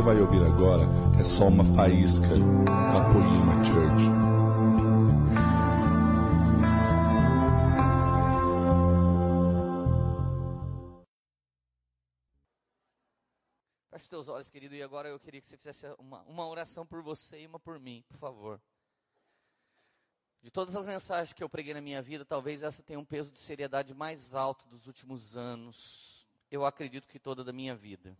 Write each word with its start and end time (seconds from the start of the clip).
você 0.00 0.02
vai 0.02 0.20
ouvir 0.20 0.42
agora 0.42 0.84
é 1.18 1.22
só 1.22 1.48
uma 1.48 1.62
faísca 1.74 2.28
da 2.28 3.12
Poema 3.12 3.62
Church. 3.62 4.04
Feche 13.90 14.08
teus 14.08 14.28
olhos, 14.28 14.48
querido, 14.48 14.74
e 14.74 14.82
agora 14.82 15.08
eu 15.08 15.20
queria 15.20 15.38
que 15.38 15.46
você 15.46 15.58
fizesse 15.58 15.86
uma, 15.98 16.22
uma 16.22 16.48
oração 16.48 16.86
por 16.86 17.02
você 17.02 17.42
e 17.42 17.46
uma 17.46 17.60
por 17.60 17.78
mim, 17.78 18.02
por 18.08 18.16
favor. 18.16 18.58
De 20.42 20.50
todas 20.50 20.74
as 20.76 20.86
mensagens 20.86 21.34
que 21.34 21.44
eu 21.44 21.48
preguei 21.50 21.74
na 21.74 21.82
minha 21.82 22.00
vida, 22.00 22.24
talvez 22.24 22.62
essa 22.62 22.82
tenha 22.82 22.98
um 22.98 23.04
peso 23.04 23.30
de 23.30 23.38
seriedade 23.38 23.92
mais 23.92 24.34
alto 24.34 24.66
dos 24.66 24.86
últimos 24.86 25.36
anos. 25.36 26.26
Eu 26.50 26.64
acredito 26.64 27.06
que 27.06 27.18
toda 27.18 27.44
da 27.44 27.52
minha 27.52 27.76
vida. 27.76 28.16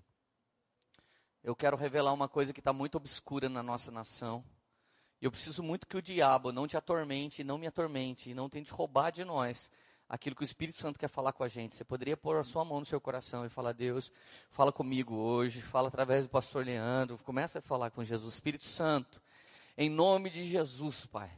Eu 1.42 1.56
quero 1.56 1.76
revelar 1.76 2.12
uma 2.12 2.28
coisa 2.28 2.52
que 2.52 2.60
está 2.60 2.72
muito 2.72 2.96
obscura 2.96 3.48
na 3.48 3.62
nossa 3.62 3.90
nação. 3.90 4.44
Eu 5.22 5.30
preciso 5.30 5.62
muito 5.62 5.86
que 5.86 5.96
o 5.96 6.02
diabo 6.02 6.52
não 6.52 6.66
te 6.66 6.76
atormente, 6.76 7.42
não 7.42 7.56
me 7.56 7.66
atormente, 7.66 8.30
e 8.30 8.34
não 8.34 8.48
tente 8.48 8.72
roubar 8.72 9.10
de 9.10 9.24
nós 9.24 9.70
aquilo 10.06 10.36
que 10.36 10.42
o 10.42 10.44
Espírito 10.44 10.78
Santo 10.78 10.98
quer 10.98 11.08
falar 11.08 11.32
com 11.32 11.42
a 11.42 11.48
gente. 11.48 11.74
Você 11.74 11.84
poderia 11.84 12.16
pôr 12.16 12.36
a 12.36 12.44
sua 12.44 12.62
mão 12.62 12.80
no 12.80 12.86
seu 12.86 13.00
coração 13.00 13.46
e 13.46 13.48
falar: 13.48 13.72
Deus, 13.72 14.12
fala 14.50 14.70
comigo 14.70 15.14
hoje, 15.14 15.62
fala 15.62 15.88
através 15.88 16.26
do 16.26 16.30
pastor 16.30 16.66
Leandro, 16.66 17.16
começa 17.24 17.60
a 17.60 17.62
falar 17.62 17.91
com 17.91 18.04
Jesus. 18.04 18.34
Espírito 18.34 18.64
Santo, 18.64 19.22
em 19.78 19.88
nome 19.88 20.28
de 20.28 20.44
Jesus, 20.46 21.06
Pai. 21.06 21.30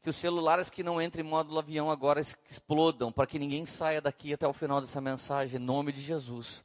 Que 0.00 0.10
os 0.10 0.16
celulares 0.16 0.70
que 0.70 0.84
não 0.84 1.02
entrem 1.02 1.26
em 1.26 1.28
módulo 1.28 1.58
avião 1.58 1.90
agora 1.90 2.20
explodam, 2.20 3.10
para 3.10 3.26
que 3.26 3.40
ninguém 3.40 3.66
saia 3.66 4.00
daqui 4.00 4.32
até 4.32 4.46
o 4.46 4.52
final 4.52 4.80
dessa 4.80 5.00
mensagem, 5.00 5.60
em 5.60 5.64
nome 5.64 5.90
de 5.90 6.00
Jesus. 6.00 6.64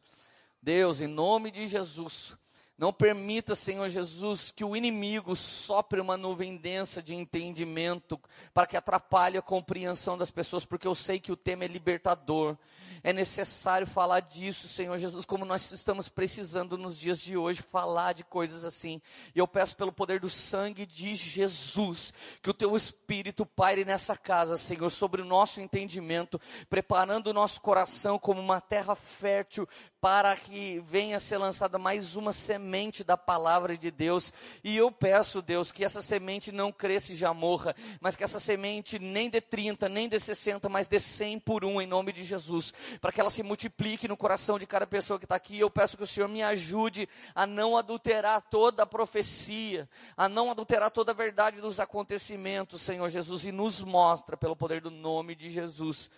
Deus, 0.62 1.02
em 1.02 1.08
nome 1.08 1.50
de 1.50 1.66
Jesus, 1.66 2.38
não 2.76 2.92
permita, 2.92 3.54
Senhor 3.54 3.88
Jesus, 3.88 4.50
que 4.50 4.64
o 4.64 4.76
inimigo 4.76 5.36
sopre 5.36 6.02
uma 6.02 6.18
nuvem 6.18 6.58
densa 6.58 7.04
de 7.04 7.14
entendimento 7.14 8.20
para 8.52 8.66
que 8.66 8.76
atrapalhe 8.76 9.38
a 9.38 9.44
compreensão 9.44 10.18
das 10.18 10.32
pessoas, 10.32 10.66
porque 10.66 10.88
eu 10.88 10.96
sei 10.96 11.20
que 11.20 11.32
o 11.32 11.38
tema 11.38 11.66
é 11.66 11.68
libertador. 11.68 12.58
É 13.04 13.12
necessário 13.12 13.86
falar 13.86 14.22
disso, 14.22 14.68
Senhor 14.68 14.98
Jesus, 14.98 15.26
como 15.26 15.44
nós 15.44 15.72
estamos 15.72 16.08
precisando 16.08 16.78
nos 16.78 16.98
dias 16.98 17.20
de 17.20 17.36
hoje 17.36 17.62
falar 17.62 18.14
de 18.14 18.24
coisas 18.24 18.64
assim. 18.64 19.02
E 19.36 19.40
eu 19.40 19.48
peço 19.48 19.76
pelo 19.76 19.92
poder 19.92 20.20
do 20.20 20.30
sangue 20.30 20.86
de 20.86 21.14
Jesus, 21.14 22.14
que 22.42 22.50
o 22.50 22.54
teu 22.54 22.76
espírito 22.78 23.46
paire 23.46 23.84
nessa 23.84 24.16
casa, 24.16 24.58
Senhor, 24.58 24.90
sobre 24.90 25.22
o 25.22 25.26
nosso 25.26 25.60
entendimento, 25.60 26.40
preparando 26.70 27.28
o 27.28 27.34
nosso 27.34 27.62
coração 27.62 28.18
como 28.18 28.40
uma 28.40 28.62
terra 28.62 28.96
fértil 28.96 29.68
para 30.00 30.36
que 30.36 30.80
venha 30.86 31.18
a 31.18 31.20
ser 31.20 31.38
lançada 31.38 31.78
mais 31.78 32.16
uma 32.16 32.32
semente 32.32 32.63
da 33.04 33.18
palavra 33.18 33.78
de 33.78 33.92
Deus. 33.92 34.32
E 34.64 34.76
eu 34.76 34.92
peço, 34.92 35.42
Deus, 35.42 35.72
que 35.72 35.84
essa 35.84 36.02
semente 36.02 36.52
não 36.52 36.72
cresça 36.72 37.14
e 37.14 37.16
já 37.16 37.34
morra, 37.34 37.76
mas 38.00 38.16
que 38.16 38.24
essa 38.24 38.40
semente 38.40 38.98
nem 38.98 39.30
dê 39.30 39.42
30, 39.42 39.90
nem 39.90 40.08
dê 40.08 40.20
60, 40.20 40.70
mas 40.70 40.88
dê 40.88 41.00
100 41.00 41.40
por 41.40 41.66
um, 41.66 41.82
em 41.82 41.88
nome 41.88 42.12
de 42.12 42.24
Jesus, 42.24 42.74
para 43.00 43.12
que 43.12 43.20
ela 43.20 43.30
se 43.30 43.44
multiplique 43.44 44.08
no 44.08 44.18
coração 44.18 44.58
de 44.58 44.66
cada 44.66 44.88
pessoa 44.88 45.20
que 45.20 45.26
está 45.26 45.36
aqui. 45.36 45.60
Eu 45.60 45.70
peço 45.70 45.98
que 45.98 46.04
o 46.04 46.08
Senhor 46.08 46.28
me 46.28 46.42
ajude 46.42 47.08
a 47.36 47.46
não 47.46 47.78
adulterar 47.78 48.42
toda 48.50 48.84
a 48.84 48.86
profecia, 48.86 49.90
a 50.16 50.30
não 50.30 50.50
adulterar 50.50 50.92
toda 50.92 51.12
a 51.12 51.16
verdade 51.16 51.62
dos 51.62 51.80
acontecimentos, 51.80 52.82
Senhor 52.82 53.10
Jesus, 53.10 53.46
e 53.46 53.52
nos 53.52 53.82
mostra, 53.84 54.38
pelo 54.38 54.56
poder 54.56 54.82
do 54.82 54.92
nome 54.92 55.36
de 55.36 55.52
Jesus, 55.52 56.10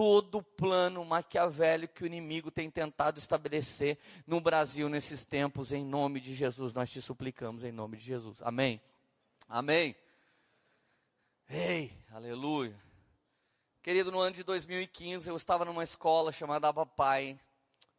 todo 0.00 0.38
o 0.38 0.42
plano 0.42 1.04
maquiavélico 1.04 1.92
que 1.92 2.04
o 2.04 2.06
inimigo 2.06 2.50
tem 2.50 2.70
tentado 2.70 3.18
estabelecer 3.18 3.98
no 4.26 4.40
Brasil 4.40 4.88
nesses 4.88 5.26
tempos, 5.26 5.72
em 5.72 5.84
nome 5.84 6.20
de 6.20 6.34
Jesus. 6.34 6.72
Nós 6.72 6.90
te 6.90 7.02
suplicamos 7.02 7.64
em 7.64 7.70
nome 7.70 7.98
de 7.98 8.04
Jesus. 8.04 8.40
Amém. 8.40 8.80
Amém. 9.46 9.94
Ei, 11.46 11.92
aleluia. 12.10 12.74
Querido, 13.82 14.10
no 14.10 14.20
ano 14.20 14.34
de 14.34 14.42
2015 14.42 15.28
eu 15.28 15.36
estava 15.36 15.66
numa 15.66 15.84
escola 15.84 16.32
chamada 16.32 16.66
Abapai, 16.66 17.38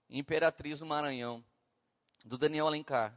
Imperatriz 0.10 0.82
no 0.82 0.88
Maranhão, 0.88 1.46
do 2.26 2.36
Daniel 2.36 2.66
Alencar. 2.66 3.16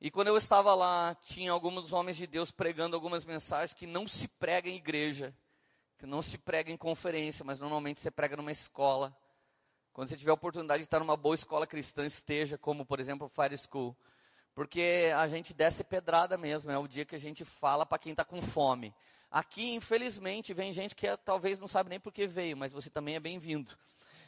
E 0.00 0.10
quando 0.10 0.28
eu 0.28 0.38
estava 0.38 0.74
lá, 0.74 1.14
tinha 1.16 1.52
alguns 1.52 1.92
homens 1.92 2.16
de 2.16 2.26
Deus 2.26 2.50
pregando 2.50 2.96
algumas 2.96 3.26
mensagens 3.26 3.74
que 3.74 3.86
não 3.86 4.08
se 4.08 4.26
prega 4.26 4.70
em 4.70 4.76
igreja 4.76 5.36
que 5.98 6.06
não 6.06 6.22
se 6.22 6.38
prega 6.38 6.70
em 6.70 6.76
conferência, 6.76 7.44
mas 7.44 7.58
normalmente 7.58 7.98
você 7.98 8.10
prega 8.10 8.36
numa 8.36 8.52
escola. 8.52 9.14
Quando 9.92 10.08
você 10.08 10.16
tiver 10.16 10.30
a 10.30 10.34
oportunidade 10.34 10.78
de 10.78 10.86
estar 10.86 11.00
numa 11.00 11.16
boa 11.16 11.34
escola 11.34 11.66
cristã, 11.66 12.06
esteja, 12.06 12.56
como 12.56 12.86
por 12.86 13.00
exemplo 13.00 13.26
o 13.26 13.28
Fire 13.28 13.58
School. 13.58 13.96
Porque 14.54 15.12
a 15.16 15.26
gente 15.26 15.52
desce 15.52 15.82
pedrada 15.82 16.38
mesmo, 16.38 16.70
é 16.70 16.78
o 16.78 16.86
dia 16.86 17.04
que 17.04 17.16
a 17.16 17.18
gente 17.18 17.44
fala 17.44 17.84
para 17.84 17.98
quem 17.98 18.12
está 18.12 18.24
com 18.24 18.40
fome. 18.40 18.94
Aqui, 19.30 19.74
infelizmente, 19.74 20.54
vem 20.54 20.72
gente 20.72 20.94
que 20.94 21.06
é, 21.06 21.16
talvez 21.16 21.58
não 21.58 21.68
sabe 21.68 21.90
nem 21.90 22.00
por 22.00 22.12
que 22.12 22.26
veio, 22.26 22.56
mas 22.56 22.72
você 22.72 22.88
também 22.88 23.16
é 23.16 23.20
bem-vindo. 23.20 23.76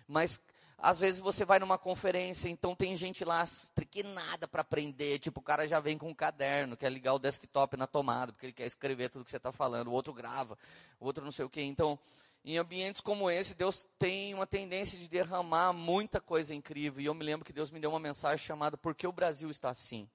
Mas 0.06 0.40
às 0.82 0.98
vezes 0.98 1.20
você 1.20 1.44
vai 1.44 1.58
numa 1.58 1.76
conferência, 1.76 2.48
então 2.48 2.74
tem 2.74 2.96
gente 2.96 3.22
lá 3.22 3.44
triquinada 3.74 4.48
para 4.48 4.62
aprender. 4.62 5.18
Tipo, 5.18 5.40
o 5.40 5.42
cara 5.42 5.68
já 5.68 5.78
vem 5.78 5.98
com 5.98 6.08
um 6.08 6.14
caderno, 6.14 6.76
quer 6.76 6.90
ligar 6.90 7.12
o 7.12 7.18
desktop 7.18 7.76
na 7.76 7.86
tomada, 7.86 8.32
porque 8.32 8.46
ele 8.46 8.52
quer 8.54 8.66
escrever 8.66 9.10
tudo 9.10 9.24
que 9.24 9.30
você 9.30 9.36
está 9.36 9.52
falando. 9.52 9.88
O 9.88 9.92
outro 9.92 10.14
grava, 10.14 10.56
o 10.98 11.04
outro 11.04 11.22
não 11.22 11.30
sei 11.30 11.44
o 11.44 11.50
quê. 11.50 11.60
Então, 11.60 11.98
em 12.42 12.56
ambientes 12.56 13.02
como 13.02 13.30
esse, 13.30 13.54
Deus 13.54 13.86
tem 13.98 14.32
uma 14.32 14.46
tendência 14.46 14.98
de 14.98 15.06
derramar 15.06 15.74
muita 15.74 16.18
coisa 16.18 16.54
incrível. 16.54 17.02
E 17.02 17.04
eu 17.04 17.14
me 17.14 17.24
lembro 17.24 17.44
que 17.44 17.52
Deus 17.52 17.70
me 17.70 17.78
deu 17.78 17.90
uma 17.90 18.00
mensagem 18.00 18.44
chamada 18.44 18.78
Por 18.78 18.94
que 18.94 19.06
o 19.06 19.12
Brasil 19.12 19.50
está 19.50 19.68
assim? 19.68 20.08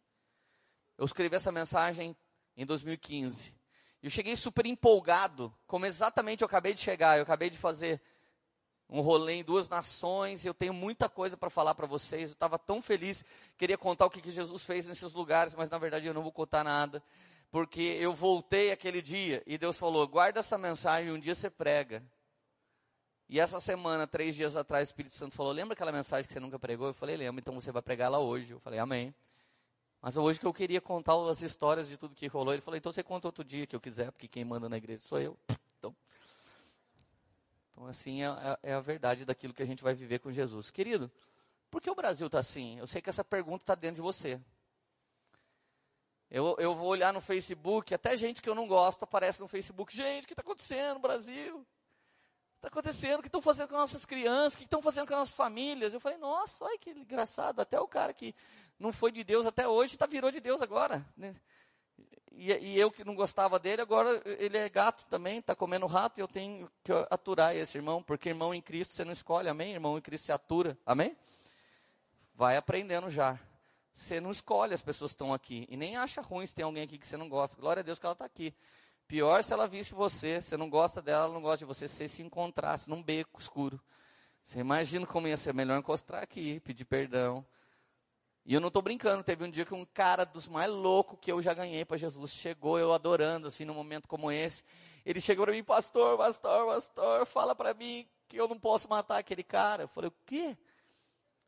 Eu 0.98 1.06
escrevi 1.06 1.36
essa 1.36 1.52
mensagem 1.52 2.16
em 2.58 2.66
2015. 2.66 3.54
Eu 4.02 4.10
cheguei 4.10 4.36
super 4.36 4.66
empolgado, 4.66 5.54
como 5.68 5.86
exatamente 5.86 6.42
eu 6.42 6.48
acabei 6.48 6.74
de 6.74 6.80
chegar. 6.80 7.18
Eu 7.18 7.24
acabei 7.24 7.52
de 7.52 7.58
fazer 7.58 8.02
um 8.90 9.02
rolê 9.02 9.36
em 9.36 9.44
duas 9.44 9.68
nações, 9.68 10.46
eu 10.46 10.54
tenho 10.54 10.74
muita 10.74 11.10
coisa 11.10 11.36
para 11.36 11.50
falar 11.50 11.74
para 11.74 11.88
vocês. 11.88 12.30
Eu 12.30 12.34
estava 12.34 12.58
tão 12.58 12.82
feliz, 12.82 13.26
queria 13.58 13.78
contar 13.78 14.06
o 14.06 14.10
que, 14.10 14.22
que 14.22 14.32
Jesus 14.32 14.64
fez 14.64 14.86
nesses 14.86 15.14
lugares, 15.14 15.54
mas 15.54 15.70
na 15.70 15.78
verdade 15.78 16.08
eu 16.08 16.14
não 16.14 16.22
vou 16.22 16.32
contar 16.32 16.64
nada, 16.64 17.02
porque 17.52 17.82
eu 17.82 18.14
voltei 18.14 18.72
aquele 18.72 19.02
dia 19.02 19.42
e 19.46 19.58
Deus 19.58 19.78
falou: 19.78 20.08
guarda 20.08 20.40
essa 20.40 20.58
mensagem, 20.58 21.12
um 21.12 21.20
dia 21.20 21.34
você 21.34 21.50
prega. 21.50 22.04
E 23.28 23.40
essa 23.40 23.60
semana, 23.60 24.06
três 24.06 24.36
dias 24.36 24.56
atrás, 24.56 24.88
o 24.88 24.92
Espírito 24.92 25.16
Santo 25.16 25.36
falou: 25.36 25.52
lembra 25.52 25.74
aquela 25.74 25.92
mensagem 25.92 26.28
que 26.28 26.34
você 26.34 26.40
nunca 26.40 26.60
pregou? 26.60 26.88
Eu 26.88 26.94
falei: 26.94 27.18
lembro, 27.18 27.40
então 27.40 27.54
você 27.60 27.72
vai 27.72 27.82
pregar 27.82 28.10
lá 28.10 28.20
hoje. 28.20 28.54
Eu 28.54 28.60
falei: 28.60 28.80
amém. 28.80 29.14
Mas 30.00 30.16
hoje 30.16 30.40
que 30.40 30.46
eu 30.46 30.54
queria 30.54 30.80
contar 30.80 31.16
as 31.30 31.42
histórias 31.42 31.90
de 31.90 31.98
tudo 31.98 32.14
que 32.14 32.28
rolou, 32.28 32.54
ele 32.54 32.62
falou: 32.62 32.78
então 32.78 32.92
você 32.92 33.02
conta 33.02 33.28
outro 33.28 33.44
dia 33.44 33.66
que 33.66 33.76
eu 33.76 33.82
quiser, 33.82 34.12
porque 34.12 34.28
quem 34.28 34.46
manda 34.46 34.70
na 34.70 34.78
igreja 34.78 35.02
sou 35.02 35.20
eu. 35.20 35.36
Então, 37.76 37.88
assim 37.88 38.24
é, 38.24 38.28
é, 38.28 38.72
é, 38.72 38.74
a 38.74 38.80
verdade 38.80 39.26
daquilo 39.26 39.54
que 39.54 39.62
a 39.62 39.66
gente 39.66 39.84
vai 39.84 39.94
viver 39.94 40.20
com 40.20 40.32
Jesus. 40.32 40.72
Querido, 40.72 41.12
por 41.70 41.82
que 41.82 41.90
o 41.90 41.96
Brasil 41.96 42.28
está 42.28 42.40
assim? 42.40 42.80
Eu 42.80 42.88
sei 42.88 43.02
que 43.02 43.10
essa 43.10 43.24
pergunta 43.24 43.64
está 43.64 43.76
dentro 43.76 43.98
de 43.98 44.02
você. 44.02 44.40
Eu, 46.32 46.56
eu 46.58 46.74
vou 46.74 46.88
olhar 46.88 47.14
no 47.14 47.20
Facebook, 47.20 47.94
até 47.94 48.16
gente 48.16 48.42
que 48.42 48.50
eu 48.50 48.56
não 48.56 48.68
gosto 48.68 49.04
aparece 49.04 49.42
no 49.42 49.48
Facebook. 49.48 49.96
Gente, 49.96 50.24
o 50.24 50.28
que 50.28 50.34
está 50.34 50.42
acontecendo 50.42 50.96
no 50.96 51.02
Brasil? 51.02 51.66
Está 52.56 52.70
acontecendo? 52.70 53.20
O 53.20 53.22
que 53.22 53.28
estão 53.28 53.42
fazendo 53.42 53.68
com 53.68 53.76
as 53.76 53.82
nossas 53.82 54.06
crianças? 54.06 54.54
O 54.56 54.58
que 54.58 54.64
estão 54.64 54.82
fazendo 54.82 55.06
com 55.08 55.14
as 55.14 55.20
nossas 55.20 55.36
famílias? 55.36 55.94
Eu 55.94 56.00
falei, 56.00 56.18
nossa, 56.18 56.66
olha 56.66 56.80
que 56.80 56.92
engraçado. 56.92 57.60
Até 57.60 57.80
o 57.80 57.88
cara 57.88 58.14
que 58.14 58.34
não 58.80 58.92
foi 58.92 59.12
de 59.12 59.24
Deus 59.24 59.46
até 59.46 59.68
hoje, 59.68 59.98
tá, 59.98 60.06
virou 60.06 60.32
de 60.32 60.40
Deus 60.40 60.62
agora. 60.62 61.06
Né? 61.16 61.36
E, 62.38 62.52
e, 62.52 62.80
eu 62.80 62.92
que 62.92 63.04
não 63.04 63.16
gostava 63.16 63.58
dele, 63.58 63.82
agora 63.82 64.22
ele 64.26 64.58
é 64.58 64.68
gato 64.68 65.06
também, 65.06 65.40
está 65.40 65.56
comendo 65.56 65.86
rato, 65.86 66.20
e 66.20 66.22
eu 66.22 66.28
tenho 66.28 66.70
que 66.84 66.92
aturar 67.10 67.56
esse 67.56 67.78
irmão, 67.78 68.04
porque 68.04 68.30
irmão 68.30 68.54
em 68.54 68.62
Cristo 68.62 68.94
você 68.94 69.06
não 69.06 69.14
escolhe, 69.14 69.48
amém? 69.48 69.74
Irmão 69.74 69.98
em 69.98 70.02
Cristo 70.02 70.26
se 70.26 70.32
atura, 70.32 70.78
amém? 70.86 71.16
Vai 72.34 72.58
aprendendo 72.58 73.10
já. 73.10 73.40
Você 73.94 74.20
não 74.20 74.32
escolhe 74.32 74.74
as 74.74 74.82
pessoas 74.82 75.12
que 75.12 75.16
estão 75.16 75.34
aqui, 75.34 75.66
e 75.70 75.78
nem 75.78 75.96
acha 75.96 76.22
ruim 76.22 76.46
se 76.46 76.54
tem 76.54 76.66
alguém 76.66 76.84
aqui 76.84 76.98
que 76.98 77.08
você 77.08 77.16
não 77.16 77.30
gosta. 77.30 77.56
Glória 77.60 77.80
a 77.80 77.84
Deus 77.84 77.98
que 77.98 78.06
ela 78.06 78.14
está 78.14 78.26
aqui. 78.26 78.54
Pior 79.08 79.42
se 79.42 79.54
ela 79.54 79.68
visse 79.68 79.94
você, 79.94 80.42
você 80.42 80.58
não 80.58 80.70
gosta 80.70 81.02
dela, 81.02 81.26
ela 81.26 81.34
não 81.34 81.42
gosta 81.42 81.60
de 81.60 81.66
você, 81.66 81.88
se 81.88 82.08
se 82.08 82.22
encontrasse 82.22 82.90
num 82.90 83.02
beco 83.02 83.40
escuro. 83.40 83.80
Você 84.44 84.60
imagina 84.60 85.08
como 85.08 85.28
ia 85.28 85.38
ser 85.38 85.54
melhor 85.54 85.80
encostar 85.80 86.22
aqui, 86.22 86.60
pedir 86.60 86.86
perdão, 86.86 87.46
e 88.46 88.54
eu 88.54 88.62
não 88.62 88.68
estou 88.68 88.82
brincando, 88.82 89.24
teve 89.24 89.44
um 89.44 89.50
dia 89.50 89.66
que 89.66 89.74
um 89.74 89.86
cara 89.86 90.24
dos 90.24 90.48
mais 90.48 90.70
loucos 90.70 91.18
que 91.20 91.32
eu 91.32 91.42
já 91.42 91.52
ganhei 91.52 91.84
para 91.84 91.98
Jesus 91.98 92.32
chegou, 92.32 92.78
eu 92.78 92.94
adorando, 92.94 93.48
assim, 93.48 93.66
num 93.66 93.74
momento 93.74 94.08
como 94.08 94.32
esse. 94.32 94.64
Ele 95.04 95.20
chegou 95.20 95.46
para 95.46 95.54
mim, 95.54 95.64
pastor, 95.64 96.16
pastor, 96.16 96.68
pastor, 96.68 97.26
fala 97.26 97.56
para 97.56 97.74
mim 97.74 98.08
que 98.28 98.40
eu 98.40 98.48
não 98.48 98.60
posso 98.60 98.88
matar 98.88 99.18
aquele 99.18 99.44
cara. 99.44 99.84
Eu 99.84 99.88
falei, 99.88 100.10
o 100.10 100.14
quê? 100.26 100.56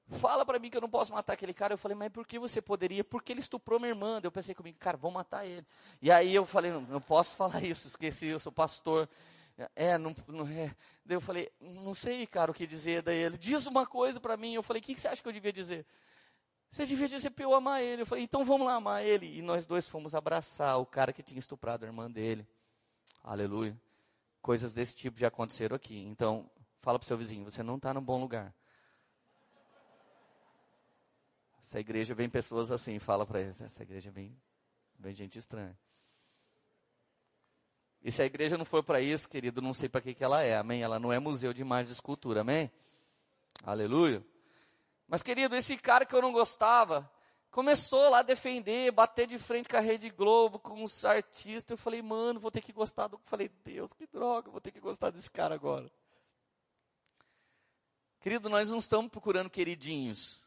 Fala 0.10 0.44
para 0.44 0.58
mim 0.58 0.70
que 0.72 0.78
eu 0.78 0.82
não 0.82 0.90
posso 0.90 1.14
matar 1.14 1.34
aquele 1.34 1.54
cara. 1.54 1.74
Eu 1.74 1.78
falei, 1.78 1.96
mas 1.96 2.12
por 2.12 2.26
que 2.26 2.40
você 2.40 2.62
poderia? 2.62 3.04
Porque 3.04 3.32
ele 3.32 3.42
estuprou 3.42 3.80
minha 3.80 3.92
irmã. 3.92 4.20
Eu 4.24 4.32
pensei 4.32 4.56
comigo, 4.56 4.78
cara, 4.80 4.98
vou 4.98 5.12
matar 5.12 5.46
ele. 5.46 5.66
E 6.02 6.10
aí 6.10 6.34
eu 6.34 6.46
falei, 6.46 6.72
não, 6.72 6.82
não 6.82 7.02
posso 7.02 7.36
falar 7.36 7.64
isso, 7.64 7.88
esqueci, 7.88 8.28
eu 8.28 8.40
sou 8.40 8.52
pastor. 8.52 9.08
É, 9.76 9.98
não, 9.98 10.16
não 10.28 10.48
é. 10.48 10.76
Daí 11.06 11.18
eu 11.18 11.22
falei, 11.22 11.52
não 11.60 11.94
sei, 11.94 12.26
cara, 12.26 12.50
o 12.50 12.54
que 12.54 12.66
dizer. 12.66 13.02
Daí 13.02 13.18
ele, 13.18 13.38
diz 13.38 13.66
uma 13.66 13.86
coisa 13.86 14.20
para 14.20 14.38
mim. 14.38 14.54
Eu 14.54 14.64
falei, 14.64 14.82
o 14.82 14.84
que, 14.84 14.96
que 14.96 15.02
você 15.02 15.08
acha 15.08 15.22
que 15.22 15.28
eu 15.28 15.34
devia 15.34 15.54
dizer? 15.54 15.86
Você 16.70 16.86
devia 16.86 17.08
dizer 17.08 17.32
para 17.32 17.44
eu 17.44 17.54
amar 17.54 17.82
ele. 17.82 18.02
Eu 18.02 18.06
falei, 18.06 18.24
então 18.24 18.44
vamos 18.44 18.68
lá 18.68 18.76
amar 18.76 19.06
ele. 19.06 19.38
E 19.38 19.42
nós 19.42 19.66
dois 19.66 19.88
fomos 19.88 20.14
abraçar 20.14 20.80
o 20.80 20.86
cara 20.86 21.14
que 21.14 21.24
tinha 21.24 21.40
estuprado 21.40 21.86
a 21.86 21.88
irmã 21.88 22.10
dele. 22.10 22.48
Aleluia. 23.24 23.80
Coisas 24.42 24.74
desse 24.74 24.96
tipo 24.96 25.18
já 25.18 25.28
aconteceram 25.28 25.76
aqui. 25.76 25.98
Então, 26.06 26.50
fala 26.82 27.00
para 27.00 27.08
seu 27.08 27.18
vizinho, 27.18 27.44
você 27.44 27.64
não 27.64 27.78
está 27.78 27.94
no 27.94 28.02
bom 28.02 28.20
lugar. 28.20 28.54
Essa 31.62 31.80
igreja 31.80 32.16
vem 32.16 32.30
pessoas 32.30 32.72
assim, 32.72 32.98
fala 33.00 33.26
para 33.26 33.42
eles. 33.42 33.60
Essa 33.60 33.84
igreja 33.84 34.10
vem, 34.10 34.38
vem 34.98 35.14
gente 35.14 35.38
estranha. 35.38 35.78
E 38.02 38.12
se 38.12 38.22
a 38.22 38.26
igreja 38.26 38.58
não 38.58 38.64
for 38.64 38.84
para 38.84 39.02
isso, 39.02 39.28
querido, 39.28 39.62
não 39.62 39.74
sei 39.74 39.90
para 39.90 40.00
que, 40.00 40.14
que 40.14 40.24
ela 40.24 40.42
é, 40.42 40.56
amém? 40.56 40.82
Ela 40.82 40.98
não 40.98 41.12
é 41.12 41.20
museu 41.20 41.52
de 41.52 41.62
imagem 41.62 41.88
de 41.88 41.94
escultura, 41.94 42.42
amém? 42.42 42.72
Aleluia. 43.64 44.24
Mas, 45.08 45.24
querido, 45.24 45.56
esse 45.56 45.78
cara 45.78 46.06
que 46.06 46.14
eu 46.14 46.22
não 46.22 46.34
gostava, 46.34 47.10
começou 47.50 48.10
lá 48.10 48.20
a 48.20 48.24
defender, 48.24 48.92
bater 48.92 49.26
de 49.26 49.40
frente 49.40 49.70
com 49.70 49.78
a 49.78 49.80
Rede 49.80 50.10
Globo, 50.10 50.60
com 50.60 50.84
os 50.84 51.06
artistas. 51.06 51.72
Eu 51.72 51.78
falei, 51.78 52.02
mano, 52.02 52.40
vou 52.40 52.52
ter 52.52 52.62
que 52.62 52.74
gostar 52.74 53.08
do. 53.08 53.20
Falei, 53.26 53.50
Deus, 53.64 53.94
que 53.94 54.06
droga, 54.06 54.52
vou 54.52 54.60
ter 54.60 54.72
que 54.72 54.80
gostar 54.80 55.10
desse 55.10 55.32
cara 55.32 55.56
agora. 55.56 55.90
Querido, 58.20 58.50
nós 58.50 58.70
não 58.70 58.80
estamos 58.80 59.10
procurando 59.10 59.50
queridinhos. 59.50 60.46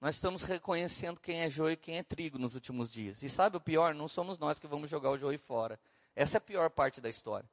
Nós 0.00 0.16
estamos 0.16 0.42
reconhecendo 0.42 1.20
quem 1.20 1.42
é 1.42 1.48
joio 1.48 1.74
e 1.74 1.76
quem 1.76 1.98
é 1.98 2.02
trigo 2.02 2.38
nos 2.38 2.54
últimos 2.54 2.90
dias. 2.90 3.22
E 3.22 3.28
sabe 3.28 3.56
o 3.56 3.60
pior? 3.60 3.94
Não 3.94 4.08
somos 4.08 4.36
nós 4.36 4.58
que 4.58 4.66
vamos 4.66 4.90
jogar 4.90 5.10
o 5.10 5.16
joio 5.16 5.38
fora. 5.38 5.78
Essa 6.16 6.36
é 6.36 6.38
a 6.38 6.40
pior 6.40 6.68
parte 6.70 7.00
da 7.00 7.08
história. 7.08 7.48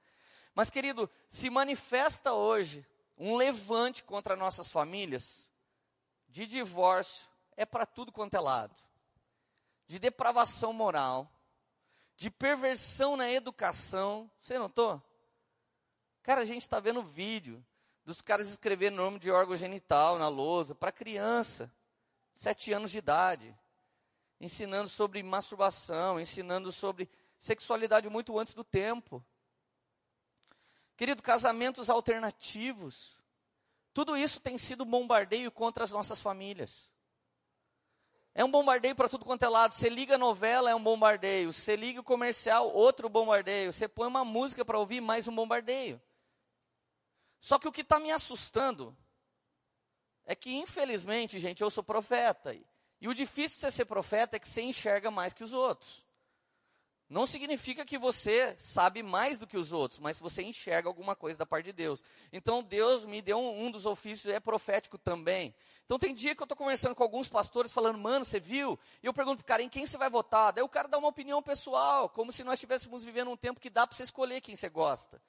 Mas, 0.56 0.70
querido, 0.70 1.10
se 1.30 1.50
manifesta 1.50 2.34
hoje 2.34 2.86
um 3.18 3.36
levante 3.38 4.04
contra 4.04 4.36
nossas 4.36 4.70
famílias 4.70 5.51
de 6.32 6.48
divórcio, 6.48 7.30
é 7.56 7.66
para 7.66 7.86
tudo 7.86 8.12
quanto 8.12 8.34
é 8.36 8.40
lado. 8.40 8.76
De 9.86 10.00
depravação 10.00 10.72
moral, 10.72 11.30
de 12.16 12.32
perversão 12.32 13.18
na 13.18 13.30
educação. 13.30 14.32
Você 14.42 14.58
notou? 14.58 15.02
Cara, 16.24 16.42
a 16.42 16.46
gente 16.46 16.62
está 16.62 16.80
vendo 16.80 17.04
vídeo 17.04 17.64
dos 18.06 18.22
caras 18.22 18.50
escrevendo 18.50 18.96
nome 18.96 19.20
de 19.20 19.30
órgão 19.30 19.56
genital 19.56 20.18
na 20.18 20.28
lousa 20.28 20.74
para 20.74 20.92
criança, 20.92 21.72
sete 22.34 22.72
anos 22.74 22.92
de 22.92 22.98
idade, 22.98 23.56
ensinando 24.40 24.88
sobre 24.88 25.22
masturbação, 25.22 26.20
ensinando 26.20 26.72
sobre 26.72 27.10
sexualidade 27.38 28.10
muito 28.10 28.40
antes 28.40 28.54
do 28.54 28.64
tempo. 28.64 29.24
Querido, 30.96 31.22
casamentos 31.22 31.90
alternativos. 31.90 33.21
Tudo 33.94 34.16
isso 34.16 34.40
tem 34.40 34.58
sido 34.58 34.86
bombardeio 34.86 35.52
contra 35.52 35.84
as 35.84 35.92
nossas 35.92 36.22
famílias. 36.22 36.92
É 38.34 38.46
um 38.46 38.52
bombardeio 38.52 38.96
para 38.96 39.10
tudo 39.10 39.26
quanto 39.26 39.44
é 39.44 39.50
lado. 39.50 39.74
Você 39.74 39.90
liga 39.90 40.16
a 40.16 40.18
novela, 40.18 40.70
é 40.70 40.76
um 40.76 40.82
bombardeio. 40.82 41.52
Você 41.52 41.76
liga 41.76 42.00
o 42.00 42.04
comercial, 42.04 42.72
outro 42.72 43.10
bombardeio. 43.10 43.74
Você 43.74 43.88
põe 43.88 44.08
uma 44.08 44.24
música 44.24 44.64
para 44.64 44.80
ouvir, 44.80 45.02
mais 45.02 45.28
um 45.28 45.36
bombardeio. 45.36 46.02
Só 47.42 47.60
que 47.60 47.68
o 47.68 47.72
que 47.72 47.82
está 47.82 48.00
me 48.00 48.12
assustando 48.12 48.96
é 50.26 50.34
que, 50.34 50.54
infelizmente, 50.56 51.40
gente, 51.40 51.62
eu 51.62 51.70
sou 51.70 51.84
profeta. 51.84 52.56
E 53.02 53.08
o 53.08 53.14
difícil 53.14 53.56
de 53.56 53.62
você 53.62 53.72
ser 53.72 53.86
profeta 53.86 54.38
é 54.38 54.40
que 54.40 54.48
você 54.48 54.62
enxerga 54.62 55.12
mais 55.12 55.34
que 55.34 55.44
os 55.44 55.54
outros. 55.54 56.06
Não 57.12 57.26
significa 57.26 57.84
que 57.84 57.98
você 57.98 58.56
sabe 58.58 59.04
mais 59.04 59.38
do 59.38 59.46
que 59.46 59.58
os 59.58 59.74
outros, 59.74 60.00
mas 60.00 60.18
você 60.18 60.44
enxerga 60.44 60.88
alguma 60.88 61.14
coisa 61.14 61.38
da 61.38 61.46
parte 61.46 61.66
de 61.66 61.74
Deus. 61.74 62.02
Então 62.32 62.64
Deus 62.64 63.04
me 63.04 63.22
deu 63.22 63.38
um, 63.38 63.66
um 63.66 63.70
dos 63.70 63.86
ofícios, 63.86 64.34
é 64.34 64.40
profético 64.40 64.98
também. 64.98 65.54
Então 65.84 66.00
tem 66.00 66.16
dia 66.16 66.34
que 66.34 66.42
eu 66.42 66.46
estou 66.46 66.56
conversando 66.56 66.96
com 66.96 67.04
alguns 67.04 67.28
pastores 67.28 67.74
falando, 67.74 68.00
mano, 68.00 68.24
você 68.24 68.40
viu? 68.40 68.80
E 69.04 69.08
eu 69.08 69.14
pergunto, 69.14 69.44
cara, 69.44 69.62
em 69.62 69.68
quem 69.68 69.86
você 69.86 69.98
vai 69.98 70.10
votar? 70.10 70.54
Daí 70.54 70.64
o 70.64 70.70
cara 70.70 70.88
dá 70.88 70.98
uma 70.98 71.10
opinião 71.10 71.44
pessoal, 71.44 72.08
como 72.08 72.32
se 72.32 72.46
nós 72.46 72.54
estivéssemos 72.54 73.04
vivendo 73.04 73.30
um 73.30 73.36
tempo 73.36 73.60
que 73.60 73.70
dá 73.70 73.86
para 73.86 73.98
você 73.98 74.04
escolher 74.04 74.40
quem 74.40 74.56
você 74.56 74.70
gosta. 74.70 75.22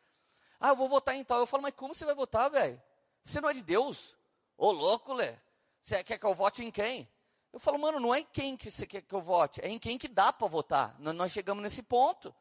Ah, 0.61 0.69
eu 0.69 0.77
vou 0.77 0.89
votar 0.89 1.17
em 1.17 1.25
tal. 1.25 1.41
Eu 1.41 1.47
falo, 1.47 1.65
mas 1.65 1.75
como 1.75 1.97
você 1.97 2.05
vai 2.05 2.15
votar, 2.15 2.49
velho? 2.49 2.81
Você 3.25 3.41
não 3.41 3.51
é 3.51 3.55
de 3.55 3.65
Deus? 3.65 4.17
Ô 4.57 4.71
louco, 4.71 5.15
Lé. 5.15 5.37
Você 5.81 6.05
quer 6.05 6.17
que 6.17 6.27
eu 6.27 6.33
vote 6.33 6.65
em 6.65 6.71
quem? 6.71 7.09
Eu 7.53 7.61
falo, 7.61 7.79
mano, 7.79 8.01
não 8.01 8.15
é 8.15 8.21
em 8.21 8.27
quem 8.33 8.57
que 8.57 8.71
você 8.71 8.87
quer 8.87 9.03
que 9.03 9.15
eu 9.15 9.21
vote, 9.21 9.61
é 9.63 9.69
em 9.69 9.79
quem 9.79 9.99
que 9.99 10.09
dá 10.09 10.33
para 10.33 10.47
votar. 10.49 10.97
Nós 10.99 11.33
chegamos 11.33 11.63
nesse 11.63 11.83
ponto. 11.83 12.35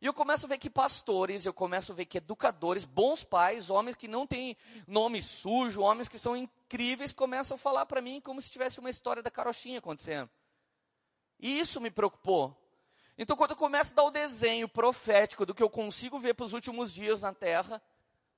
E 0.00 0.06
eu 0.06 0.12
começo 0.12 0.46
a 0.46 0.48
ver 0.48 0.58
que 0.58 0.68
pastores, 0.68 1.46
eu 1.46 1.54
começo 1.54 1.92
a 1.92 1.94
ver 1.94 2.06
que 2.06 2.18
educadores, 2.18 2.84
bons 2.84 3.22
pais, 3.22 3.70
homens 3.70 3.94
que 3.94 4.08
não 4.08 4.26
têm 4.26 4.56
nome 4.86 5.22
sujo, 5.22 5.80
homens 5.80 6.08
que 6.08 6.18
são 6.18 6.36
incríveis, 6.36 7.12
começam 7.12 7.54
a 7.54 7.58
falar 7.58 7.86
para 7.86 8.02
mim 8.02 8.20
como 8.20 8.40
se 8.40 8.50
tivesse 8.50 8.80
uma 8.80 8.90
história 8.90 9.22
da 9.22 9.30
carochinha 9.30 9.78
acontecendo. 9.78 10.28
E 11.38 11.58
isso 11.58 11.80
me 11.80 11.90
preocupou. 11.90 12.54
Então, 13.16 13.36
quando 13.36 13.52
eu 13.52 13.56
começo 13.56 13.92
a 13.92 13.96
dar 13.96 14.02
o 14.04 14.10
desenho 14.10 14.68
profético 14.68 15.46
do 15.46 15.54
que 15.54 15.62
eu 15.62 15.70
consigo 15.70 16.18
ver 16.18 16.34
para 16.34 16.46
os 16.46 16.52
últimos 16.52 16.92
dias 16.92 17.22
na 17.22 17.32
terra, 17.32 17.80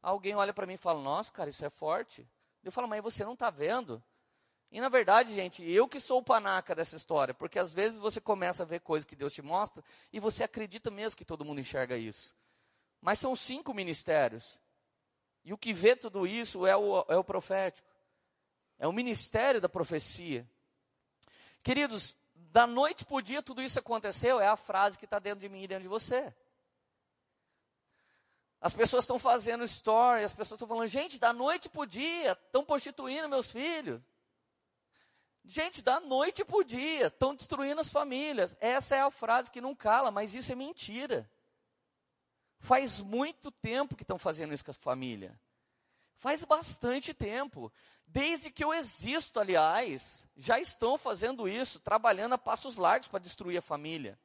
alguém 0.02 0.34
olha 0.34 0.52
para 0.52 0.67
mim 0.67 0.75
e 0.75 0.78
fala: 0.78 1.00
Nossa, 1.00 1.32
cara, 1.32 1.49
isso 1.49 1.64
é 1.64 1.70
forte. 1.70 2.28
Eu 2.62 2.72
falo, 2.72 2.88
mas 2.88 3.02
você 3.02 3.25
não 3.25 3.34
está 3.34 3.50
vendo? 3.50 4.02
E 4.74 4.80
na 4.80 4.88
verdade, 4.88 5.32
gente, 5.32 5.62
eu 5.62 5.86
que 5.86 6.00
sou 6.00 6.18
o 6.18 6.22
panaca 6.22 6.74
dessa 6.74 6.96
história, 6.96 7.32
porque 7.32 7.60
às 7.60 7.72
vezes 7.72 7.96
você 7.96 8.20
começa 8.20 8.64
a 8.64 8.66
ver 8.66 8.80
coisas 8.80 9.06
que 9.06 9.14
Deus 9.14 9.32
te 9.32 9.40
mostra 9.40 9.84
e 10.12 10.18
você 10.18 10.42
acredita 10.42 10.90
mesmo 10.90 11.16
que 11.16 11.24
todo 11.24 11.44
mundo 11.44 11.60
enxerga 11.60 11.96
isso. 11.96 12.34
Mas 13.00 13.20
são 13.20 13.36
cinco 13.36 13.72
ministérios. 13.72 14.58
E 15.44 15.52
o 15.52 15.56
que 15.56 15.72
vê 15.72 15.94
tudo 15.94 16.26
isso 16.26 16.66
é 16.66 16.76
o, 16.76 17.06
é 17.08 17.16
o 17.16 17.22
profético. 17.22 17.86
É 18.76 18.88
o 18.88 18.92
ministério 18.92 19.60
da 19.60 19.68
profecia. 19.68 20.44
Queridos, 21.62 22.16
da 22.34 22.66
noite 22.66 23.04
para 23.04 23.14
o 23.14 23.22
dia 23.22 23.44
tudo 23.44 23.62
isso 23.62 23.78
aconteceu, 23.78 24.40
é 24.40 24.48
a 24.48 24.56
frase 24.56 24.98
que 24.98 25.04
está 25.04 25.20
dentro 25.20 25.38
de 25.38 25.48
mim 25.48 25.62
e 25.62 25.68
dentro 25.68 25.84
de 25.84 25.88
você. 25.88 26.34
As 28.60 28.74
pessoas 28.74 29.04
estão 29.04 29.20
fazendo 29.20 29.62
story, 29.62 30.24
as 30.24 30.34
pessoas 30.34 30.56
estão 30.56 30.66
falando, 30.66 30.88
gente, 30.88 31.16
da 31.16 31.32
noite 31.32 31.68
para 31.68 31.82
o 31.82 31.86
dia, 31.86 32.32
estão 32.32 32.64
prostituindo 32.64 33.28
meus 33.28 33.52
filhos. 33.52 34.02
Gente, 35.44 35.82
da 35.82 36.00
noite 36.00 36.43
o 36.49 36.64
dia, 36.64 37.08
estão 37.08 37.35
destruindo 37.35 37.81
as 37.81 37.91
famílias. 37.91 38.56
Essa 38.61 38.96
é 38.96 39.00
a 39.02 39.11
frase 39.11 39.50
que 39.50 39.61
não 39.61 39.75
cala, 39.75 40.11
mas 40.11 40.35
isso 40.35 40.50
é 40.50 40.55
mentira. 40.55 41.31
Faz 42.58 42.99
muito 42.99 43.50
tempo 43.50 43.94
que 43.94 44.02
estão 44.02 44.19
fazendo 44.19 44.55
isso 44.55 44.64
com 44.64 44.70
a 44.70 44.75
família. 44.75 45.39
Faz 46.17 46.44
bastante 46.44 47.13
tempo. 47.13 47.70
Desde 48.06 48.51
que 48.51 48.65
eu 48.65 48.72
existo, 48.72 49.39
aliás, 49.39 50.27
já 50.34 50.58
estão 50.58 50.96
fazendo 50.96 51.46
isso, 51.46 51.79
trabalhando 51.79 52.32
a 52.32 52.39
passos 52.39 52.77
largos 52.77 53.08
para 53.08 53.19
destruir 53.19 53.58
a 53.58 53.63
família. 53.63 54.19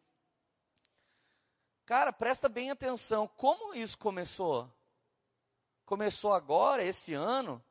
Cara, 1.86 2.14
presta 2.14 2.48
bem 2.48 2.72
atenção. 2.72 3.28
Como 3.28 3.74
isso 3.74 3.98
começou? 3.98 4.72
Começou 5.84 6.34
agora, 6.34 6.84
esse 6.84 7.14
ano? 7.14 7.62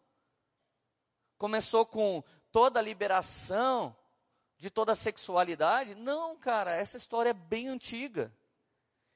Começou 1.38 1.86
com 1.86 2.22
toda 2.50 2.80
a 2.80 2.82
liberação 2.82 3.96
de 4.56 4.70
toda 4.70 4.92
a 4.92 4.96
sexualidade? 4.96 5.94
Não, 5.94 6.36
cara, 6.36 6.74
essa 6.74 6.96
história 6.96 7.30
é 7.30 7.34
bem 7.34 7.68
antiga. 7.68 8.32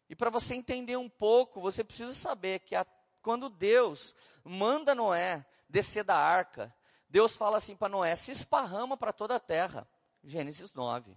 E 0.08 0.14
para 0.14 0.30
você 0.30 0.54
entender 0.54 0.96
um 0.96 1.08
pouco, 1.08 1.60
você 1.60 1.82
precisa 1.82 2.12
saber 2.12 2.60
que 2.60 2.74
a, 2.74 2.86
quando 3.22 3.48
Deus 3.48 4.14
manda 4.44 4.94
Noé 4.94 5.44
descer 5.68 6.04
da 6.04 6.16
arca, 6.16 6.74
Deus 7.08 7.36
fala 7.36 7.56
assim 7.56 7.74
para 7.76 7.88
Noé: 7.88 8.14
se 8.16 8.32
esparrama 8.32 8.96
para 8.96 9.12
toda 9.12 9.36
a 9.36 9.40
terra. 9.40 9.88
Gênesis 10.22 10.72
9. 10.74 11.16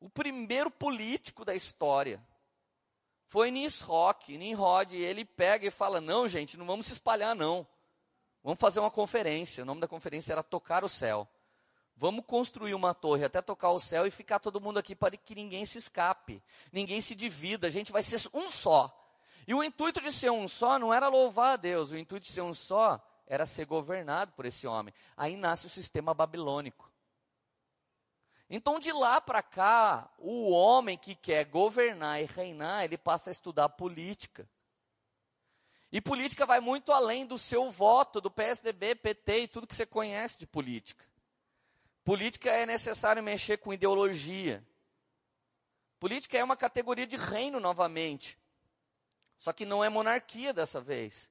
O 0.00 0.08
primeiro 0.08 0.70
político 0.70 1.44
da 1.44 1.54
história 1.54 2.24
foi 3.26 3.50
Nisroch, 3.50 4.36
Nimrod, 4.36 4.94
ele 4.94 5.24
pega 5.24 5.66
e 5.66 5.70
fala: 5.70 6.00
não, 6.00 6.28
gente, 6.28 6.56
não 6.56 6.66
vamos 6.66 6.86
se 6.86 6.92
espalhar, 6.92 7.34
não. 7.34 7.66
Vamos 8.42 8.60
fazer 8.60 8.80
uma 8.80 8.90
conferência. 8.90 9.62
O 9.62 9.66
nome 9.66 9.80
da 9.80 9.88
conferência 9.88 10.32
era 10.32 10.42
Tocar 10.42 10.84
o 10.84 10.88
Céu. 10.88 11.28
Vamos 11.96 12.24
construir 12.26 12.74
uma 12.74 12.94
torre 12.94 13.24
até 13.24 13.40
tocar 13.40 13.70
o 13.70 13.78
céu 13.78 14.06
e 14.06 14.10
ficar 14.10 14.38
todo 14.38 14.60
mundo 14.60 14.78
aqui 14.78 14.94
para 14.94 15.16
que 15.16 15.34
ninguém 15.34 15.64
se 15.64 15.78
escape, 15.78 16.42
ninguém 16.72 17.00
se 17.00 17.14
divida. 17.14 17.66
A 17.66 17.70
gente 17.70 17.92
vai 17.92 18.02
ser 18.02 18.20
um 18.34 18.50
só. 18.50 18.90
E 19.46 19.54
o 19.54 19.62
intuito 19.62 20.00
de 20.00 20.10
ser 20.10 20.30
um 20.30 20.48
só 20.48 20.78
não 20.78 20.92
era 20.92 21.08
louvar 21.08 21.52
a 21.52 21.56
Deus, 21.56 21.90
o 21.90 21.96
intuito 21.96 22.26
de 22.26 22.32
ser 22.32 22.40
um 22.40 22.54
só 22.54 23.00
era 23.26 23.46
ser 23.46 23.66
governado 23.66 24.32
por 24.32 24.46
esse 24.46 24.66
homem. 24.66 24.92
Aí 25.16 25.36
nasce 25.36 25.66
o 25.66 25.70
sistema 25.70 26.14
babilônico. 26.14 26.90
Então, 28.48 28.78
de 28.78 28.92
lá 28.92 29.20
para 29.20 29.42
cá, 29.42 30.10
o 30.18 30.50
homem 30.50 30.98
que 30.98 31.14
quer 31.14 31.44
governar 31.46 32.20
e 32.20 32.26
reinar, 32.26 32.84
ele 32.84 32.98
passa 32.98 33.30
a 33.30 33.32
estudar 33.32 33.68
política. 33.70 34.48
E 35.92 36.00
política 36.00 36.46
vai 36.46 36.58
muito 36.58 36.90
além 36.90 37.26
do 37.26 37.36
seu 37.36 37.70
voto, 37.70 38.18
do 38.18 38.30
PSDB, 38.30 38.94
PT 38.94 39.40
e 39.40 39.48
tudo 39.48 39.66
que 39.66 39.76
você 39.76 39.84
conhece 39.84 40.38
de 40.38 40.46
política. 40.46 41.04
Política 42.02 42.50
é 42.50 42.64
necessário 42.64 43.22
mexer 43.22 43.58
com 43.58 43.74
ideologia. 43.74 44.66
Política 46.00 46.38
é 46.38 46.42
uma 46.42 46.56
categoria 46.56 47.06
de 47.06 47.18
reino 47.18 47.60
novamente. 47.60 48.38
Só 49.38 49.52
que 49.52 49.66
não 49.66 49.84
é 49.84 49.90
monarquia 49.90 50.54
dessa 50.54 50.80
vez. 50.80 51.30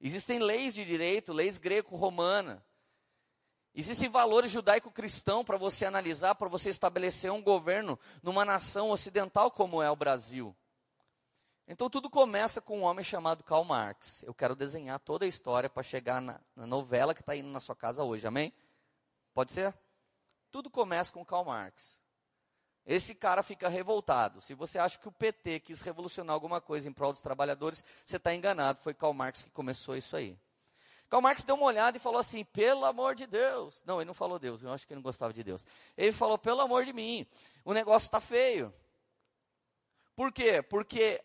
Existem 0.00 0.38
leis 0.38 0.74
de 0.74 0.84
direito, 0.84 1.32
leis 1.32 1.58
greco-romana. 1.58 2.64
Existem 3.74 4.08
valores 4.08 4.50
judaico-cristão 4.50 5.44
para 5.44 5.58
você 5.58 5.84
analisar, 5.84 6.34
para 6.34 6.48
você 6.48 6.70
estabelecer 6.70 7.30
um 7.30 7.42
governo 7.42 7.98
numa 8.22 8.46
nação 8.46 8.90
ocidental 8.90 9.50
como 9.50 9.82
é 9.82 9.90
o 9.90 9.96
Brasil. 9.96 10.56
Então 11.72 11.88
tudo 11.88 12.10
começa 12.10 12.60
com 12.60 12.80
um 12.80 12.82
homem 12.82 13.04
chamado 13.04 13.44
Karl 13.44 13.62
Marx. 13.62 14.24
Eu 14.24 14.34
quero 14.34 14.56
desenhar 14.56 14.98
toda 14.98 15.24
a 15.24 15.28
história 15.28 15.70
para 15.70 15.84
chegar 15.84 16.20
na, 16.20 16.40
na 16.56 16.66
novela 16.66 17.14
que 17.14 17.20
está 17.20 17.36
indo 17.36 17.48
na 17.48 17.60
sua 17.60 17.76
casa 17.76 18.02
hoje, 18.02 18.26
amém? 18.26 18.52
Pode 19.32 19.52
ser? 19.52 19.72
Tudo 20.50 20.68
começa 20.68 21.12
com 21.12 21.24
Karl 21.24 21.44
Marx. 21.44 22.00
Esse 22.84 23.14
cara 23.14 23.40
fica 23.44 23.68
revoltado. 23.68 24.40
Se 24.40 24.52
você 24.52 24.80
acha 24.80 24.98
que 24.98 25.06
o 25.06 25.12
PT 25.12 25.60
quis 25.60 25.80
revolucionar 25.80 26.34
alguma 26.34 26.60
coisa 26.60 26.88
em 26.88 26.92
prol 26.92 27.12
dos 27.12 27.22
trabalhadores, 27.22 27.84
você 28.04 28.16
está 28.16 28.34
enganado. 28.34 28.80
Foi 28.80 28.92
Karl 28.92 29.12
Marx 29.12 29.42
que 29.42 29.50
começou 29.50 29.96
isso 29.96 30.16
aí. 30.16 30.36
Karl 31.08 31.22
Marx 31.22 31.44
deu 31.44 31.54
uma 31.54 31.66
olhada 31.66 31.96
e 31.96 32.00
falou 32.00 32.18
assim: 32.18 32.44
pelo 32.46 32.84
amor 32.84 33.14
de 33.14 33.28
Deus. 33.28 33.80
Não, 33.86 34.00
ele 34.00 34.08
não 34.08 34.14
falou 34.14 34.40
Deus, 34.40 34.60
eu 34.64 34.72
acho 34.72 34.84
que 34.84 34.92
ele 34.92 34.98
não 34.98 35.04
gostava 35.04 35.32
de 35.32 35.44
Deus. 35.44 35.64
Ele 35.96 36.10
falou: 36.10 36.36
pelo 36.36 36.62
amor 36.62 36.84
de 36.84 36.92
mim, 36.92 37.24
o 37.64 37.72
negócio 37.72 38.06
está 38.06 38.20
feio. 38.20 38.74
Por 40.16 40.32
quê? 40.32 40.60
Porque 40.62 41.22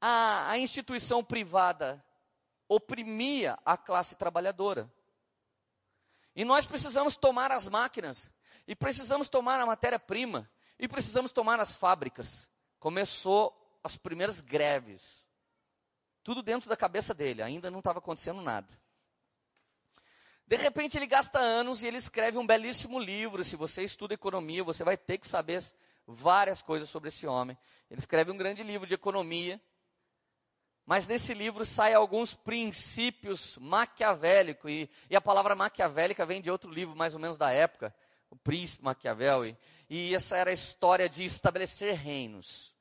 a, 0.00 0.50
a 0.50 0.58
instituição 0.58 1.22
privada 1.22 2.04
oprimia 2.68 3.58
a 3.64 3.76
classe 3.76 4.16
trabalhadora. 4.16 4.90
E 6.34 6.44
nós 6.44 6.66
precisamos 6.66 7.16
tomar 7.16 7.50
as 7.50 7.68
máquinas, 7.68 8.30
e 8.66 8.74
precisamos 8.74 9.28
tomar 9.28 9.58
a 9.60 9.66
matéria-prima, 9.66 10.50
e 10.78 10.86
precisamos 10.86 11.32
tomar 11.32 11.58
as 11.60 11.76
fábricas. 11.76 12.48
Começou 12.78 13.78
as 13.82 13.96
primeiras 13.96 14.40
greves. 14.40 15.26
Tudo 16.22 16.42
dentro 16.42 16.68
da 16.68 16.76
cabeça 16.76 17.14
dele, 17.14 17.42
ainda 17.42 17.70
não 17.70 17.78
estava 17.78 18.00
acontecendo 18.00 18.42
nada. 18.42 18.68
De 20.46 20.56
repente 20.56 20.96
ele 20.96 21.06
gasta 21.06 21.38
anos 21.38 21.82
e 21.82 21.86
ele 21.86 21.96
escreve 21.96 22.38
um 22.38 22.46
belíssimo 22.46 23.00
livro. 23.00 23.42
Se 23.42 23.56
você 23.56 23.82
estuda 23.82 24.14
economia, 24.14 24.62
você 24.62 24.84
vai 24.84 24.96
ter 24.96 25.18
que 25.18 25.26
saber 25.26 25.60
várias 26.06 26.62
coisas 26.62 26.88
sobre 26.88 27.08
esse 27.08 27.26
homem. 27.26 27.58
Ele 27.90 27.98
escreve 27.98 28.30
um 28.30 28.36
grande 28.36 28.62
livro 28.62 28.86
de 28.86 28.94
economia 28.94 29.60
mas 30.86 31.08
nesse 31.08 31.34
livro 31.34 31.64
saem 31.64 31.96
alguns 31.96 32.32
princípios 32.32 33.58
maquiavélicos, 33.58 34.70
e, 34.70 34.88
e, 35.10 35.16
a 35.16 35.20
palavra 35.20 35.56
maquiavélica 35.56 36.24
vem 36.24 36.40
de 36.40 36.48
outro 36.48 36.70
livro, 36.70 36.94
mais 36.94 37.12
ou 37.12 37.20
menos 37.20 37.36
da 37.36 37.50
época, 37.50 37.92
o 38.30 38.36
Príncipe 38.36 38.84
Maquiavel, 38.84 39.44
e, 39.44 39.58
e 39.90 40.14
essa 40.14 40.36
era 40.36 40.50
a 40.50 40.54
história 40.54 41.08
de 41.08 41.24
estabelecer 41.24 41.94
reinos. 41.94 42.72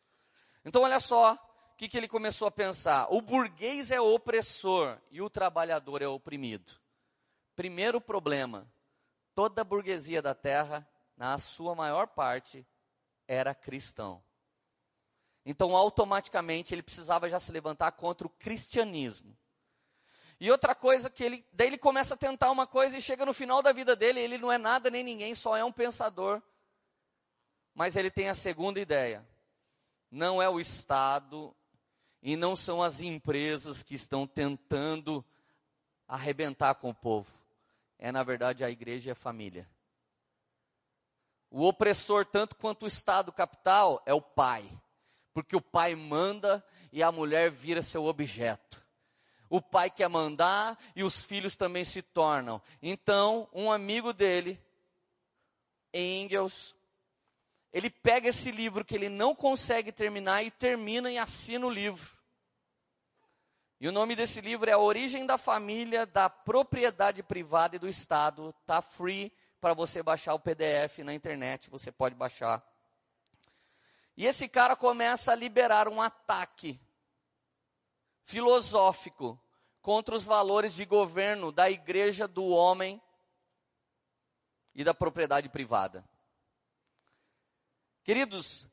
Então, 0.63 0.83
olha 0.83 0.99
só 0.99 1.33
o 1.33 1.77
que, 1.77 1.89
que 1.89 1.97
ele 1.97 2.07
começou 2.07 2.47
a 2.47 2.51
pensar: 2.51 3.07
o 3.09 3.21
burguês 3.21 3.89
é 3.89 3.99
opressor 3.99 4.99
e 5.09 5.19
o 5.19 5.29
trabalhador 5.29 6.03
é 6.03 6.07
oprimido. 6.07 6.71
Primeiro 7.55 7.99
problema: 7.99 8.71
toda 9.33 9.61
a 9.61 9.65
burguesia 9.65 10.21
da 10.21 10.35
terra, 10.35 10.87
na 11.17 11.39
sua 11.39 11.73
maior 11.73 12.07
parte, 12.07 12.65
era 13.27 13.55
cristão. 13.55 14.23
Então, 15.45 15.75
automaticamente, 15.75 16.73
ele 16.73 16.81
precisava 16.81 17.29
já 17.29 17.39
se 17.39 17.51
levantar 17.51 17.91
contra 17.91 18.25
o 18.25 18.29
cristianismo. 18.31 19.37
E 20.39 20.49
outra 20.49 20.73
coisa 20.73 21.09
que 21.09 21.23
ele, 21.23 21.45
daí 21.53 21.67
ele 21.67 21.77
começa 21.77 22.15
a 22.15 22.17
tentar 22.17 22.49
uma 22.49 22.65
coisa 22.65 22.97
e 22.97 23.01
chega 23.01 23.25
no 23.25 23.33
final 23.33 23.61
da 23.61 23.71
vida 23.71 23.95
dele, 23.95 24.19
ele 24.19 24.39
não 24.39 24.51
é 24.51 24.57
nada 24.57 24.89
nem 24.89 25.03
ninguém, 25.03 25.35
só 25.35 25.55
é 25.55 25.63
um 25.63 25.71
pensador. 25.71 26.41
Mas 27.75 27.95
ele 27.95 28.09
tem 28.09 28.27
a 28.27 28.33
segunda 28.33 28.79
ideia. 28.79 29.25
Não 30.09 30.41
é 30.41 30.49
o 30.49 30.59
Estado 30.59 31.55
e 32.21 32.35
não 32.35 32.55
são 32.55 32.81
as 32.81 32.99
empresas 32.99 33.83
que 33.83 33.93
estão 33.93 34.25
tentando 34.25 35.23
arrebentar 36.07 36.75
com 36.75 36.89
o 36.89 36.95
povo. 36.95 37.31
É, 37.99 38.11
na 38.11 38.23
verdade, 38.23 38.63
a 38.63 38.69
igreja 38.69 39.09
e 39.09 39.11
a 39.11 39.15
família. 39.15 39.69
O 41.51 41.65
opressor, 41.65 42.25
tanto 42.25 42.55
quanto 42.55 42.83
o 42.83 42.87
Estado 42.87 43.31
capital, 43.31 44.01
é 44.05 44.13
o 44.13 44.21
pai 44.21 44.69
porque 45.35 45.53
o 45.53 45.61
pai 45.61 45.93
manda 45.95 46.65
e 46.93 47.03
a 47.03 47.11
mulher 47.11 47.51
vira 47.51 47.83
seu 47.83 48.05
objeto. 48.05 48.81
O 49.49 49.61
pai 49.61 49.89
quer 49.89 50.07
mandar 50.07 50.79
e 50.95 51.03
os 51.03 51.25
filhos 51.25 51.57
também 51.57 51.83
se 51.83 52.01
tornam. 52.01 52.61
Então, 52.81 53.49
um 53.51 53.69
amigo 53.69 54.13
dele, 54.13 54.57
Engels, 55.93 56.73
ele 57.73 57.89
pega 57.89 58.29
esse 58.29 58.49
livro 58.49 58.85
que 58.85 58.95
ele 58.95 59.09
não 59.09 59.35
consegue 59.35 59.91
terminar 59.91 60.41
e 60.41 60.49
termina 60.49 61.11
e 61.11 61.17
assina 61.17 61.67
o 61.67 61.69
livro. 61.69 62.15
E 63.81 63.89
o 63.89 63.91
nome 63.91 64.15
desse 64.15 64.39
livro 64.39 64.69
é 64.69 64.73
A 64.73 64.79
Origem 64.79 65.25
da 65.25 65.37
Família, 65.37 66.05
da 66.05 66.29
Propriedade 66.29 67.21
Privada 67.21 67.75
e 67.75 67.79
do 67.79 67.89
Estado. 67.89 68.55
Está 68.61 68.81
free 68.81 69.33
para 69.59 69.73
você 69.73 70.01
baixar 70.01 70.33
o 70.33 70.39
PDF 70.39 70.99
na 70.99 71.13
internet, 71.13 71.69
você 71.69 71.91
pode 71.91 72.15
baixar. 72.15 72.65
E 74.17 74.25
esse 74.25 74.47
cara 74.47 74.75
começa 74.75 75.31
a 75.31 75.35
liberar 75.35 75.87
um 75.87 76.01
ataque 76.01 76.79
filosófico 78.23 79.39
contra 79.81 80.15
os 80.15 80.25
valores 80.25 80.73
de 80.73 80.85
governo 80.85 81.51
da 81.51 81.69
igreja 81.69 82.27
do 82.27 82.45
homem 82.45 83.01
e 84.73 84.83
da 84.83 84.93
propriedade 84.93 85.49
privada. 85.49 86.07
Queridos, 88.03 88.67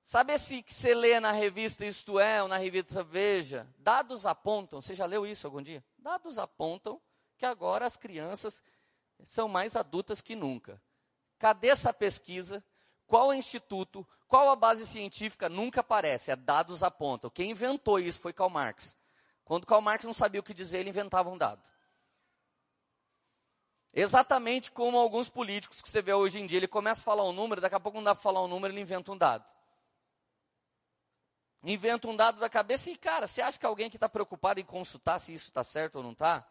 sabe 0.00 0.32
esse 0.32 0.62
que 0.62 0.72
você 0.72 0.94
lê 0.94 1.18
na 1.18 1.32
revista 1.32 1.84
Isto 1.84 2.20
É 2.20 2.42
ou 2.42 2.48
na 2.48 2.56
revista 2.56 3.02
Veja? 3.02 3.68
Dados 3.78 4.26
apontam, 4.26 4.80
você 4.80 4.94
já 4.94 5.06
leu 5.06 5.26
isso 5.26 5.46
algum 5.46 5.62
dia? 5.62 5.84
Dados 5.98 6.38
apontam 6.38 7.00
que 7.36 7.44
agora 7.44 7.86
as 7.86 7.96
crianças 7.96 8.62
são 9.24 9.48
mais 9.48 9.74
adultas 9.74 10.20
que 10.20 10.36
nunca. 10.36 10.80
Cadê 11.38 11.68
essa 11.68 11.92
pesquisa? 11.92 12.64
Qual 13.06 13.28
o 13.28 13.34
instituto? 13.34 14.06
Qual 14.26 14.50
a 14.50 14.56
base 14.56 14.86
científica? 14.86 15.48
Nunca 15.48 15.80
aparece, 15.80 16.30
é 16.30 16.36
dados 16.36 16.82
apontam. 16.82 17.30
Quem 17.30 17.50
inventou 17.50 17.98
isso 17.98 18.20
foi 18.20 18.32
Karl 18.32 18.50
Marx. 18.50 18.96
Quando 19.44 19.66
Karl 19.66 19.80
Marx 19.80 20.04
não 20.04 20.14
sabia 20.14 20.40
o 20.40 20.44
que 20.44 20.54
dizer, 20.54 20.78
ele 20.78 20.90
inventava 20.90 21.28
um 21.28 21.38
dado. 21.38 21.62
Exatamente 23.92 24.72
como 24.72 24.98
alguns 24.98 25.28
políticos 25.28 25.80
que 25.80 25.88
você 25.88 26.02
vê 26.02 26.12
hoje 26.12 26.40
em 26.40 26.46
dia, 26.46 26.58
ele 26.58 26.66
começa 26.66 27.00
a 27.00 27.04
falar 27.04 27.24
um 27.24 27.32
número, 27.32 27.60
daqui 27.60 27.76
a 27.76 27.80
pouco 27.80 27.98
não 27.98 28.04
dá 28.04 28.14
para 28.14 28.22
falar 28.22 28.42
um 28.42 28.48
número, 28.48 28.74
ele 28.74 28.80
inventa 28.80 29.12
um 29.12 29.16
dado. 29.16 29.44
Inventa 31.62 32.08
um 32.08 32.16
dado 32.16 32.40
da 32.40 32.50
cabeça 32.50 32.90
e, 32.90 32.96
cara, 32.96 33.26
você 33.26 33.40
acha 33.40 33.58
que 33.58 33.64
alguém 33.64 33.88
que 33.88 33.96
está 33.96 34.08
preocupado 34.08 34.58
em 34.58 34.64
consultar 34.64 35.18
se 35.18 35.32
isso 35.32 35.46
está 35.46 35.62
certo 35.62 35.96
ou 35.96 36.02
não 36.02 36.12
está? 36.12 36.46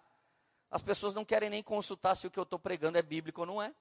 As 0.72 0.82
pessoas 0.82 1.14
não 1.14 1.26
querem 1.26 1.50
nem 1.50 1.62
consultar 1.62 2.16
se 2.16 2.26
o 2.26 2.32
que 2.32 2.40
eu 2.40 2.44
estou 2.44 2.58
pregando 2.58 2.98
é 2.98 3.02
bíblico 3.02 3.42
ou 3.42 3.48
não 3.48 3.62
é. 3.62 3.74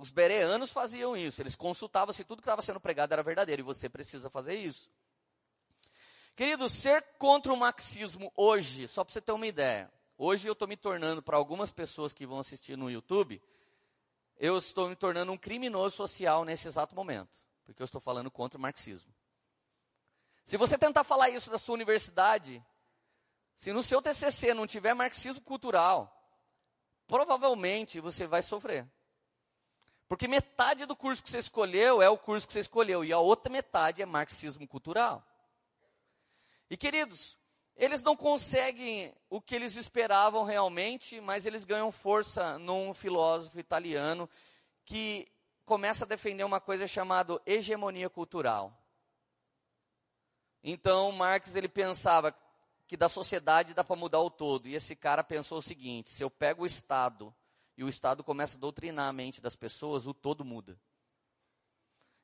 Os 0.00 0.08
bereanos 0.08 0.72
faziam 0.72 1.14
isso, 1.14 1.42
eles 1.42 1.54
consultavam 1.54 2.10
se 2.10 2.24
tudo 2.24 2.40
que 2.40 2.46
estava 2.46 2.62
sendo 2.62 2.80
pregado 2.80 3.12
era 3.12 3.22
verdadeiro, 3.22 3.60
e 3.60 3.62
você 3.62 3.86
precisa 3.86 4.30
fazer 4.30 4.54
isso. 4.54 4.90
Querido, 6.34 6.70
ser 6.70 7.02
contra 7.18 7.52
o 7.52 7.56
marxismo 7.56 8.32
hoje, 8.34 8.88
só 8.88 9.04
para 9.04 9.12
você 9.12 9.20
ter 9.20 9.32
uma 9.32 9.46
ideia, 9.46 9.92
hoje 10.16 10.48
eu 10.48 10.54
estou 10.54 10.66
me 10.66 10.74
tornando, 10.74 11.22
para 11.22 11.36
algumas 11.36 11.70
pessoas 11.70 12.14
que 12.14 12.24
vão 12.24 12.38
assistir 12.38 12.78
no 12.78 12.90
YouTube, 12.90 13.42
eu 14.38 14.56
estou 14.56 14.88
me 14.88 14.96
tornando 14.96 15.32
um 15.32 15.36
criminoso 15.36 15.96
social 15.96 16.46
nesse 16.46 16.66
exato 16.66 16.94
momento, 16.94 17.38
porque 17.66 17.82
eu 17.82 17.84
estou 17.84 18.00
falando 18.00 18.30
contra 18.30 18.56
o 18.56 18.62
marxismo. 18.62 19.14
Se 20.46 20.56
você 20.56 20.78
tentar 20.78 21.04
falar 21.04 21.28
isso 21.28 21.50
da 21.50 21.58
sua 21.58 21.74
universidade, 21.74 22.64
se 23.54 23.70
no 23.70 23.82
seu 23.82 24.00
TCC 24.00 24.54
não 24.54 24.66
tiver 24.66 24.94
marxismo 24.94 25.42
cultural, 25.42 26.10
provavelmente 27.06 28.00
você 28.00 28.26
vai 28.26 28.40
sofrer. 28.40 28.88
Porque 30.10 30.26
metade 30.26 30.86
do 30.86 30.96
curso 30.96 31.22
que 31.22 31.30
você 31.30 31.38
escolheu 31.38 32.02
é 32.02 32.08
o 32.10 32.18
curso 32.18 32.44
que 32.44 32.52
você 32.52 32.58
escolheu, 32.58 33.04
e 33.04 33.12
a 33.12 33.20
outra 33.20 33.48
metade 33.48 34.02
é 34.02 34.04
marxismo 34.04 34.66
cultural. 34.66 35.24
E 36.68 36.76
queridos, 36.76 37.38
eles 37.76 38.02
não 38.02 38.16
conseguem 38.16 39.14
o 39.28 39.40
que 39.40 39.54
eles 39.54 39.76
esperavam 39.76 40.42
realmente, 40.42 41.20
mas 41.20 41.46
eles 41.46 41.64
ganham 41.64 41.92
força 41.92 42.58
num 42.58 42.92
filósofo 42.92 43.60
italiano 43.60 44.28
que 44.84 45.30
começa 45.64 46.04
a 46.04 46.08
defender 46.08 46.42
uma 46.42 46.60
coisa 46.60 46.88
chamada 46.88 47.40
hegemonia 47.46 48.10
cultural. 48.10 48.76
Então, 50.60 51.12
Marx 51.12 51.54
ele 51.54 51.68
pensava 51.68 52.36
que 52.84 52.96
da 52.96 53.08
sociedade 53.08 53.74
dá 53.74 53.84
para 53.84 53.94
mudar 53.94 54.18
o 54.18 54.28
todo, 54.28 54.66
e 54.66 54.74
esse 54.74 54.96
cara 54.96 55.22
pensou 55.22 55.58
o 55.58 55.62
seguinte: 55.62 56.10
se 56.10 56.24
eu 56.24 56.28
pego 56.28 56.64
o 56.64 56.66
Estado 56.66 57.32
e 57.76 57.84
o 57.84 57.88
Estado 57.88 58.22
começa 58.22 58.56
a 58.56 58.60
doutrinar 58.60 59.08
a 59.08 59.12
mente 59.12 59.40
das 59.40 59.56
pessoas, 59.56 60.06
o 60.06 60.14
todo 60.14 60.44
muda. 60.44 60.78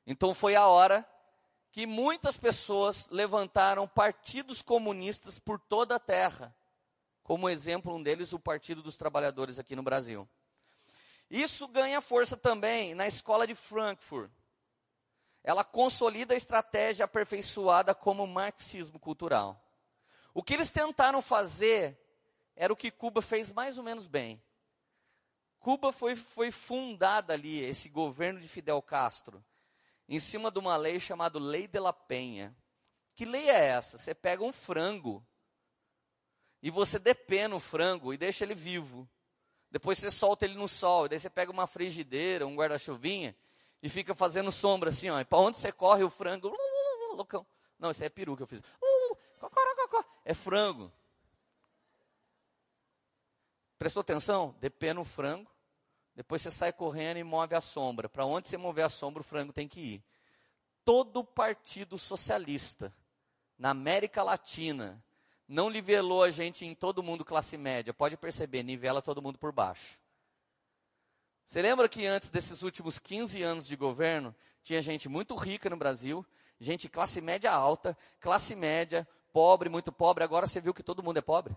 Então 0.05 0.33
foi 0.33 0.55
a 0.55 0.67
hora 0.67 1.07
que 1.71 1.85
muitas 1.85 2.37
pessoas 2.37 3.09
levantaram 3.09 3.87
partidos 3.87 4.61
comunistas 4.61 5.37
por 5.37 5.59
toda 5.59 5.95
a 5.95 5.99
terra. 5.99 6.55
Como 7.23 7.49
exemplo, 7.49 7.93
um 7.93 8.01
deles, 8.01 8.31
o 8.31 8.39
Partido 8.39 8.81
dos 8.81 8.95
Trabalhadores 8.95 9.59
aqui 9.59 9.75
no 9.75 9.83
Brasil. 9.83 10.27
Isso 11.29 11.67
ganha 11.67 11.99
força 11.99 12.37
também 12.37 12.95
na 12.95 13.05
escola 13.05 13.45
de 13.45 13.53
Frankfurt. 13.53 14.31
Ela 15.43 15.63
consolida 15.63 16.33
a 16.33 16.37
estratégia 16.37 17.05
aperfeiçoada 17.05 17.93
como 17.93 18.25
marxismo 18.25 18.97
cultural. 18.97 19.61
O 20.33 20.41
que 20.41 20.53
eles 20.53 20.71
tentaram 20.71 21.21
fazer 21.21 21.99
era 22.55 22.71
o 22.71 22.77
que 22.77 22.91
Cuba 22.91 23.21
fez 23.21 23.51
mais 23.51 23.77
ou 23.77 23.83
menos 23.83 24.07
bem 24.07 24.41
Cuba 25.67 25.91
foi, 25.91 26.15
foi 26.15 26.49
fundada 26.49 27.33
ali, 27.33 27.59
esse 27.59 27.89
governo 27.89 28.39
de 28.39 28.47
Fidel 28.47 28.81
Castro, 28.81 29.43
em 30.07 30.17
cima 30.17 30.49
de 30.49 30.57
uma 30.57 30.77
lei 30.77 30.97
chamada 30.97 31.37
Lei 31.37 31.67
de 31.67 31.77
la 31.77 31.91
Penha. 31.91 32.55
Que 33.13 33.25
lei 33.25 33.49
é 33.49 33.65
essa? 33.65 33.97
Você 33.97 34.15
pega 34.15 34.45
um 34.45 34.53
frango 34.53 35.21
e 36.63 36.71
você 36.71 36.97
depena 36.97 37.53
o 37.53 37.59
frango 37.59 38.13
e 38.13 38.17
deixa 38.17 38.45
ele 38.45 38.55
vivo. 38.55 39.05
Depois 39.69 39.97
você 39.97 40.09
solta 40.09 40.45
ele 40.45 40.55
no 40.55 40.69
sol, 40.69 41.05
e 41.05 41.09
daí 41.09 41.19
você 41.19 41.29
pega 41.29 41.51
uma 41.51 41.67
frigideira, 41.67 42.47
um 42.47 42.55
guarda-chuvinha 42.55 43.35
e 43.83 43.89
fica 43.89 44.15
fazendo 44.15 44.49
sombra 44.49 44.87
assim, 44.87 45.09
ó. 45.09 45.19
E 45.19 45.25
para 45.25 45.39
onde 45.39 45.57
você 45.57 45.69
corre 45.69 46.01
o 46.01 46.09
frango? 46.09 46.55
Loucão. 47.11 47.45
Não, 47.77 47.91
isso 47.91 48.05
é 48.05 48.07
peru 48.07 48.37
que 48.37 48.43
eu 48.43 48.47
fiz. 48.47 48.63
É 50.23 50.33
frango. 50.33 50.89
Prestou 53.77 53.99
atenção? 53.99 54.55
Depena 54.61 55.01
o 55.01 55.03
frango. 55.03 55.56
Depois 56.17 56.41
você 56.41 56.49
sai 56.49 56.73
correndo 56.73 57.17
e 57.17 57.23
move 57.23 57.53
a 57.53 57.61
sombra. 57.61 58.09
Para 58.09 58.25
onde 58.25 58.47
você 58.47 58.57
mover 58.57 58.83
a 58.83 58.89
sombra, 58.89 59.21
o 59.21 59.23
frango 59.23 59.53
tem 59.53 59.67
que 59.67 59.79
ir. 59.79 60.03
Todo 60.83 61.23
partido 61.23 61.95
socialista 61.95 62.91
na 63.55 63.69
América 63.69 64.23
Latina 64.23 64.99
não 65.47 65.69
nivelou 65.69 66.23
a 66.23 66.31
gente 66.31 66.65
em 66.65 66.73
todo 66.73 67.03
mundo 67.03 67.23
classe 67.23 67.55
média. 67.55 67.93
Pode 67.93 68.17
perceber, 68.17 68.63
nivela 68.63 68.99
todo 68.99 69.21
mundo 69.21 69.37
por 69.37 69.51
baixo. 69.51 69.99
Você 71.45 71.61
lembra 71.61 71.87
que 71.87 72.07
antes 72.07 72.31
desses 72.31 72.63
últimos 72.63 72.97
15 72.97 73.43
anos 73.43 73.67
de 73.67 73.75
governo, 73.75 74.35
tinha 74.63 74.81
gente 74.81 75.07
muito 75.07 75.35
rica 75.35 75.69
no 75.69 75.77
Brasil, 75.77 76.25
gente 76.59 76.89
classe 76.89 77.21
média 77.21 77.51
alta, 77.51 77.95
classe 78.19 78.55
média, 78.55 79.07
pobre, 79.31 79.69
muito 79.69 79.91
pobre. 79.91 80.23
Agora 80.23 80.47
você 80.47 80.59
viu 80.59 80.73
que 80.73 80.81
todo 80.81 81.03
mundo 81.03 81.17
é 81.17 81.21
pobre? 81.21 81.55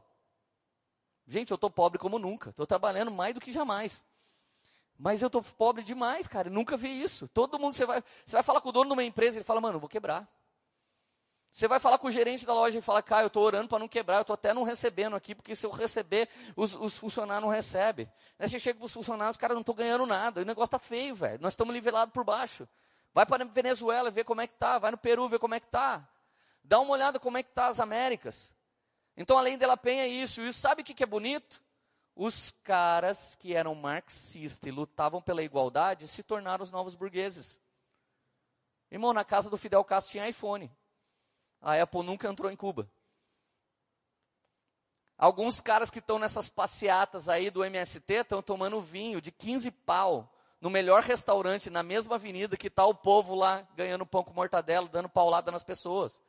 Gente, 1.26 1.50
eu 1.50 1.54
estou 1.54 1.70
pobre 1.70 1.98
como 1.98 2.18
nunca. 2.18 2.50
Estou 2.50 2.66
trabalhando 2.66 3.10
mais 3.10 3.32
do 3.32 3.40
que 3.40 3.52
jamais. 3.52 4.04
Mas 5.02 5.22
eu 5.22 5.28
estou 5.28 5.42
pobre 5.42 5.82
demais, 5.82 6.28
cara. 6.28 6.48
Eu 6.48 6.52
nunca 6.52 6.76
vi 6.76 7.02
isso. 7.02 7.26
Todo 7.28 7.58
mundo, 7.58 7.74
você 7.74 7.86
vai, 7.86 8.04
você 8.24 8.36
vai 8.36 8.42
falar 8.42 8.60
com 8.60 8.68
o 8.68 8.72
dono 8.72 8.88
de 8.88 8.92
uma 8.92 9.02
empresa, 9.02 9.38
ele 9.38 9.44
fala, 9.44 9.58
mano, 9.58 9.76
eu 9.76 9.80
vou 9.80 9.88
quebrar. 9.88 10.28
Você 11.50 11.66
vai 11.66 11.80
falar 11.80 11.96
com 11.96 12.08
o 12.08 12.10
gerente 12.10 12.44
da 12.44 12.52
loja 12.52 12.78
e 12.78 12.82
fala, 12.82 13.02
cara, 13.02 13.22
eu 13.22 13.28
estou 13.28 13.42
orando 13.42 13.66
para 13.66 13.78
não 13.78 13.88
quebrar, 13.88 14.16
eu 14.16 14.20
estou 14.20 14.34
até 14.34 14.52
não 14.52 14.62
recebendo 14.62 15.16
aqui, 15.16 15.34
porque 15.34 15.56
se 15.56 15.64
eu 15.64 15.70
receber, 15.70 16.28
os, 16.54 16.74
os 16.76 16.98
funcionários 16.98 17.42
não 17.42 17.50
recebem. 17.50 18.12
Aí 18.38 18.46
você 18.46 18.60
chega 18.60 18.78
para 18.78 18.84
os 18.84 18.92
funcionários, 18.92 19.36
os 19.36 19.40
caras 19.40 19.54
não 19.54 19.62
estão 19.62 19.74
ganhando 19.74 20.04
nada, 20.04 20.42
o 20.42 20.44
negócio 20.44 20.66
está 20.66 20.78
feio, 20.78 21.14
velho. 21.14 21.40
Nós 21.40 21.54
estamos 21.54 21.72
nivelados 21.72 22.12
por 22.12 22.22
baixo. 22.22 22.68
Vai 23.14 23.24
para 23.24 23.42
a 23.42 23.46
Venezuela 23.46 24.10
ver 24.10 24.24
como 24.24 24.42
é 24.42 24.46
que 24.46 24.54
tá, 24.54 24.78
vai 24.78 24.90
no 24.90 24.98
Peru 24.98 25.30
ver 25.30 25.38
como 25.38 25.54
é 25.54 25.60
que 25.60 25.66
tá. 25.66 26.06
Dá 26.62 26.78
uma 26.78 26.92
olhada 26.92 27.18
como 27.18 27.38
é 27.38 27.42
que 27.42 27.50
tá 27.50 27.68
as 27.68 27.80
Américas. 27.80 28.52
Então, 29.16 29.38
além 29.38 29.56
dela 29.56 29.78
penha 29.78 30.06
isso, 30.06 30.42
e 30.42 30.52
sabe 30.52 30.82
o 30.82 30.84
que, 30.84 30.92
que 30.92 31.02
é 31.02 31.06
bonito? 31.06 31.60
Os 32.22 32.50
caras 32.62 33.34
que 33.34 33.54
eram 33.54 33.74
marxistas 33.74 34.68
e 34.68 34.70
lutavam 34.70 35.22
pela 35.22 35.42
igualdade 35.42 36.06
se 36.06 36.22
tornaram 36.22 36.62
os 36.62 36.70
novos 36.70 36.94
burgueses. 36.94 37.58
Irmão, 38.90 39.14
na 39.14 39.24
casa 39.24 39.48
do 39.48 39.56
Fidel 39.56 39.82
Castro 39.82 40.12
tinha 40.12 40.28
iPhone. 40.28 40.70
A 41.62 41.80
Apple 41.80 42.02
nunca 42.02 42.28
entrou 42.28 42.50
em 42.50 42.56
Cuba. 42.56 42.86
Alguns 45.16 45.62
caras 45.62 45.88
que 45.88 45.98
estão 45.98 46.18
nessas 46.18 46.50
passeatas 46.50 47.26
aí 47.26 47.48
do 47.48 47.64
MST 47.64 48.12
estão 48.12 48.42
tomando 48.42 48.82
vinho 48.82 49.18
de 49.18 49.32
15 49.32 49.70
pau 49.70 50.30
no 50.60 50.68
melhor 50.68 51.02
restaurante 51.02 51.70
na 51.70 51.82
mesma 51.82 52.16
avenida 52.16 52.54
que 52.54 52.66
está 52.66 52.84
o 52.84 52.94
povo 52.94 53.34
lá 53.34 53.66
ganhando 53.74 54.04
pão 54.04 54.22
com 54.22 54.34
mortadela, 54.34 54.86
dando 54.86 55.08
paulada 55.08 55.50
nas 55.50 55.64
pessoas. 55.64 56.20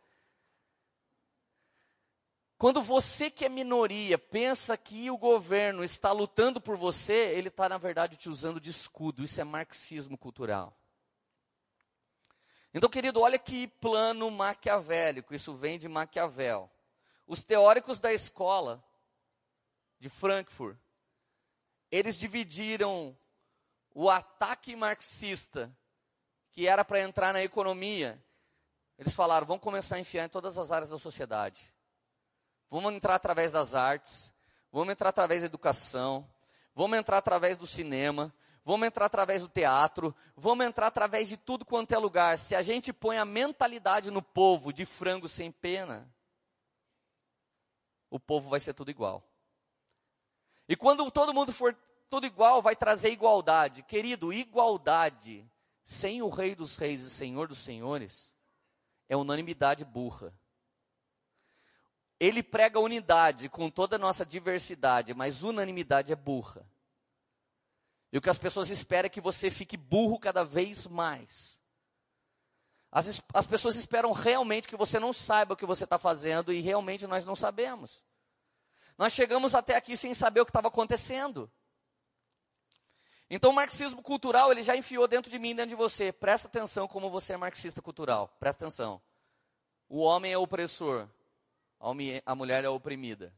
Quando 2.62 2.80
você 2.80 3.32
que 3.32 3.44
é 3.44 3.50
minoria 3.50 4.20
pensa 4.20 4.78
que 4.78 5.10
o 5.10 5.18
governo 5.18 5.84
está 5.84 6.12
lutando 6.12 6.62
por 6.62 6.78
você, 6.78 7.32
ele 7.36 7.48
está 7.48 7.68
na 7.68 7.80
verdade 7.80 8.16
te 8.16 8.30
usando 8.30 8.62
de 8.62 8.70
escudo. 8.70 9.24
Isso 9.24 9.42
é 9.42 9.44
marxismo 9.44 10.16
cultural. 10.16 10.78
Então, 12.72 12.88
querido, 12.88 13.20
olha 13.20 13.40
que 13.40 13.68
plano 13.68 14.30
maquiavélico, 14.30 15.34
isso 15.34 15.56
vem 15.56 15.80
de 15.80 15.90
Maquiavel. 15.90 16.70
Os 17.26 17.44
teóricos 17.44 18.00
da 18.00 18.14
escola 18.14 18.84
de 19.98 20.08
Frankfurt, 20.08 20.78
eles 21.90 22.16
dividiram 22.16 23.18
o 23.92 24.08
ataque 24.08 24.76
marxista, 24.76 25.76
que 26.52 26.68
era 26.68 26.86
para 26.86 27.02
entrar 27.02 27.34
na 27.34 27.42
economia, 27.42 28.24
eles 29.00 29.16
falaram: 29.16 29.48
vamos 29.48 29.64
começar 29.64 29.96
a 29.96 30.00
enfiar 30.00 30.26
em 30.26 30.30
todas 30.30 30.60
as 30.60 30.72
áreas 30.72 30.92
da 30.92 31.00
sociedade. 31.00 31.74
Vamos 32.72 32.94
entrar 32.94 33.16
através 33.16 33.52
das 33.52 33.76
artes, 33.76 34.34
vamos 34.72 34.94
entrar 34.94 35.10
através 35.10 35.42
da 35.42 35.46
educação, 35.46 36.26
vamos 36.74 36.98
entrar 36.98 37.18
através 37.18 37.58
do 37.58 37.68
cinema, 37.68 38.34
vamos 38.64 38.88
entrar 38.88 39.08
através 39.08 39.42
do 39.42 39.50
teatro, 39.50 40.16
vamos 40.38 40.66
entrar 40.66 40.88
através 40.88 41.28
de 41.28 41.36
tudo 41.36 41.66
quanto 41.66 41.92
é 41.92 41.98
lugar. 41.98 42.40
Se 42.40 42.56
a 42.56 42.62
gente 42.62 42.94
põe 42.94 43.18
a 43.18 43.26
mentalidade 43.26 44.10
no 44.10 44.22
povo 44.22 44.72
de 44.72 44.86
frango 44.86 45.28
sem 45.28 45.52
pena, 45.52 46.10
o 48.10 48.18
povo 48.18 48.50
vai 48.50 48.62
ser 48.62 48.74
tudo 48.74 48.90
igual. 48.90 49.22
E 50.66 50.78
quando 50.78 51.12
todo 51.12 51.34
mundo 51.34 51.52
for 51.52 51.78
tudo 52.10 52.26
igual, 52.26 52.62
vai 52.62 52.76
trazer 52.76 53.10
igualdade. 53.10 53.84
Querido, 53.84 54.32
igualdade 54.32 55.46
sem 55.84 56.22
o 56.22 56.30
Rei 56.30 56.56
dos 56.56 56.78
Reis 56.78 57.02
e 57.02 57.10
Senhor 57.10 57.50
dos 57.50 57.58
Senhores 57.58 58.32
é 59.10 59.18
unanimidade 59.18 59.84
burra. 59.84 60.34
Ele 62.22 62.44
prega 62.44 62.80
unidade 62.80 63.50
com 63.50 63.68
toda 63.68 63.96
a 63.96 64.00
nossa 64.00 64.24
diversidade, 64.24 65.12
mas 65.12 65.42
unanimidade 65.42 66.14
é 66.14 66.16
burra. 66.16 66.64
E 68.12 68.18
o 68.20 68.22
que 68.22 68.30
as 68.30 68.38
pessoas 68.38 68.70
esperam 68.70 69.08
é 69.08 69.10
que 69.10 69.20
você 69.20 69.50
fique 69.50 69.76
burro 69.76 70.20
cada 70.20 70.44
vez 70.44 70.86
mais. 70.86 71.60
As, 72.92 73.24
as 73.34 73.48
pessoas 73.48 73.76
esperam 73.76 74.12
realmente 74.12 74.68
que 74.68 74.78
você 74.78 75.00
não 75.00 75.12
saiba 75.12 75.56
o 75.56 75.58
que 75.58 75.66
você 75.66 75.84
está 75.84 75.98
fazendo 75.98 76.54
e 76.54 76.62
realmente 76.62 77.08
nós 77.08 77.26
não 77.26 77.36
sabemos. 77.36 78.04
Nós 79.00 79.14
chegamos 79.14 79.56
até 79.56 79.76
aqui 79.76 79.98
sem 79.98 80.14
saber 80.14 80.42
o 80.42 80.46
que 80.46 80.52
estava 80.52 80.68
acontecendo. 80.68 81.52
Então 83.32 83.50
o 83.50 83.56
marxismo 83.56 84.04
cultural, 84.04 84.52
ele 84.52 84.62
já 84.62 84.78
enfiou 84.78 85.08
dentro 85.08 85.32
de 85.32 85.40
mim, 85.40 85.56
dentro 85.56 85.70
de 85.70 85.76
você. 85.76 86.12
Presta 86.12 86.48
atenção 86.48 86.88
como 86.88 87.10
você 87.10 87.34
é 87.34 87.38
marxista 87.38 87.82
cultural. 87.82 88.28
Presta 88.40 88.64
atenção. 88.64 89.02
O 89.90 90.02
homem 90.02 90.32
é 90.32 90.38
opressor. 90.38 91.10
A 92.26 92.36
mulher 92.36 92.64
é 92.64 92.70
oprimida. 92.70 93.34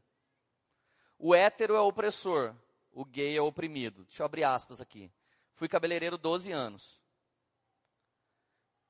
O 1.18 1.34
hétero 1.34 1.74
é 1.74 1.80
opressor 1.80 2.54
o 2.94 3.04
gay 3.04 3.36
é 3.36 3.42
oprimido. 3.42 4.04
Deixa 4.04 4.22
eu 4.22 4.26
abrir 4.26 4.44
aspas 4.44 4.80
aqui. 4.80 5.10
Fui 5.52 5.68
cabeleireiro 5.68 6.16
12 6.16 6.52
anos. 6.52 7.02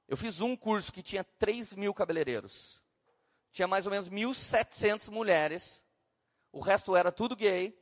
Eu 0.06 0.16
fiz 0.16 0.40
um 0.40 0.54
curso 0.54 0.92
que 0.92 1.02
tinha 1.02 1.24
3 1.24 1.74
mil 1.74 1.94
cabeleireiros. 1.94 2.82
Tinha 3.50 3.66
mais 3.66 3.86
ou 3.86 3.90
menos 3.90 4.10
1.700 4.10 5.08
mulheres. 5.10 5.82
O 6.52 6.60
resto 6.60 6.94
era 6.94 7.10
tudo 7.10 7.34
gay. 7.34 7.76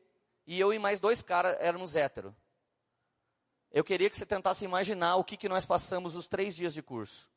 E 0.46 0.58
eu 0.58 0.72
e 0.72 0.78
mais 0.78 1.00
dois 1.00 1.22
caras 1.22 1.56
éramos 1.60 1.96
hétero. 1.96 2.34
Eu 3.70 3.82
queria 3.82 4.08
que 4.08 4.16
você 4.16 4.26
tentasse 4.26 4.64
imaginar 4.64 5.16
o 5.16 5.24
que, 5.24 5.36
que 5.36 5.48
nós 5.48 5.66
passamos 5.66 6.14
os 6.14 6.28
três 6.28 6.54
dias 6.54 6.74
de 6.74 6.82
curso. 6.82 7.31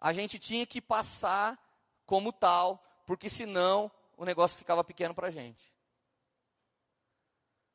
A 0.00 0.12
gente 0.12 0.38
tinha 0.38 0.66
que 0.66 0.80
passar 0.80 1.58
como 2.06 2.32
tal, 2.32 2.82
porque 3.06 3.28
senão 3.28 3.90
o 4.16 4.24
negócio 4.24 4.58
ficava 4.58 4.84
pequeno 4.84 5.14
para 5.14 5.28
a 5.28 5.30
gente. 5.30 5.72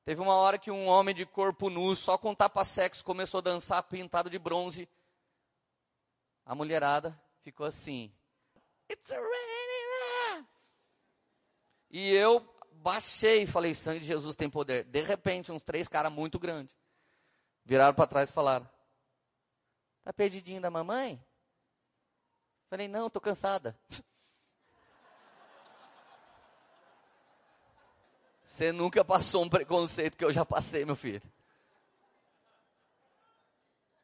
Teve 0.05 0.21
uma 0.21 0.34
hora 0.34 0.58
que 0.58 0.71
um 0.71 0.88
homem 0.88 1.13
de 1.13 1.25
corpo 1.25 1.69
nu, 1.69 1.95
só 1.95 2.17
com 2.17 2.34
tapa-sexo, 2.34 3.03
começou 3.03 3.39
a 3.39 3.41
dançar 3.41 3.84
pintado 3.84 4.29
de 4.29 4.39
bronze. 4.39 4.89
A 6.45 6.55
mulherada 6.55 7.19
ficou 7.41 7.65
assim. 7.65 8.12
It's 8.91 9.12
man. 9.12 10.47
E 11.91 12.12
eu 12.12 12.39
baixei 12.71 13.43
e 13.43 13.47
falei, 13.47 13.73
sangue 13.73 13.99
de 13.99 14.08
Jesus 14.08 14.36
tem 14.36 14.49
poder. 14.49 14.86
De 14.86 15.01
repente, 15.01 15.51
uns 15.51 15.63
três 15.63 15.88
caras 15.88 16.12
muito 16.12 16.39
grandes 16.39 16.75
viraram 17.63 17.93
para 17.93 18.08
trás 18.08 18.29
e 18.29 18.34
falaram, 18.34 18.67
tá 20.01 20.12
perdidinho 20.12 20.60
da 20.60 20.71
mamãe? 20.71 21.23
Falei, 22.69 22.88
não, 22.88 23.10
tô 23.10 23.19
cansada. 23.19 23.75
Você 28.43 28.71
nunca 28.71 29.03
passou 29.03 29.43
um 29.43 29.49
preconceito 29.49 30.15
que 30.15 30.23
eu 30.23 30.32
já 30.32 30.45
passei, 30.45 30.86
meu 30.86 30.95
filho. 30.95 31.21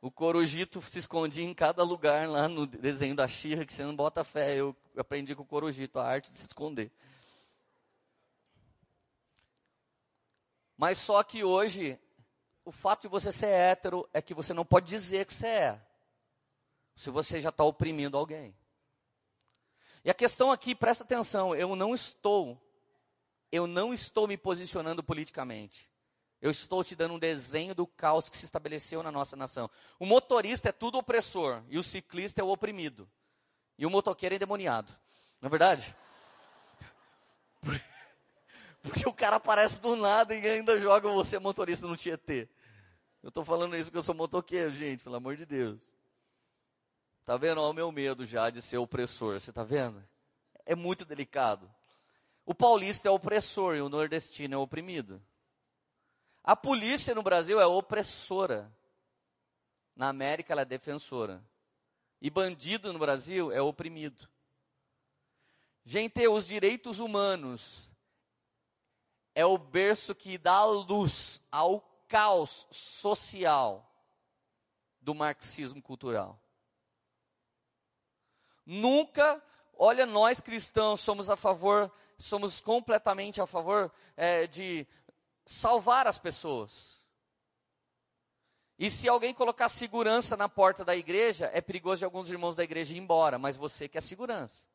O 0.01 0.10
corujito 0.10 0.82
se 0.82 0.99
escondia 0.99 1.43
em 1.43 1.54
cada 1.54 1.84
lugar 1.84 2.28
lá 2.28 2.47
no 2.47 2.65
desenho 2.65 3.15
da 3.15 3.28
Xirra, 3.28 3.65
que 3.65 3.73
você 3.73 3.84
não 3.84 3.95
bota 3.95 4.23
fé. 4.23 4.56
Eu 4.56 4.75
aprendi 4.97 5.36
com 5.36 5.43
o 5.43 5.47
corujito 5.47 5.99
a 5.99 6.08
arte 6.08 6.32
de 6.32 6.38
se 6.38 6.47
esconder. 6.47 6.91
Mas 10.75 10.97
só 10.97 11.21
que 11.23 11.43
hoje, 11.43 11.99
o 12.63 12.71
fato 12.71 13.04
de 13.04 13.08
você 13.08 13.32
ser 13.32 13.47
hétero 13.47 14.10
é 14.12 14.21
que 14.21 14.34
você 14.34 14.54
não 14.54 14.65
pode 14.65 14.88
dizer 14.88 15.25
que 15.25 15.34
você 15.34 15.47
é. 15.47 15.85
Se 16.96 17.10
você 17.10 17.42
já 17.42 17.50
está 17.50 17.64
oprimindo 17.64 18.18
alguém. 18.18 18.56
E 20.04 20.10
a 20.10 20.14
questão 20.14 20.52
aqui, 20.52 20.74
presta 20.76 21.04
atenção, 21.04 21.56
eu 21.56 21.76
não 21.76 21.94
estou 21.94 22.62
eu 23.52 23.68
não 23.68 23.94
estou 23.94 24.28
me 24.28 24.38
posicionando 24.38 25.02
politicamente. 25.02 25.90
Eu 26.42 26.52
estou 26.52 26.84
te 26.84 26.96
dando 26.96 27.14
um 27.14 27.20
desenho 27.20 27.74
do 27.74 27.88
caos 27.88 28.28
que 28.28 28.38
se 28.38 28.46
estabeleceu 28.46 29.02
na 29.02 29.12
nossa 29.12 29.36
nação. 29.36 29.70
O 29.98 30.06
motorista 30.06 30.70
é 30.70 30.72
tudo 30.72 30.98
opressor 30.98 31.64
e 31.70 31.80
o 31.80 31.84
ciclista 31.84 32.42
é 32.42 32.44
o 32.44 32.50
oprimido. 32.50 33.10
E 33.78 33.86
o 33.86 33.90
motoqueiro 33.90 34.36
é 34.36 34.38
endemoniado. 34.38 34.92
Não 35.42 35.48
é 35.48 35.50
verdade? 35.50 35.96
Porque 38.84 39.08
o 39.08 39.14
cara 39.14 39.38
aparece 39.38 39.80
do 39.82 39.96
nada 39.96 40.36
e 40.36 40.48
ainda 40.48 40.80
joga 40.80 41.10
você 41.10 41.40
motorista 41.40 41.88
no 41.88 41.98
Tietê. 41.98 42.48
Eu 43.24 43.30
estou 43.30 43.44
falando 43.44 43.76
isso 43.76 43.86
porque 43.86 43.98
eu 43.98 44.04
sou 44.04 44.14
motoqueiro, 44.14 44.72
gente, 44.72 45.04
pelo 45.04 45.16
amor 45.16 45.36
de 45.36 45.48
Deus. 45.48 45.80
Tá 47.26 47.38
vendo? 47.38 47.60
Olha 47.60 47.72
o 47.72 47.74
meu 47.74 47.92
medo 47.92 48.24
já 48.24 48.52
de 48.52 48.62
ser 48.62 48.78
opressor. 48.78 49.40
Você 49.40 49.52
tá 49.52 49.64
vendo? 49.64 50.08
É 50.64 50.76
muito 50.76 51.04
delicado. 51.04 51.70
O 52.46 52.54
paulista 52.54 53.08
é 53.08 53.12
opressor 53.12 53.76
e 53.76 53.82
o 53.82 53.90
nordestino 53.90 54.54
é 54.54 54.58
oprimido. 54.58 55.20
A 56.44 56.56
polícia 56.56 57.16
no 57.16 57.24
Brasil 57.24 57.60
é 57.60 57.66
opressora. 57.66 58.72
Na 59.96 60.10
América 60.10 60.54
ela 60.54 60.62
é 60.62 60.66
defensora. 60.66 61.44
E 62.22 62.30
bandido 62.30 62.94
no 62.94 63.00
Brasil 63.00 63.52
é 63.52 63.60
oprimido. 63.60 64.30
Gente, 65.84 66.28
os 66.28 66.46
direitos 66.46 67.00
humanos 67.00 67.92
é 69.34 69.44
o 69.46 69.58
berço 69.58 70.14
que 70.14 70.38
dá 70.38 70.64
luz 70.64 71.42
ao 71.52 71.82
caos 72.08 72.68
social 72.70 73.92
do 75.02 75.16
marxismo 75.16 75.82
cultural. 75.82 76.40
Nunca, 78.65 79.41
olha, 79.78 80.06
nós 80.06 80.41
cristãos 80.41 80.99
somos 81.01 81.30
a 81.30 81.36
favor, 81.36 81.91
somos 82.17 82.60
completamente 82.60 83.41
a 83.41 83.45
favor 83.45 83.91
é, 84.17 84.47
de 84.47 84.88
salvar 85.45 86.08
as 86.08 86.17
pessoas. 86.17 86.95
E 88.78 88.89
se 88.89 89.08
alguém 89.08 89.34
colocar 89.34 89.69
segurança 89.69 90.36
na 90.36 90.49
porta 90.49 90.84
da 90.84 90.95
igreja, 90.95 91.49
é 91.54 91.62
perigoso 91.62 91.99
de 91.99 92.06
alguns 92.06 92.30
irmãos 92.30 92.56
da 92.56 92.63
igreja 92.63 92.93
ir 92.93 92.97
embora, 92.97 93.38
mas 93.38 93.56
você 93.56 93.88
quer 93.88 94.01
segurança. 94.01 94.65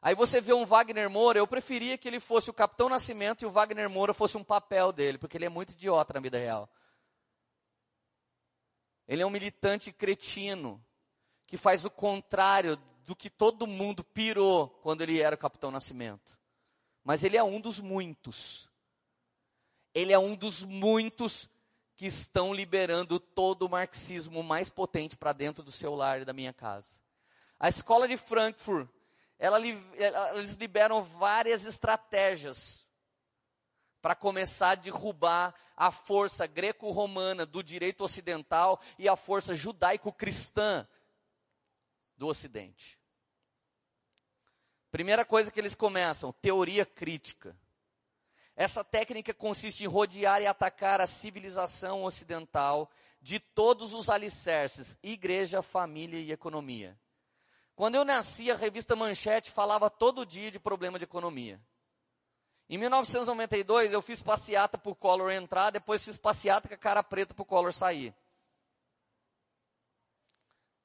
Aí 0.00 0.14
você 0.14 0.40
vê 0.40 0.52
um 0.52 0.64
Wagner 0.64 1.10
Moura, 1.10 1.38
eu 1.38 1.46
preferia 1.46 1.98
que 1.98 2.08
ele 2.08 2.20
fosse 2.20 2.50
o 2.50 2.54
Capitão 2.54 2.88
Nascimento 2.88 3.42
e 3.42 3.46
o 3.46 3.50
Wagner 3.50 3.90
Moura 3.90 4.14
fosse 4.14 4.36
um 4.36 4.44
papel 4.44 4.92
dele, 4.92 5.18
porque 5.18 5.36
ele 5.36 5.44
é 5.44 5.48
muito 5.48 5.72
idiota 5.72 6.14
na 6.14 6.20
vida 6.20 6.38
real. 6.38 6.68
Ele 9.06 9.22
é 9.22 9.26
um 9.26 9.30
militante 9.30 9.92
cretino, 9.92 10.84
que 11.48 11.56
faz 11.56 11.86
o 11.86 11.90
contrário 11.90 12.76
do 13.06 13.16
que 13.16 13.30
todo 13.30 13.66
mundo 13.66 14.04
pirou 14.04 14.68
quando 14.82 15.00
ele 15.00 15.18
era 15.18 15.34
o 15.34 15.38
Capitão 15.38 15.70
Nascimento. 15.70 16.38
Mas 17.02 17.24
ele 17.24 17.38
é 17.38 17.42
um 17.42 17.58
dos 17.58 17.80
muitos. 17.80 18.68
Ele 19.94 20.12
é 20.12 20.18
um 20.18 20.36
dos 20.36 20.62
muitos 20.62 21.48
que 21.96 22.04
estão 22.04 22.52
liberando 22.52 23.18
todo 23.18 23.62
o 23.62 23.68
marxismo 23.68 24.42
mais 24.42 24.68
potente 24.68 25.16
para 25.16 25.32
dentro 25.32 25.62
do 25.62 25.72
seu 25.72 25.94
lar 25.94 26.20
e 26.20 26.24
da 26.26 26.34
minha 26.34 26.52
casa. 26.52 27.00
A 27.58 27.66
escola 27.66 28.06
de 28.06 28.18
Frankfurt, 28.18 28.86
ela, 29.38 29.58
eles 29.58 30.56
liberam 30.56 31.02
várias 31.02 31.64
estratégias 31.64 32.86
para 34.02 34.14
começar 34.14 34.72
a 34.72 34.74
derrubar 34.74 35.54
a 35.74 35.90
força 35.90 36.46
greco-romana 36.46 37.46
do 37.46 37.62
direito 37.62 38.04
ocidental 38.04 38.78
e 38.98 39.08
a 39.08 39.16
força 39.16 39.54
judaico-cristã 39.54 40.86
do 42.18 42.26
Ocidente. 42.26 42.98
Primeira 44.90 45.24
coisa 45.24 45.50
que 45.50 45.60
eles 45.60 45.74
começam, 45.74 46.32
teoria 46.32 46.84
crítica. 46.84 47.56
Essa 48.56 48.82
técnica 48.82 49.32
consiste 49.32 49.84
em 49.84 49.86
rodear 49.86 50.42
e 50.42 50.46
atacar 50.46 51.00
a 51.00 51.06
civilização 51.06 52.02
ocidental 52.02 52.90
de 53.22 53.38
todos 53.38 53.94
os 53.94 54.08
alicerces: 54.08 54.98
igreja, 55.02 55.62
família 55.62 56.18
e 56.18 56.32
economia. 56.32 56.98
Quando 57.76 57.94
eu 57.94 58.04
nasci, 58.04 58.50
a 58.50 58.56
revista 58.56 58.96
Manchete 58.96 59.52
falava 59.52 59.88
todo 59.88 60.26
dia 60.26 60.50
de 60.50 60.58
problema 60.58 60.98
de 60.98 61.04
economia. 61.04 61.60
Em 62.68 62.76
1992, 62.76 63.92
eu 63.92 64.02
fiz 64.02 64.22
passeata 64.22 64.76
por 64.76 64.96
Collor 64.96 65.30
entrar, 65.30 65.70
depois 65.70 66.04
fiz 66.04 66.18
passeata 66.18 66.68
com 66.68 66.74
a 66.74 66.78
cara 66.78 67.02
preta 67.02 67.32
para 67.32 67.42
o 67.42 67.46
Collor 67.46 67.72
sair. 67.72 68.14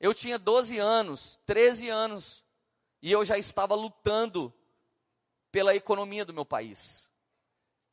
Eu 0.04 0.14
tinha 0.14 0.38
12 0.38 0.78
anos, 0.80 1.40
13 1.46 1.88
anos, 1.88 2.44
e 3.02 3.10
eu 3.10 3.24
já 3.24 3.38
estava 3.38 3.74
lutando 3.74 4.54
pela 5.50 5.74
economia 5.74 6.26
do 6.26 6.34
meu 6.34 6.44
país. 6.44 7.08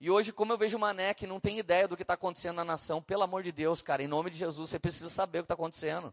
E 0.01 0.11
hoje, 0.11 0.33
como 0.33 0.53
eu 0.53 0.59
vejo 0.59 0.77
o 0.77 0.81
Mané 0.81 1.15
que 1.15 1.25
não 1.25 1.39
tem 1.39 1.61
ideia 1.61 1.87
do 1.87 1.97
que 1.97 2.03
está 2.03 2.15
acontecendo 2.15 2.57
na 2.57 2.65
nação, 2.65 3.01
pelo 3.01 3.23
amor 3.23 3.45
de 3.45 3.53
Deus, 3.53 3.81
cara, 3.81 4.03
em 4.03 4.09
nome 4.09 4.29
de 4.29 4.39
Jesus, 4.39 4.71
você 4.71 4.77
precisa 4.77 5.09
saber 5.09 5.39
o 5.39 5.43
que 5.43 5.45
está 5.45 5.55
acontecendo. 5.55 6.13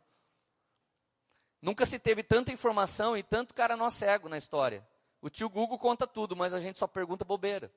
Nunca 1.59 1.83
se 1.83 1.97
teve 1.97 2.21
tanta 2.21 2.51
informação 2.51 3.17
e 3.17 3.23
tanto 3.23 3.55
cara 3.55 3.75
nó 3.75 3.89
cego 3.89 4.29
na 4.29 4.37
história. 4.37 4.87
O 5.19 5.31
tio 5.31 5.49
Google 5.49 5.79
conta 5.79 6.05
tudo, 6.05 6.35
mas 6.35 6.53
a 6.53 6.59
gente 6.59 6.77
só 6.77 6.85
pergunta 6.85 7.25
bobeira. 7.25 7.73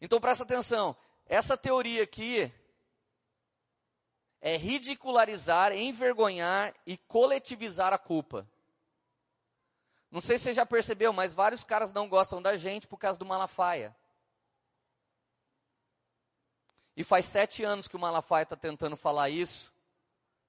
Então 0.00 0.18
presta 0.18 0.44
atenção, 0.44 0.96
essa 1.26 1.54
teoria 1.54 2.02
aqui 2.02 2.50
é 4.40 4.56
ridicularizar, 4.56 5.72
envergonhar 5.72 6.74
e 6.86 6.96
coletivizar 6.96 7.92
a 7.92 7.98
culpa. 7.98 8.48
Não 10.10 10.20
sei 10.20 10.38
se 10.38 10.44
você 10.44 10.52
já 10.54 10.66
percebeu, 10.66 11.12
mas 11.12 11.34
vários 11.34 11.62
caras 11.62 11.92
não 11.92 12.08
gostam 12.08 12.40
da 12.40 12.56
gente 12.56 12.88
por 12.88 12.96
causa 12.96 13.18
do 13.18 13.26
Malafaia. 13.26 13.94
E 16.96 17.04
faz 17.04 17.26
sete 17.26 17.62
anos 17.62 17.86
que 17.86 17.96
o 17.96 18.00
Malafaia 18.00 18.42
está 18.42 18.56
tentando 18.56 18.96
falar 18.96 19.28
isso. 19.30 19.72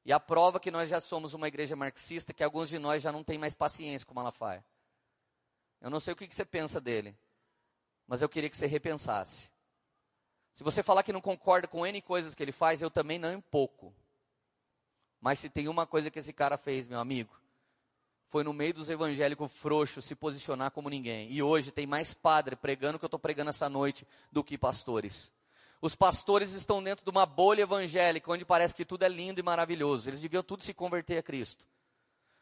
E 0.03 0.11
a 0.11 0.19
prova 0.19 0.59
que 0.59 0.71
nós 0.71 0.89
já 0.89 0.99
somos 0.99 1.35
uma 1.35 1.47
igreja 1.47 1.75
marxista 1.75 2.31
é 2.31 2.33
que 2.33 2.43
alguns 2.43 2.69
de 2.69 2.79
nós 2.79 3.03
já 3.03 3.11
não 3.11 3.23
têm 3.23 3.37
mais 3.37 3.53
paciência 3.53 4.05
com 4.05 4.13
o 4.13 4.15
Malafaia. 4.15 4.65
Eu 5.79 5.89
não 5.89 5.99
sei 5.99 6.13
o 6.13 6.15
que, 6.15 6.27
que 6.27 6.35
você 6.35 6.45
pensa 6.45 6.81
dele, 6.81 7.15
mas 8.07 8.21
eu 8.21 8.29
queria 8.29 8.49
que 8.49 8.57
você 8.57 8.65
repensasse. 8.65 9.50
Se 10.53 10.63
você 10.63 10.83
falar 10.83 11.03
que 11.03 11.13
não 11.13 11.21
concorda 11.21 11.67
com 11.67 11.85
N 11.85 12.01
coisas 12.01 12.35
que 12.35 12.43
ele 12.43 12.51
faz, 12.51 12.81
eu 12.81 12.91
também 12.91 13.17
não 13.17 13.35
um 13.35 13.41
pouco. 13.41 13.93
Mas 15.19 15.39
se 15.39 15.49
tem 15.49 15.67
uma 15.67 15.85
coisa 15.85 16.09
que 16.09 16.19
esse 16.19 16.33
cara 16.33 16.57
fez, 16.57 16.87
meu 16.87 16.99
amigo, 16.99 17.33
foi 18.27 18.43
no 18.43 18.53
meio 18.53 18.73
dos 18.73 18.89
evangélicos 18.89 19.51
frouxos 19.51 20.05
se 20.05 20.15
posicionar 20.15 20.71
como 20.71 20.89
ninguém. 20.89 21.31
E 21.31 21.43
hoje 21.43 21.71
tem 21.71 21.85
mais 21.85 22.13
padre 22.13 22.55
pregando 22.55 22.95
o 22.95 22.99
que 22.99 23.05
eu 23.05 23.07
estou 23.07 23.19
pregando 23.19 23.49
essa 23.49 23.69
noite 23.69 24.07
do 24.31 24.43
que 24.43 24.57
pastores. 24.57 25.31
Os 25.81 25.95
pastores 25.95 26.53
estão 26.53 26.81
dentro 26.81 27.03
de 27.03 27.09
uma 27.09 27.25
bolha 27.25 27.63
evangélica, 27.63 28.31
onde 28.31 28.45
parece 28.45 28.73
que 28.73 28.85
tudo 28.85 29.03
é 29.03 29.09
lindo 29.09 29.39
e 29.39 29.43
maravilhoso. 29.43 30.09
Eles 30.09 30.19
deviam 30.19 30.43
tudo 30.43 30.63
se 30.63 30.73
converter 30.73 31.17
a 31.17 31.23
Cristo. 31.23 31.65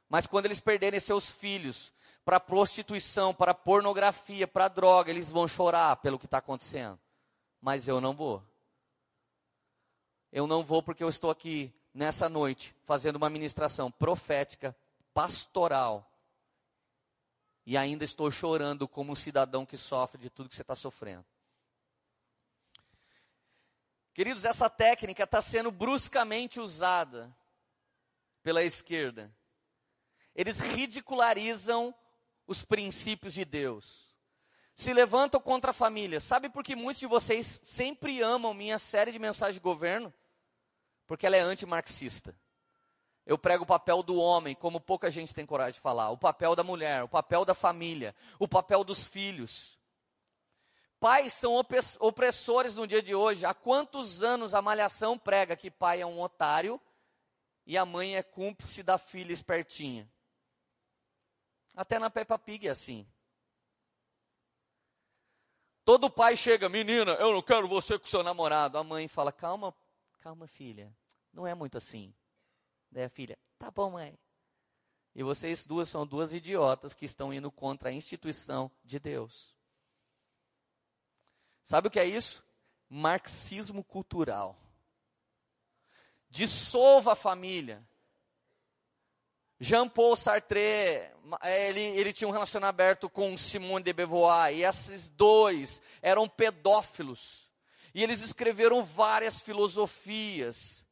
Mas 0.09 0.27
quando 0.27 0.45
eles 0.45 0.59
perderem 0.59 0.99
seus 0.99 1.31
filhos 1.31 1.91
para 2.25 2.39
prostituição, 2.39 3.33
para 3.33 3.53
pornografia, 3.53 4.47
para 4.47 4.67
droga, 4.67 5.09
eles 5.09 5.31
vão 5.31 5.47
chorar 5.47 5.95
pelo 5.97 6.19
que 6.19 6.25
está 6.25 6.39
acontecendo. 6.39 6.99
Mas 7.61 7.87
eu 7.87 7.99
não 7.99 8.15
vou. 8.15 8.43
Eu 10.31 10.45
não 10.45 10.63
vou 10.63 10.83
porque 10.83 11.03
eu 11.03 11.09
estou 11.09 11.29
aqui 11.29 11.73
nessa 11.93 12.29
noite 12.29 12.75
fazendo 12.85 13.15
uma 13.15 13.29
ministração 13.29 13.91
profética, 13.91 14.75
pastoral. 15.13 16.09
E 17.65 17.77
ainda 17.77 18.03
estou 18.03 18.31
chorando 18.31 18.87
como 18.87 19.11
um 19.11 19.15
cidadão 19.15 19.65
que 19.65 19.77
sofre 19.77 20.19
de 20.19 20.29
tudo 20.29 20.49
que 20.49 20.55
você 20.55 20.61
está 20.61 20.75
sofrendo. 20.75 21.25
Queridos, 24.13 24.43
essa 24.43 24.69
técnica 24.69 25.23
está 25.23 25.41
sendo 25.41 25.71
bruscamente 25.71 26.59
usada 26.59 27.33
pela 28.43 28.63
esquerda. 28.63 29.33
Eles 30.35 30.59
ridicularizam 30.59 31.93
os 32.47 32.63
princípios 32.63 33.33
de 33.33 33.45
Deus. 33.45 34.08
Se 34.79 34.93
levantam 34.93 35.41
contra 35.41 35.71
a 35.71 35.73
família. 35.73 36.21
Sabe 36.21 36.47
por 36.47 36.63
que 36.63 36.73
muitos 36.73 37.01
de 37.01 37.05
vocês 37.05 37.59
sempre 37.65 38.21
amam 38.21 38.53
minha 38.53 38.79
série 38.79 39.11
de 39.11 39.19
mensagens 39.19 39.55
de 39.55 39.59
governo? 39.59 40.13
Porque 41.05 41.25
ela 41.25 41.35
é 41.35 41.41
antimarxista. 41.41 42.33
Eu 43.25 43.37
prego 43.37 43.65
o 43.65 43.67
papel 43.67 44.01
do 44.01 44.15
homem, 44.15 44.55
como 44.55 44.79
pouca 44.79 45.09
gente 45.09 45.33
tem 45.33 45.45
coragem 45.45 45.73
de 45.73 45.81
falar, 45.81 46.11
o 46.11 46.17
papel 46.17 46.55
da 46.55 46.63
mulher, 46.63 47.03
o 47.03 47.09
papel 47.09 47.43
da 47.43 47.53
família, 47.53 48.15
o 48.39 48.47
papel 48.47 48.85
dos 48.85 49.05
filhos. 49.05 49.77
Pais 50.97 51.33
são 51.33 51.61
opressores 51.99 52.73
no 52.73 52.87
dia 52.87 53.03
de 53.03 53.13
hoje. 53.13 53.45
Há 53.45 53.53
quantos 53.53 54.23
anos 54.23 54.55
a 54.55 54.61
malhação 54.61 55.19
prega 55.19 55.57
que 55.57 55.69
pai 55.69 55.99
é 55.99 56.05
um 56.05 56.21
otário 56.21 56.79
e 57.65 57.77
a 57.77 57.85
mãe 57.85 58.15
é 58.15 58.23
cúmplice 58.23 58.81
da 58.81 58.97
filha 58.97 59.33
espertinha? 59.33 60.09
Até 61.75 61.99
na 61.99 62.09
Peppa 62.09 62.39
Pig 62.39 62.65
é 62.65 62.71
assim. 62.71 63.05
Todo 65.89 66.08
pai 66.08 66.38
chega, 66.38 66.69
menina, 66.69 67.13
eu 67.13 67.34
não 67.34 67.41
quero 67.41 67.67
você 67.67 67.97
com 67.97 68.06
seu 68.06 68.21
namorado. 68.21 68.78
A 68.78 68.84
mãe 68.84 69.08
fala, 69.08 69.32
calma, 69.32 69.73
calma 70.19 70.45
filha, 70.45 70.95
não 71.34 71.47
é 71.47 71.56
muito 71.56 71.80
assim. 71.80 72.13
Daí 72.91 73.06
a 73.06 73.10
filha, 73.10 73.39
tá 73.58 73.71
bom 73.71 73.89
mãe. 73.89 74.15
E 75.15 75.23
vocês 75.23 75.65
duas 75.65 75.89
são 75.89 76.06
duas 76.06 76.32
idiotas 76.32 76.93
que 76.93 77.06
estão 77.06 77.34
indo 77.34 77.52
contra 77.52 77.89
a 77.89 77.91
instituição 77.91 78.69
de 78.84 78.99
Deus. 78.99 79.56
Sabe 81.63 81.88
o 81.88 81.91
que 81.91 81.99
é 81.99 82.06
isso? 82.06 82.45
Marxismo 82.88 83.84
cultural. 83.84 84.56
Dissolva 86.30 87.13
a 87.13 87.15
família. 87.15 87.84
Jean-Paul 89.59 90.15
Sartre, 90.15 91.11
ele, 91.43 91.81
ele 91.81 92.13
tinha 92.13 92.27
um 92.27 92.31
relacionamento 92.31 92.69
aberto 92.69 93.09
com 93.09 93.35
Simone 93.35 93.83
de 93.83 93.91
Beauvoir, 93.91 94.53
e 94.53 94.63
esses 94.63 95.09
dois 95.09 95.81
eram 96.01 96.29
pedófilos. 96.29 97.49
E 97.93 98.01
eles 98.01 98.21
escreveram 98.21 98.83
várias 98.83 99.41
filosofias 99.41 100.85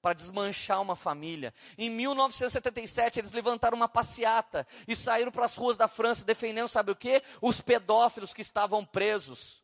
para 0.00 0.14
desmanchar 0.14 0.80
uma 0.80 0.96
família. 0.96 1.54
Em 1.76 1.88
1977, 1.90 3.20
eles 3.20 3.32
levantaram 3.32 3.76
uma 3.76 3.88
passeata 3.88 4.66
e 4.88 4.96
saíram 4.96 5.30
para 5.30 5.44
as 5.44 5.56
ruas 5.56 5.76
da 5.76 5.86
França 5.86 6.24
defendendo, 6.24 6.68
sabe 6.68 6.90
o 6.90 6.96
que? 6.96 7.22
Os 7.40 7.60
pedófilos 7.60 8.34
que 8.34 8.42
estavam 8.42 8.84
presos. 8.84 9.62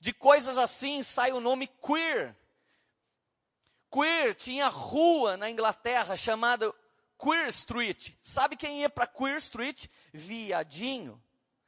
De 0.00 0.12
coisas 0.12 0.58
assim 0.58 1.02
sai 1.02 1.30
o 1.30 1.38
nome 1.38 1.68
queer. 1.68 2.36
Queer 3.92 4.34
tinha 4.34 4.68
rua 4.68 5.36
na 5.36 5.50
Inglaterra 5.50 6.16
chamada 6.16 6.72
Queer 7.18 7.48
Street. 7.48 8.14
Sabe 8.22 8.56
quem 8.56 8.80
ia 8.80 8.88
para 8.88 9.06
Queer 9.06 9.36
Street? 9.36 9.86
Viadinho, 10.12 11.22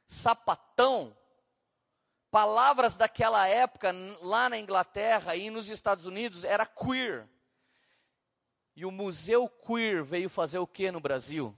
sapatão. 0.07 1.15
Palavras 2.31 2.97
daquela 2.97 3.47
época 3.47 3.93
lá 4.21 4.49
na 4.49 4.57
Inglaterra 4.57 5.35
e 5.35 5.49
nos 5.49 5.69
Estados 5.69 6.05
Unidos 6.05 6.43
era 6.43 6.65
queer. 6.65 7.29
E 8.75 8.85
o 8.85 8.91
Museu 8.91 9.47
Queer 9.47 10.03
veio 10.03 10.29
fazer 10.29 10.59
o 10.59 10.67
que 10.67 10.91
no 10.91 10.99
Brasil? 10.99 11.55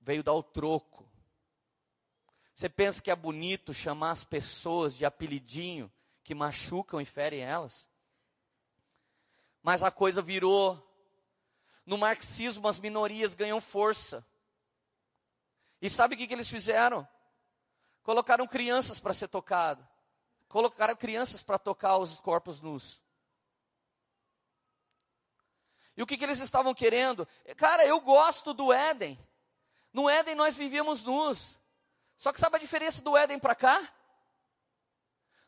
Veio 0.00 0.24
dar 0.24 0.32
o 0.32 0.42
troco. 0.42 1.08
Você 2.52 2.68
pensa 2.68 3.00
que 3.00 3.12
é 3.12 3.14
bonito 3.14 3.72
chamar 3.72 4.10
as 4.10 4.24
pessoas 4.24 4.96
de 4.96 5.04
apelidinho 5.04 5.92
que 6.24 6.34
machucam 6.34 7.00
e 7.00 7.04
ferem 7.04 7.40
elas? 7.40 7.86
Mas 9.68 9.82
a 9.82 9.90
coisa 9.90 10.22
virou. 10.22 10.82
No 11.84 11.98
marxismo, 11.98 12.66
as 12.66 12.78
minorias 12.78 13.34
ganham 13.34 13.60
força. 13.60 14.26
E 15.78 15.90
sabe 15.90 16.14
o 16.14 16.16
que, 16.16 16.26
que 16.26 16.32
eles 16.32 16.48
fizeram? 16.48 17.06
Colocaram 18.02 18.46
crianças 18.46 18.98
para 18.98 19.12
ser 19.12 19.28
tocado. 19.28 19.86
Colocaram 20.48 20.96
crianças 20.96 21.42
para 21.42 21.58
tocar 21.58 21.98
os 21.98 22.18
corpos 22.18 22.62
nus. 22.62 22.98
E 25.94 26.02
o 26.02 26.06
que, 26.06 26.16
que 26.16 26.24
eles 26.24 26.40
estavam 26.40 26.72
querendo? 26.72 27.28
Cara, 27.54 27.84
eu 27.84 28.00
gosto 28.00 28.54
do 28.54 28.72
Éden. 28.72 29.22
No 29.92 30.08
Éden 30.08 30.34
nós 30.34 30.56
vivíamos 30.56 31.04
nus. 31.04 31.58
Só 32.16 32.32
que 32.32 32.40
sabe 32.40 32.56
a 32.56 32.60
diferença 32.60 33.02
do 33.02 33.14
Éden 33.14 33.38
para 33.38 33.54
cá? 33.54 33.86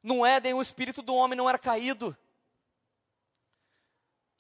No 0.03 0.27
Éden 0.27 0.53
o 0.53 0.61
espírito 0.61 1.01
do 1.01 1.15
homem 1.15 1.39
não 1.39 1.49
era 1.49 1.59
caído. 1.59 2.15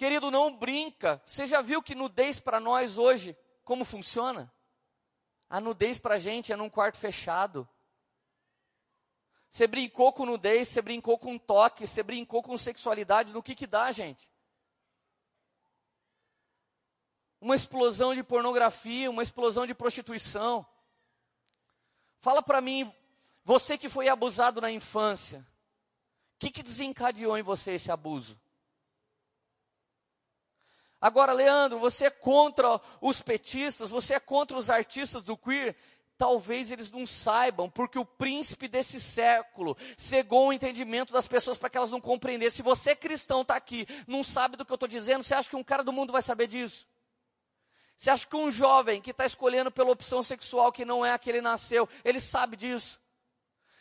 Querido, 0.00 0.30
não 0.30 0.56
brinca. 0.56 1.22
Você 1.26 1.46
já 1.46 1.60
viu 1.60 1.82
que 1.82 1.94
nudez 1.94 2.40
para 2.40 2.58
nós 2.58 2.96
hoje, 2.96 3.36
como 3.62 3.84
funciona? 3.84 4.50
A 5.46 5.60
nudez 5.60 5.98
para 5.98 6.14
a 6.14 6.18
gente 6.18 6.50
é 6.50 6.56
num 6.56 6.70
quarto 6.70 6.96
fechado. 6.96 7.68
Você 9.50 9.66
brincou 9.66 10.10
com 10.10 10.24
nudez, 10.24 10.68
você 10.68 10.80
brincou 10.80 11.18
com 11.18 11.36
toque, 11.36 11.86
você 11.86 12.02
brincou 12.02 12.42
com 12.42 12.56
sexualidade, 12.56 13.30
no 13.30 13.42
que 13.42 13.54
que 13.54 13.66
dá, 13.66 13.92
gente? 13.92 14.26
Uma 17.38 17.54
explosão 17.54 18.14
de 18.14 18.24
pornografia, 18.24 19.10
uma 19.10 19.22
explosão 19.22 19.66
de 19.66 19.74
prostituição. 19.74 20.66
Fala 22.20 22.42
para 22.42 22.62
mim, 22.62 22.90
você 23.44 23.76
que 23.76 23.90
foi 23.90 24.08
abusado 24.08 24.62
na 24.62 24.70
infância, 24.70 25.40
o 25.40 26.38
que, 26.38 26.50
que 26.50 26.62
desencadeou 26.62 27.36
em 27.36 27.42
você 27.42 27.72
esse 27.72 27.92
abuso? 27.92 28.40
Agora, 31.00 31.32
Leandro, 31.32 31.78
você 31.78 32.06
é 32.06 32.10
contra 32.10 32.80
os 33.00 33.22
petistas, 33.22 33.88
você 33.88 34.14
é 34.14 34.20
contra 34.20 34.56
os 34.56 34.68
artistas 34.68 35.22
do 35.22 35.36
queer. 35.36 35.74
Talvez 36.18 36.70
eles 36.70 36.90
não 36.90 37.06
saibam, 37.06 37.70
porque 37.70 37.98
o 37.98 38.04
príncipe 38.04 38.68
desse 38.68 39.00
século 39.00 39.74
cegou 39.96 40.48
o 40.48 40.52
entendimento 40.52 41.14
das 41.14 41.26
pessoas 41.26 41.56
para 41.56 41.70
que 41.70 41.78
elas 41.78 41.90
não 41.90 42.00
compreendessem. 42.00 42.56
Se 42.56 42.62
você 42.62 42.90
é 42.90 42.94
cristão, 42.94 43.40
está 43.40 43.56
aqui, 43.56 43.86
não 44.06 44.22
sabe 44.22 44.58
do 44.58 44.64
que 44.66 44.70
eu 44.70 44.74
estou 44.74 44.88
dizendo, 44.88 45.22
você 45.22 45.34
acha 45.34 45.48
que 45.48 45.56
um 45.56 45.64
cara 45.64 45.82
do 45.82 45.92
mundo 45.92 46.12
vai 46.12 46.20
saber 46.20 46.46
disso? 46.46 46.86
Você 47.96 48.10
acha 48.10 48.26
que 48.26 48.36
um 48.36 48.50
jovem 48.50 49.00
que 49.00 49.12
está 49.12 49.24
escolhendo 49.24 49.70
pela 49.70 49.90
opção 49.90 50.22
sexual 50.22 50.70
que 50.70 50.84
não 50.84 51.04
é 51.04 51.12
a 51.12 51.18
que 51.18 51.30
ele 51.30 51.40
nasceu, 51.40 51.88
ele 52.04 52.20
sabe 52.20 52.56
disso? 52.56 53.00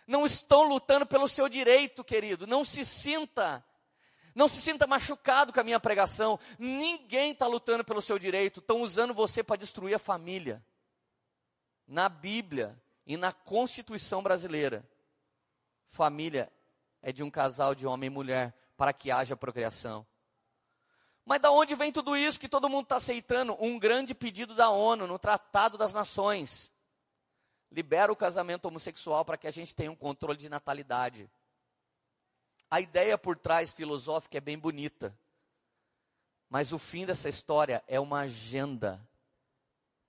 Não 0.08 0.26
estão 0.26 0.64
lutando 0.64 1.06
pelo 1.06 1.28
seu 1.28 1.50
direito, 1.50 2.04
querido. 2.04 2.48
Não 2.48 2.64
se 2.64 2.86
sinta 2.86 3.64
não 4.36 4.48
se 4.48 4.62
sinta 4.62 4.88
machucado 4.88 5.52
com 5.52 5.60
a 5.60 5.64
minha 5.64 5.80
pregação. 5.80 6.40
Ninguém 6.58 7.32
está 7.32 7.48
lutando 7.48 7.84
pelo 7.84 8.02
seu 8.02 8.20
direito. 8.20 8.60
Estão 8.60 8.82
usando 8.82 9.14
você 9.14 9.44
para 9.44 9.58
destruir 9.58 9.96
a 9.96 10.00
família. 10.00 10.64
Na 11.88 12.08
Bíblia 12.08 12.80
e 13.06 13.18
na 13.18 13.34
Constituição 13.34 14.22
brasileira, 14.22 14.88
família 15.88 16.52
é 17.02 17.12
de 17.12 17.24
um 17.24 17.32
casal 17.32 17.74
de 17.74 17.88
homem 17.88 18.08
e 18.08 18.12
mulher 18.12 18.54
para 18.78 18.94
que 18.94 19.10
haja 19.10 19.36
procriação. 19.36 20.06
Mas 21.26 21.42
da 21.42 21.52
onde 21.52 21.76
vem 21.76 21.92
tudo 21.92 22.18
isso 22.18 22.40
que 22.40 22.50
todo 22.50 22.70
mundo 22.70 22.84
está 22.84 22.96
aceitando? 22.96 23.56
Um 23.60 23.78
grande 23.78 24.16
pedido 24.16 24.56
da 24.56 24.70
ONU 24.70 25.06
no 25.06 25.20
Tratado 25.20 25.78
das 25.78 25.94
Nações. 25.94 26.72
Libera 27.72 28.12
o 28.12 28.16
casamento 28.16 28.66
homossexual 28.66 29.24
para 29.24 29.38
que 29.38 29.46
a 29.46 29.52
gente 29.52 29.76
tenha 29.76 29.92
um 29.92 29.96
controle 29.96 30.38
de 30.38 30.50
natalidade. 30.50 31.30
A 32.72 32.80
ideia 32.80 33.18
por 33.18 33.36
trás 33.36 33.72
filosófica 33.72 34.38
é 34.38 34.42
bem 34.42 34.58
bonita. 34.58 35.18
Mas 36.50 36.72
o 36.72 36.78
fim 36.78 37.06
dessa 37.06 37.28
história 37.28 37.84
é 37.88 38.00
uma 38.00 38.22
agenda 38.22 39.00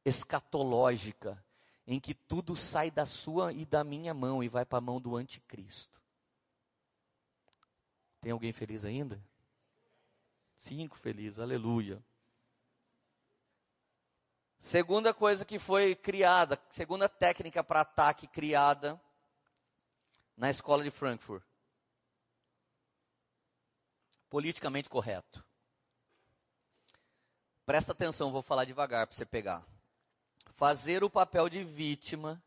escatológica 0.04 1.42
em 1.86 1.98
que 1.98 2.14
tudo 2.14 2.56
sai 2.56 2.90
da 2.90 3.06
sua 3.06 3.52
e 3.52 3.64
da 3.64 3.82
minha 3.82 4.12
mão 4.12 4.42
e 4.42 4.48
vai 4.48 4.64
para 4.64 4.78
a 4.78 4.82
mão 4.82 5.00
do 5.00 5.16
anticristo. 5.16 6.00
Tem 8.20 8.32
alguém 8.32 8.52
feliz 8.52 8.84
ainda? 8.84 9.22
Cinco 10.56 10.96
felizes, 10.96 11.38
aleluia. 11.38 12.02
Segunda 14.58 15.14
coisa 15.14 15.44
que 15.44 15.58
foi 15.58 15.94
criada, 15.94 16.60
segunda 16.68 17.08
técnica 17.08 17.64
para 17.64 17.80
ataque 17.80 18.26
criada 18.26 19.00
na 20.36 20.50
escola 20.50 20.84
de 20.84 20.90
Frankfurt 20.90 21.49
politicamente 24.30 24.88
correto. 24.88 25.44
Presta 27.66 27.92
atenção, 27.92 28.32
vou 28.32 28.42
falar 28.42 28.64
devagar 28.64 29.06
para 29.06 29.16
você 29.16 29.26
pegar. 29.26 29.66
Fazer 30.54 31.04
o 31.04 31.10
papel 31.10 31.48
de 31.48 31.64
vítima 31.64 32.42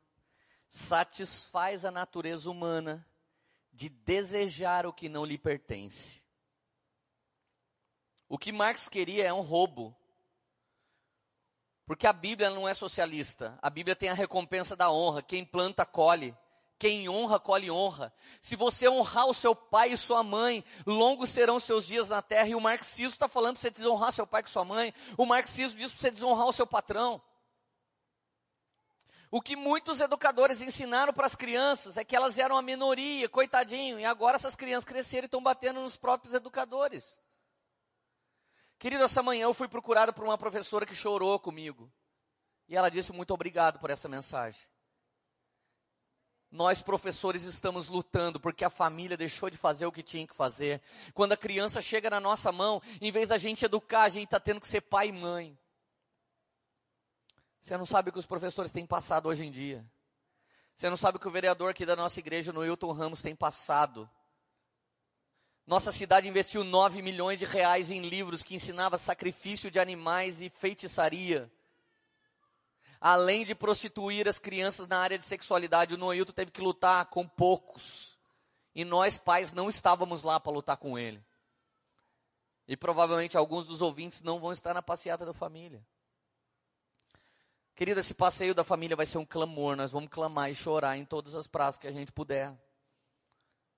satisfaz 0.69 1.86
a 1.86 1.91
natureza 1.91 2.50
humana 2.50 3.06
de 3.72 3.89
desejar 3.89 4.86
o 4.86 4.93
que 4.93 5.10
não 5.10 5.26
lhe 5.26 5.38
pertence. 5.38 6.24
O 8.28 8.38
que 8.38 8.52
Marx 8.52 8.88
queria 8.88 9.26
é 9.26 9.34
um 9.34 9.41
roubo. 9.41 9.96
Porque 11.86 12.08
a 12.08 12.13
Bíblia 12.13 12.50
não 12.50 12.67
é 12.67 12.74
socialista. 12.74 13.60
A 13.62 13.69
Bíblia 13.69 13.96
tem 13.96 14.10
a 14.10 14.13
recompensa 14.13 14.76
da 14.76 14.91
honra. 14.91 15.22
Quem 15.22 15.46
planta, 15.46 15.86
colhe. 15.86 16.36
Quem 16.84 17.08
honra, 17.08 17.39
colhe 17.39 17.72
honra. 17.72 18.13
Se 18.41 18.58
você 18.58 18.89
honrar 18.89 19.26
o 19.28 19.34
seu 19.34 19.56
pai 19.56 19.93
e 19.93 19.98
sua 19.98 20.22
mãe, 20.22 20.62
longos 20.86 21.30
serão 21.30 21.58
seus 21.58 21.88
dias 21.88 22.10
na 22.10 22.22
terra. 22.22 22.50
E 22.50 22.56
o 22.56 22.60
marxismo 22.60 23.13
está 23.13 23.30
falando 23.30 23.54
para 23.54 23.62
você 23.62 23.69
desonrar 23.69 24.12
seu 24.12 24.28
pai 24.28 24.43
e 24.46 24.50
sua 24.50 24.65
mãe. 24.65 24.93
O 25.17 25.26
marxismo 25.26 25.80
diz 25.80 25.93
para 25.93 26.02
você 26.02 26.12
desonrar 26.12 26.46
o 26.46 26.52
seu 26.52 26.67
patrão. 26.67 27.22
O 29.32 29.41
que 29.41 29.56
muitos 29.56 30.02
educadores 30.02 30.60
ensinaram 30.60 31.13
para 31.13 31.26
as 31.26 31.38
crianças 31.38 31.96
é 31.96 32.04
que 32.04 32.17
elas 32.17 32.38
eram 32.38 32.58
a 32.58 32.62
minoria, 32.62 33.30
coitadinho, 33.30 33.98
e 33.98 34.04
agora 34.04 34.36
essas 34.36 34.54
crianças 34.54 34.84
cresceram 34.84 35.24
e 35.24 35.28
estão 35.28 35.41
batendo 35.41 35.80
nos 35.80 35.96
próprios 35.96 36.34
educadores. 36.34 37.17
Querido, 38.78 39.06
essa 39.06 39.24
manhã 39.24 39.43
eu 39.43 39.54
fui 39.54 39.69
procurado 39.69 40.12
por 40.13 40.26
uma 40.26 40.38
professora 40.38 40.86
que 40.86 40.93
chorou 40.93 41.39
comigo. 41.39 41.89
E 42.67 42.76
ela 42.76 42.91
disse 42.91 43.13
muito 43.13 43.34
obrigado 43.34 43.80
por 43.80 43.89
essa 43.89 44.10
mensagem 44.10 44.72
nós 46.54 46.84
professores 46.84 47.44
estamos 47.46 47.88
lutando 47.88 48.39
porque 48.39 48.63
a 48.63 48.70
família 48.70 49.18
deixou 49.18 49.50
de 49.50 49.58
fazer 49.58 49.88
o 49.88 49.92
que 49.92 50.04
tinha 50.04 50.28
que 50.28 50.36
fazer. 50.36 50.80
Quando 51.12 51.34
a 51.34 51.38
criança 51.38 51.82
chega 51.82 52.12
na 52.12 52.20
nossa 52.20 52.52
mão, 52.52 52.80
em 53.02 53.12
vez 53.12 53.28
da 53.28 53.39
gente 53.39 53.66
educar, 53.66 54.04
a 54.04 54.10
gente 54.10 54.26
está 54.26 54.39
tendo 54.39 54.62
que 54.62 54.68
ser 54.68 54.82
pai 54.82 55.08
e 55.08 55.12
mãe. 55.12 55.58
Você 57.60 57.76
não 57.76 57.88
sabe 57.88 58.10
o 58.10 58.13
que 58.13 58.20
os 58.20 58.28
professores 58.28 58.72
têm 58.72 58.86
passado 58.86 59.28
hoje 59.28 59.44
em 59.44 59.50
dia. 59.50 59.84
Você 60.76 60.88
não 60.92 60.96
sabe 60.96 61.18
o 61.18 61.20
que 61.20 61.28
o 61.28 61.32
vereador 61.32 61.72
aqui 61.72 61.88
da 61.88 61.96
nossa 61.96 62.20
igreja, 62.20 62.54
no 62.54 62.63
Hilton 62.63 62.92
Ramos, 62.92 63.24
tem 63.24 63.36
passado. 63.36 64.08
Nossa 65.66 65.92
cidade 65.92 66.28
investiu 66.28 66.63
9 66.63 67.02
milhões 67.02 67.39
de 67.39 67.46
reais 67.46 67.89
em 67.89 68.02
livros 68.02 68.44
que 68.44 68.54
ensinava 68.54 68.96
sacrifício 69.00 69.72
de 69.72 69.80
animais 69.80 70.39
e 70.39 70.52
feitiçaria. 70.52 71.52
Além 73.06 73.44
de 73.44 73.54
prostituir 73.54 74.30
as 74.30 74.39
crianças 74.39 74.88
na 74.88 74.98
área 74.98 75.18
de 75.18 75.26
sexualidade, 75.26 75.94
o 75.94 75.98
Noilton 75.98 76.32
teve 76.32 76.52
que 76.52 76.62
lutar 76.62 77.06
com 77.08 77.28
poucos. 77.28 78.18
E 78.74 78.86
nós, 78.86 79.20
pais, 79.20 79.52
não 79.52 79.68
estávamos 79.68 80.24
lá 80.24 80.39
para 80.39 80.54
lutar 80.54 80.78
com 80.78 80.98
ele. 80.98 81.22
E 82.66 82.78
provavelmente 82.78 83.36
alguns 83.36 83.68
dos 83.68 83.82
ouvintes 83.82 84.22
não 84.22 84.39
vão 84.39 84.54
estar 84.54 84.74
na 84.74 84.82
passeata 84.82 85.26
da 85.26 85.34
família. 85.34 85.86
Querida, 87.76 88.00
esse 88.00 88.13
passeio 88.13 88.56
da 88.56 88.63
família 88.63 88.96
vai 88.96 89.06
ser 89.06 89.18
um 89.18 89.26
clamor. 89.26 89.76
Nós 89.76 89.92
vamos 89.92 90.10
clamar 90.10 90.50
e 90.50 90.56
chorar 90.56 90.96
em 90.96 91.04
todas 91.04 91.36
as 91.36 91.46
praças 91.46 91.78
que 91.78 91.88
a 91.88 91.92
gente 91.92 92.13
puder. 92.13 92.58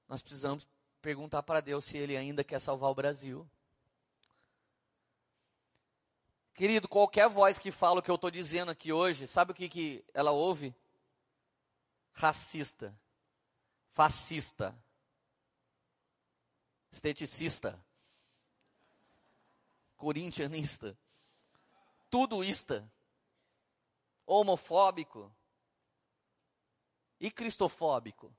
Nós 0.07 0.21
precisamos 0.21 0.67
perguntar 1.01 1.41
para 1.41 1.61
Deus 1.61 1.85
se 1.85 1.97
Ele 1.97 2.15
ainda 2.15 2.43
quer 2.43 2.59
salvar 2.59 2.91
o 2.91 2.95
Brasil. 2.95 3.49
Querido, 6.55 6.87
qualquer 6.87 7.27
voz 7.27 7.59
que 7.59 7.69
fala 7.69 7.99
o 7.99 8.01
que 8.01 8.09
eu 8.09 8.15
estou 8.15 8.31
dizendo 8.31 8.71
aqui 8.71 8.93
hoje, 8.93 9.27
sabe 9.27 9.51
o 9.51 9.53
que, 9.53 9.67
que 9.67 10.05
ela 10.13 10.31
ouve? 10.31 10.73
Racista, 12.13 12.97
fascista, 13.91 14.73
esteticista, 16.89 17.77
corintianista, 19.97 20.97
tudoista, 22.09 22.89
homofóbico. 24.25 25.35
E 27.19 27.29
cristofóbico. 27.31 28.33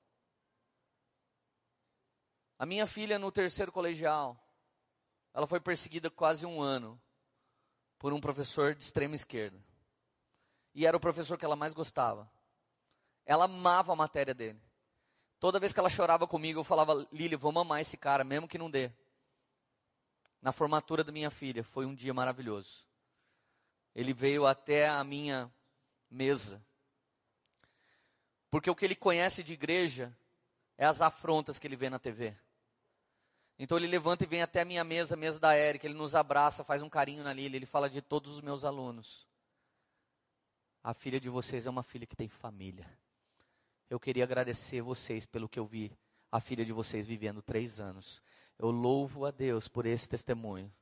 A 2.59 2.65
minha 2.65 2.87
filha 2.87 3.19
no 3.19 3.31
terceiro 3.31 3.71
colegial, 3.71 4.43
ela 5.35 5.47
foi 5.47 5.61
perseguida 5.61 6.11
quase 6.11 6.47
um 6.47 6.63
ano 6.63 6.99
por 7.99 8.13
um 8.13 8.21
professor 8.21 8.75
de 8.75 8.85
extrema 8.85 9.15
esquerda. 9.15 9.59
E 10.75 10.87
era 10.87 10.97
o 10.97 11.01
professor 11.01 11.39
que 11.39 11.45
ela 11.45 11.57
mais 11.57 11.73
gostava. 11.73 12.31
Ela 13.25 13.45
amava 13.45 13.93
a 13.93 13.97
matéria 13.97 14.35
dele. 14.35 14.61
Toda 15.39 15.59
vez 15.59 15.73
que 15.73 15.81
ela 15.81 15.89
chorava 15.89 16.27
comigo, 16.27 16.61
eu 16.61 16.65
falava, 16.65 17.07
Lili, 17.13 17.37
vamos 17.37 17.61
amar 17.61 17.81
esse 17.81 17.97
cara, 17.97 18.25
mesmo 18.25 18.49
que 18.49 18.59
não 18.59 18.71
dê. 18.71 18.91
Na 20.41 20.53
formatura 20.53 21.03
da 21.03 21.13
minha 21.13 21.31
filha, 21.31 21.65
foi 21.65 21.87
um 21.87 21.95
dia 21.95 22.15
maravilhoso. 22.15 22.87
Ele 23.95 24.13
veio 24.13 24.47
até 24.47 24.89
a 24.89 25.03
minha 25.03 25.51
mesa. 26.11 26.65
Porque 28.51 28.71
o 28.71 28.75
que 28.75 28.85
ele 28.85 28.95
conhece 28.95 29.43
de 29.43 29.55
igreja 29.55 30.17
é 30.79 30.85
as 30.85 31.01
afrontas 31.01 31.59
que 31.59 31.67
ele 31.67 31.77
vê 31.77 31.91
na 31.91 31.99
TV. 31.99 32.37
Então 33.59 33.79
ele 33.79 33.87
levanta 33.87 34.25
e 34.25 34.27
vem 34.27 34.43
até 34.43 34.61
a 34.61 34.65
minha 34.65 34.85
mesa, 34.85 35.15
a 35.15 35.17
mesa 35.17 35.41
da 35.41 35.55
Érica, 35.55 35.87
ele 35.87 35.95
nos 35.95 36.15
abraça, 36.15 36.63
faz 36.63 36.83
um 36.83 36.89
carinho 36.91 37.25
na 37.25 37.33
Lília, 37.33 37.57
ele 37.57 37.67
fala 37.67 37.89
de 37.89 38.03
todos 38.03 38.33
os 38.33 38.41
meus 38.41 38.65
alunos. 38.65 39.27
A 40.83 40.93
filha 40.93 41.19
de 41.19 41.31
vocês 41.31 41.67
é 41.67 41.71
uma 41.71 41.83
filha 41.83 42.07
que 42.07 42.15
tem 42.15 42.29
família. 42.29 42.87
Eu 43.89 43.99
queria 43.99 44.25
agradecer 44.25 44.83
vocês 44.83 45.25
pelo 45.25 45.49
que 45.49 45.59
eu 45.59 45.67
vi 45.67 45.97
a 46.31 46.39
filha 46.39 46.65
de 46.65 46.73
vocês 46.73 47.07
vivendo 47.07 47.41
três 47.41 47.81
anos. 47.81 48.23
Eu 48.59 48.71
louvo 48.71 49.25
a 49.25 49.31
Deus 49.31 49.69
por 49.69 49.87
esse 49.87 50.09
testemunho. 50.09 50.73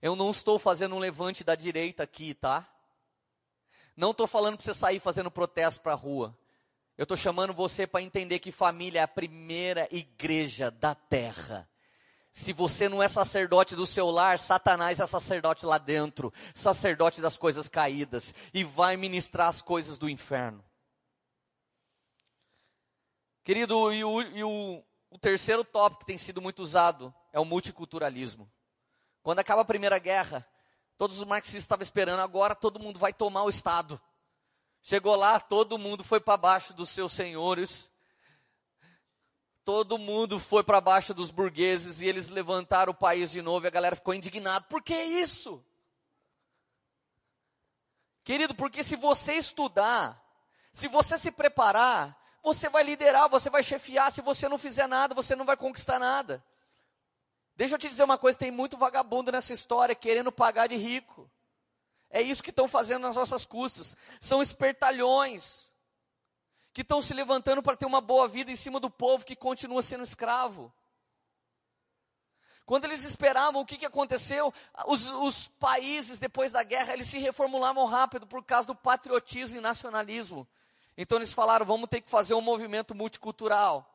Eu 0.00 0.16
não 0.16 0.30
estou 0.30 0.58
fazendo 0.58 0.94
um 0.96 0.98
levante 0.98 1.44
da 1.44 1.54
direita 1.54 2.02
aqui, 2.02 2.34
tá? 2.34 2.68
Não 3.96 4.10
estou 4.10 4.26
falando 4.26 4.56
para 4.56 4.64
você 4.64 4.74
sair 4.74 4.98
fazendo 4.98 5.30
protesto 5.30 5.80
para 5.80 5.92
a 5.92 5.96
rua. 5.96 6.36
Eu 6.96 7.04
estou 7.04 7.16
chamando 7.16 7.52
você 7.52 7.86
para 7.86 8.02
entender 8.02 8.38
que 8.38 8.52
família 8.52 9.00
é 9.00 9.02
a 9.02 9.08
primeira 9.08 9.88
igreja 9.90 10.70
da 10.70 10.94
terra. 10.94 11.68
Se 12.32 12.52
você 12.52 12.88
não 12.88 13.02
é 13.02 13.08
sacerdote 13.08 13.76
do 13.76 13.86
seu 13.86 14.10
lar, 14.10 14.38
Satanás 14.38 15.00
é 15.00 15.06
sacerdote 15.06 15.66
lá 15.66 15.76
dentro, 15.78 16.32
sacerdote 16.54 17.20
das 17.20 17.36
coisas 17.36 17.68
caídas, 17.68 18.34
e 18.54 18.64
vai 18.64 18.96
ministrar 18.96 19.48
as 19.48 19.60
coisas 19.60 19.98
do 19.98 20.08
inferno. 20.08 20.64
Querido, 23.44 23.92
e, 23.92 24.04
o, 24.04 24.22
e 24.22 24.44
o, 24.44 24.84
o 25.10 25.18
terceiro 25.18 25.64
tópico 25.64 26.00
que 26.00 26.06
tem 26.06 26.16
sido 26.16 26.40
muito 26.40 26.62
usado 26.62 27.12
é 27.32 27.40
o 27.40 27.44
multiculturalismo. 27.44 28.50
Quando 29.22 29.40
acaba 29.40 29.62
a 29.62 29.66
Primeira 29.66 29.98
Guerra, 29.98 30.46
todos 30.96 31.18
os 31.18 31.26
marxistas 31.26 31.62
estavam 31.62 31.82
esperando, 31.82 32.20
agora 32.20 32.54
todo 32.54 32.80
mundo 32.80 32.98
vai 32.98 33.12
tomar 33.12 33.42
o 33.42 33.50
Estado. 33.50 34.00
Chegou 34.82 35.14
lá, 35.14 35.38
todo 35.38 35.78
mundo 35.78 36.02
foi 36.02 36.18
para 36.18 36.36
baixo 36.36 36.74
dos 36.74 36.88
seus 36.88 37.12
senhores. 37.12 37.88
Todo 39.64 39.96
mundo 39.96 40.40
foi 40.40 40.64
para 40.64 40.80
baixo 40.80 41.14
dos 41.14 41.30
burgueses 41.30 42.00
e 42.00 42.06
eles 42.08 42.28
levantaram 42.28 42.90
o 42.90 42.96
país 42.96 43.30
de 43.30 43.40
novo 43.40 43.64
e 43.64 43.68
a 43.68 43.70
galera 43.70 43.94
ficou 43.94 44.12
indignada. 44.12 44.66
Por 44.66 44.82
que 44.82 45.00
isso? 45.00 45.64
Querido, 48.24 48.56
porque 48.56 48.82
se 48.82 48.96
você 48.96 49.34
estudar, 49.34 50.20
se 50.72 50.88
você 50.88 51.16
se 51.16 51.30
preparar, 51.30 52.20
você 52.42 52.68
vai 52.68 52.82
liderar, 52.82 53.28
você 53.28 53.48
vai 53.48 53.62
chefiar. 53.62 54.10
Se 54.10 54.20
você 54.20 54.48
não 54.48 54.58
fizer 54.58 54.88
nada, 54.88 55.14
você 55.14 55.36
não 55.36 55.44
vai 55.44 55.56
conquistar 55.56 56.00
nada. 56.00 56.44
Deixa 57.54 57.76
eu 57.76 57.78
te 57.78 57.88
dizer 57.88 58.02
uma 58.02 58.18
coisa: 58.18 58.36
tem 58.36 58.50
muito 58.50 58.76
vagabundo 58.76 59.30
nessa 59.30 59.52
história 59.52 59.94
querendo 59.94 60.32
pagar 60.32 60.66
de 60.66 60.74
rico. 60.74 61.30
É 62.12 62.20
isso 62.20 62.42
que 62.42 62.50
estão 62.50 62.68
fazendo 62.68 63.02
nas 63.02 63.16
nossas 63.16 63.46
custas. 63.46 63.96
São 64.20 64.42
espertalhões 64.42 65.66
que 66.70 66.82
estão 66.82 67.00
se 67.00 67.14
levantando 67.14 67.62
para 67.62 67.76
ter 67.76 67.86
uma 67.86 68.02
boa 68.02 68.28
vida 68.28 68.50
em 68.50 68.56
cima 68.56 68.78
do 68.78 68.90
povo 68.90 69.24
que 69.24 69.34
continua 69.34 69.80
sendo 69.80 70.04
escravo. 70.04 70.70
Quando 72.66 72.84
eles 72.84 73.02
esperavam, 73.02 73.62
o 73.62 73.66
que, 73.66 73.78
que 73.78 73.86
aconteceu? 73.86 74.52
Os, 74.86 75.10
os, 75.10 75.48
países, 75.48 76.18
depois 76.18 76.52
da 76.52 76.62
guerra, 76.62 76.92
eles 76.92 77.06
se 77.06 77.18
reformulavam 77.18 77.86
rápido 77.86 78.26
por 78.26 78.44
causa 78.44 78.66
do 78.66 78.74
patriotismo 78.74 79.56
e 79.56 79.60
nacionalismo. 79.60 80.46
Então 80.96 81.16
eles 81.16 81.32
falaram: 81.32 81.64
vamos 81.64 81.88
ter 81.88 82.02
que 82.02 82.10
fazer 82.10 82.34
um 82.34 82.40
movimento 82.42 82.94
multicultural. 82.94 83.88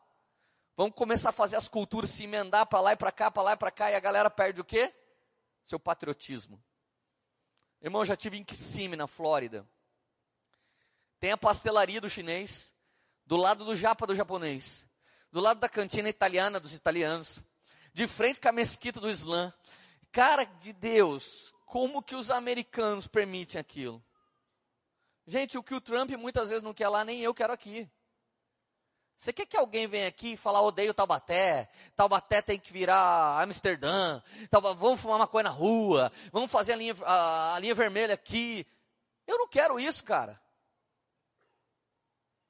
Vamos 0.76 0.96
começar 0.96 1.30
a 1.30 1.34
fazer 1.34 1.56
as 1.56 1.68
culturas 1.68 2.10
se 2.10 2.24
emendar 2.24 2.66
para 2.66 2.82
lá 2.82 2.94
e 2.94 2.96
para 2.96 3.12
cá, 3.12 3.32
para 3.32 3.44
lá 3.44 3.54
e 3.54 3.58
para 3.58 3.72
cá, 3.72 3.92
e 3.92 3.96
a 3.96 4.00
galera 4.00 4.30
perde 4.30 4.60
o 4.60 4.66
quê? 4.66 4.94
Seu 5.64 5.80
patriotismo. 5.80 6.62
Irmão, 7.88 8.04
já 8.04 8.18
tive 8.18 8.38
em 8.38 8.44
Kissimmee, 8.44 8.98
na 8.98 9.08
Flórida. 9.08 9.66
Tem 11.22 11.32
a 11.32 11.38
pastelaria 11.38 12.02
do 12.02 12.10
chinês, 12.10 12.74
do 13.26 13.38
lado 13.38 13.64
do 13.64 13.74
japa 13.74 14.06
do 14.06 14.14
japonês, 14.14 14.86
do 15.32 15.40
lado 15.40 15.62
da 15.62 15.70
cantina 15.70 16.10
italiana 16.10 16.60
dos 16.60 16.74
italianos, 16.74 17.40
de 17.94 18.06
frente 18.06 18.42
com 18.42 18.50
a 18.50 18.52
mesquita 18.52 19.00
do 19.00 19.10
Islã. 19.10 19.54
Cara 20.12 20.44
de 20.44 20.74
Deus, 20.74 21.54
como 21.66 22.04
que 22.04 22.14
os 22.14 22.30
americanos 22.30 23.08
permitem 23.08 23.60
aquilo? 23.60 24.04
Gente, 25.26 25.58
o 25.58 25.64
que 25.64 25.74
o 25.74 25.80
Trump 25.80 26.12
muitas 26.12 26.50
vezes 26.50 26.64
não 26.64 26.74
quer 26.74 26.90
lá, 26.90 27.06
nem 27.06 27.22
eu 27.22 27.34
quero 27.34 27.54
aqui. 27.54 27.90
Você 29.18 29.34
quer 29.34 29.48
que 29.48 29.58
alguém 29.58 29.88
venha 29.88 30.08
aqui 30.08 30.34
e 30.34 30.38
falar, 30.38 30.62
odeio 30.62 30.94
Taubaté, 30.94 31.68
Taubaté 31.96 32.40
tem 32.40 32.60
que 32.60 32.72
virar 32.72 33.42
Amsterdã, 33.42 34.22
vamos 34.78 35.02
fumar 35.02 35.18
maconha 35.18 35.46
na 35.46 35.50
rua, 35.50 36.12
vamos 36.32 36.52
fazer 36.52 36.74
a 36.74 36.76
linha, 36.76 36.96
a, 37.04 37.56
a 37.56 37.60
linha 37.60 37.74
vermelha 37.74 38.14
aqui. 38.14 38.66
Eu 39.26 39.40
não 39.40 39.48
quero 39.48 39.80
isso, 39.80 40.04
cara. 40.04 40.40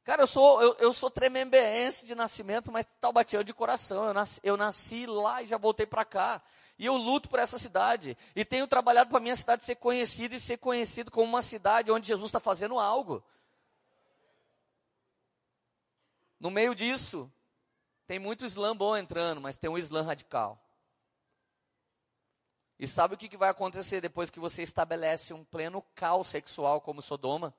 Cara, 0.03 0.23
eu 0.23 0.27
sou, 0.27 0.61
eu, 0.61 0.75
eu 0.79 0.93
sou 0.93 1.09
tremembeense 1.09 2.05
de 2.05 2.15
nascimento, 2.15 2.69
mas 2.71 2.85
Taubaté 2.99 3.41
de 3.43 3.53
coração. 3.53 4.05
Eu 4.05 4.13
nasci, 4.13 4.39
eu 4.43 4.57
nasci 4.57 5.05
lá 5.05 5.41
e 5.41 5.47
já 5.47 5.57
voltei 5.57 5.85
para 5.85 6.03
cá. 6.03 6.41
E 6.77 6.85
eu 6.85 6.95
luto 6.95 7.29
por 7.29 7.39
essa 7.39 7.57
cidade. 7.57 8.17
E 8.35 8.45
tenho 8.45 8.67
trabalhado 8.67 9.09
para 9.09 9.19
minha 9.19 9.35
cidade 9.35 9.63
ser 9.63 9.75
conhecida 9.75 10.35
e 10.35 10.39
ser 10.39 10.57
conhecido 10.57 11.11
como 11.11 11.27
uma 11.27 11.41
cidade 11.41 11.91
onde 11.91 12.07
Jesus 12.07 12.27
está 12.27 12.39
fazendo 12.39 12.77
algo. 12.77 13.23
No 16.39 16.51
meio 16.51 16.75
disso, 16.75 17.31
tem 18.05 18.19
muito 18.19 18.45
Islã 18.45 18.75
bom 18.75 18.95
entrando, 18.95 19.41
mas 19.41 19.57
tem 19.57 19.69
um 19.69 19.77
Islã 19.77 20.01
radical. 20.01 20.61
E 22.79 22.87
sabe 22.87 23.15
o 23.15 23.17
que, 23.17 23.35
vai 23.35 23.49
acontecer 23.49 24.01
depois 24.01 24.29
que 24.29 24.39
você 24.39 24.61
estabelece 24.61 25.33
um 25.33 25.43
pleno 25.43 25.81
caos 25.95 26.27
sexual 26.27 26.79
como 26.79 27.01
Sodoma? 27.01 27.53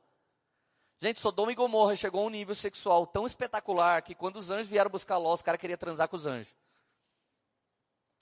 Gente, 1.01 1.19
Sodoma 1.19 1.51
e 1.51 1.57
Gomorra 1.57 1.97
chegou 1.97 2.23
a 2.23 2.27
um 2.27 2.31
nível 2.31 2.55
sexual 2.55 3.07
tão 3.07 3.27
espetacular 3.27 4.01
que 4.03 4.15
quando 4.15 4.37
os 4.37 4.51
anjos 4.51 4.69
vieram 4.69 4.91
buscar 4.91 5.17
Ló, 5.19 5.35
os 5.35 5.43
caras 5.43 5.61
queriam 5.61 5.77
transar 5.77 6.09
com 6.09 6.17
os 6.17 6.27
anjos. 6.27 6.55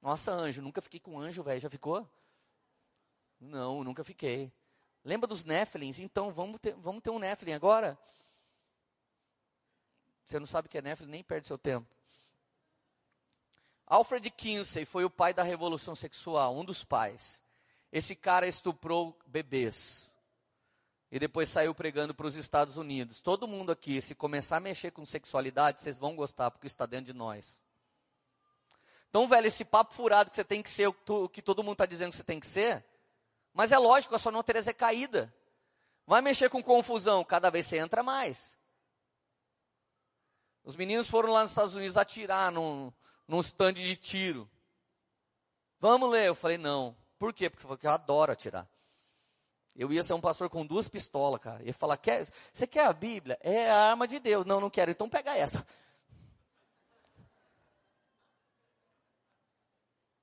Nossa, 0.01 0.33
anjo, 0.33 0.62
nunca 0.62 0.80
fiquei 0.80 1.01
com 1.01 1.18
anjo, 1.18 1.43
velho. 1.43 1.61
Já 1.61 1.68
ficou? 1.68 2.09
Não, 3.39 3.85
nunca 3.85 4.03
fiquei. 4.03 4.53
Lembra 5.05 5.26
dos 5.26 5.45
Néfilins? 5.45 5.99
Então, 5.99 6.33
vamos 6.33 6.61
ter, 6.61 6.74
vamos 6.74 7.03
ter 7.03 7.11
um 7.11 7.18
Néfilin 7.18 7.53
agora? 7.53 7.99
Você 10.27 10.41
não 10.41 10.47
sabe 10.47 10.66
o 10.66 10.70
que 10.70 10.79
é 10.79 10.83
Néfilin, 10.83 11.11
nem 11.11 11.22
perde 11.22 11.47
seu 11.47 11.57
tempo. 11.57 11.87
Alfred 13.87 14.29
Kinsey 14.29 14.85
foi 14.85 15.05
o 15.05 15.11
pai 15.11 15.33
da 15.33 15.45
revolução 15.45 15.95
sexual, 15.95 16.57
um 16.57 16.64
dos 16.64 16.83
pais. 16.83 17.41
Esse 17.93 18.16
cara 18.16 18.49
estuprou 18.49 19.16
bebês. 19.24 20.11
E 21.12 21.20
depois 21.20 21.49
saiu 21.49 21.72
pregando 21.72 22.12
para 22.12 22.27
os 22.27 22.35
Estados 22.35 22.77
Unidos. 22.77 23.20
Todo 23.20 23.47
mundo 23.47 23.70
aqui, 23.70 24.03
se 24.03 24.16
começar 24.16 24.57
a 24.57 24.61
mexer 24.61 24.91
com 24.91 25.07
sexualidade, 25.07 25.81
vocês 25.81 25.97
vão 25.97 26.16
gostar, 26.16 26.51
porque 26.51 26.66
está 26.66 26.85
dentro 26.85 27.07
de 27.07 27.14
nós. 27.14 27.62
Então, 29.09 29.29
velho, 29.29 29.47
esse 29.47 29.64
papo 29.64 29.95
furado 29.95 30.31
que 30.31 30.37
você 30.37 30.45
tem 30.45 30.61
que 30.61 30.68
ser 30.68 30.89
o 30.89 31.29
que 31.29 31.41
todo 31.41 31.62
mundo 31.62 31.74
está 31.74 31.87
dizendo 31.87 32.11
que 32.11 32.16
você 32.16 32.24
tem 32.24 32.41
que 32.41 32.47
ser, 32.47 32.85
mas 33.55 33.70
é 33.70 33.79
lógico, 33.79 34.16
a 34.16 34.18
sua 34.18 34.33
natureza 34.33 34.70
é 34.70 34.74
caída. 34.74 35.33
Vai 36.05 36.20
mexer 36.20 36.51
com 36.51 36.61
confusão, 36.61 37.24
cada 37.24 37.49
vez 37.49 37.66
você 37.66 37.79
entra 37.79 38.03
mais. 38.03 38.55
Os 40.67 40.75
meninos 40.75 41.09
foram 41.09 41.33
lá 41.33 41.43
nos 41.43 41.53
Estados 41.53 41.77
Unidos 41.77 41.97
atirar 41.97 42.51
num, 42.51 42.93
num 43.29 43.39
stand 43.39 43.75
de 43.75 43.95
tiro. 43.95 44.51
Vamos 45.79 46.11
ler. 46.11 46.27
Eu 46.27 46.35
falei, 46.35 46.59
não. 46.59 46.97
Por 47.21 47.33
quê? 47.33 47.49
Porque 47.49 47.87
eu 47.87 47.91
adoro 47.93 48.33
atirar. 48.33 48.69
Eu 49.77 49.93
ia 49.93 50.03
ser 50.03 50.14
um 50.14 50.21
pastor 50.21 50.51
com 50.51 50.67
duas 50.67 50.89
pistolas, 50.89 51.41
cara. 51.41 51.62
Ia 51.62 51.73
falar, 51.73 51.97
quer, 51.97 52.27
você 52.53 52.67
quer 52.67 52.85
a 52.85 52.93
Bíblia? 52.93 53.39
É 53.43 53.71
a 53.71 53.91
arma 53.91 54.09
de 54.09 54.19
Deus. 54.19 54.45
Não, 54.45 54.61
não 54.61 54.69
quero. 54.69 54.91
Então 54.91 55.09
pega 55.09 55.37
essa. 55.37 55.64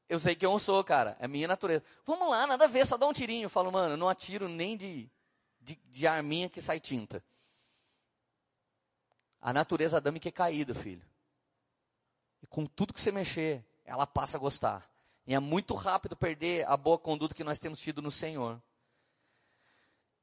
Eu 0.10 0.20
sei 0.20 0.36
que 0.36 0.46
eu 0.46 0.52
não 0.52 0.60
sou, 0.60 0.84
cara. 0.84 1.16
É 1.22 1.28
minha 1.28 1.48
natureza. 1.48 1.86
Vamos 2.04 2.30
lá, 2.30 2.46
nada 2.46 2.66
a 2.66 2.68
ver, 2.68 2.86
só 2.86 2.98
dá 2.98 3.08
um 3.08 3.14
tirinho. 3.14 3.46
Eu 3.46 3.50
falo, 3.50 3.72
mano, 3.72 3.94
eu 3.94 3.98
não 3.98 4.10
atiro 4.10 4.50
nem 4.50 4.76
de, 4.76 5.10
de, 5.62 5.76
de 5.86 6.06
arminha 6.06 6.50
que 6.50 6.62
sai 6.62 6.82
tinta. 6.82 7.24
A 9.44 9.52
natureza 9.52 9.98
adâmica 9.98 10.30
é 10.30 10.32
caída, 10.32 10.74
filho. 10.74 11.06
E 12.42 12.48
com 12.48 12.66
tudo 12.66 12.94
que 12.94 13.02
você 13.02 13.12
mexer, 13.12 13.62
ela 13.84 14.08
passa 14.08 14.38
a 14.38 14.40
gostar. 14.40 14.90
E 15.28 15.36
é 15.36 15.40
muito 15.40 15.74
rápido 15.74 16.16
perder 16.16 16.66
a 16.66 16.78
boa 16.78 16.98
conduta 16.98 17.36
que 17.36 17.44
nós 17.44 17.60
temos 17.60 17.78
tido 17.78 18.02
no 18.02 18.10
Senhor. 18.10 18.64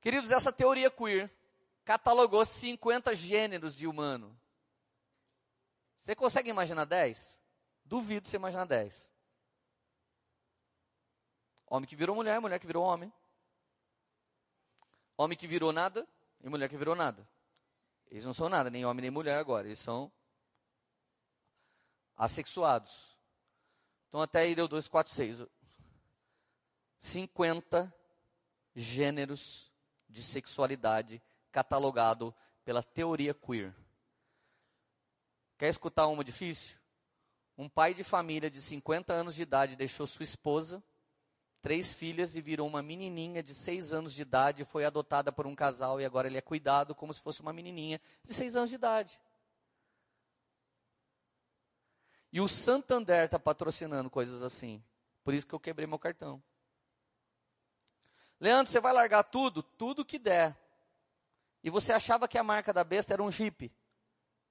Queridos, 0.00 0.32
essa 0.32 0.50
teoria 0.50 0.90
queer 0.90 1.30
catalogou 1.84 2.42
50 2.46 3.14
gêneros 3.14 3.76
de 3.76 3.86
humano. 3.86 4.34
Você 5.98 6.14
consegue 6.14 6.48
imaginar 6.48 6.86
10? 6.86 7.38
Duvido 7.84 8.26
você 8.26 8.36
imaginar 8.36 8.64
10. 8.64 9.10
Homem 11.66 11.86
que 11.86 11.94
virou 11.94 12.16
mulher, 12.16 12.40
mulher 12.40 12.58
que 12.58 12.66
virou 12.66 12.84
homem. 12.84 13.12
Homem 15.14 15.36
que 15.36 15.46
virou 15.46 15.74
nada 15.74 16.08
e 16.42 16.48
mulher 16.48 16.70
que 16.70 16.76
virou 16.78 16.94
nada. 16.94 17.28
Eles 18.10 18.24
não 18.24 18.34
são 18.34 18.48
nada, 18.48 18.68
nem 18.68 18.84
homem 18.84 19.02
nem 19.02 19.10
mulher 19.10 19.38
agora. 19.38 19.66
Eles 19.66 19.78
são 19.78 20.12
assexuados. 22.16 23.16
Então 24.08 24.20
até 24.20 24.40
aí 24.40 24.54
deu 24.54 24.66
2, 24.66 24.88
4, 24.88 25.12
6. 25.12 25.46
50 26.98 27.94
gêneros 28.74 29.72
de 30.08 30.22
sexualidade 30.22 31.22
catalogado 31.52 32.34
pela 32.64 32.82
teoria 32.82 33.32
queer. 33.32 33.74
Quer 35.56 35.68
escutar 35.68 36.06
uma 36.08 36.24
difícil? 36.24 36.78
Um 37.56 37.68
pai 37.68 37.94
de 37.94 38.02
família 38.02 38.50
de 38.50 38.60
50 38.60 39.12
anos 39.12 39.34
de 39.34 39.42
idade 39.42 39.76
deixou 39.76 40.06
sua 40.06 40.24
esposa, 40.24 40.82
três 41.60 41.92
filhas 41.92 42.36
e 42.36 42.40
virou 42.40 42.66
uma 42.66 42.82
menininha 42.82 43.42
de 43.42 43.54
6 43.54 43.92
anos 43.92 44.12
de 44.12 44.22
idade, 44.22 44.64
foi 44.64 44.84
adotada 44.84 45.30
por 45.30 45.46
um 45.46 45.54
casal 45.54 46.00
e 46.00 46.04
agora 46.04 46.26
ele 46.26 46.38
é 46.38 46.42
cuidado 46.42 46.94
como 46.94 47.12
se 47.12 47.20
fosse 47.20 47.40
uma 47.40 47.52
menininha 47.52 48.00
de 48.24 48.34
6 48.34 48.56
anos 48.56 48.70
de 48.70 48.76
idade. 48.76 49.20
E 52.32 52.40
o 52.40 52.48
Santander 52.48 53.24
está 53.24 53.38
patrocinando 53.38 54.08
coisas 54.08 54.42
assim. 54.42 54.82
Por 55.24 55.34
isso 55.34 55.46
que 55.46 55.54
eu 55.54 55.60
quebrei 55.60 55.86
meu 55.86 55.98
cartão. 55.98 56.42
Leandro, 58.38 58.72
você 58.72 58.80
vai 58.80 58.92
largar 58.92 59.24
tudo? 59.24 59.62
Tudo 59.62 60.04
que 60.04 60.18
der. 60.18 60.56
E 61.62 61.68
você 61.68 61.92
achava 61.92 62.26
que 62.26 62.38
a 62.38 62.42
marca 62.42 62.72
da 62.72 62.82
besta 62.82 63.12
era 63.12 63.22
um 63.22 63.30
Jeep? 63.30 63.70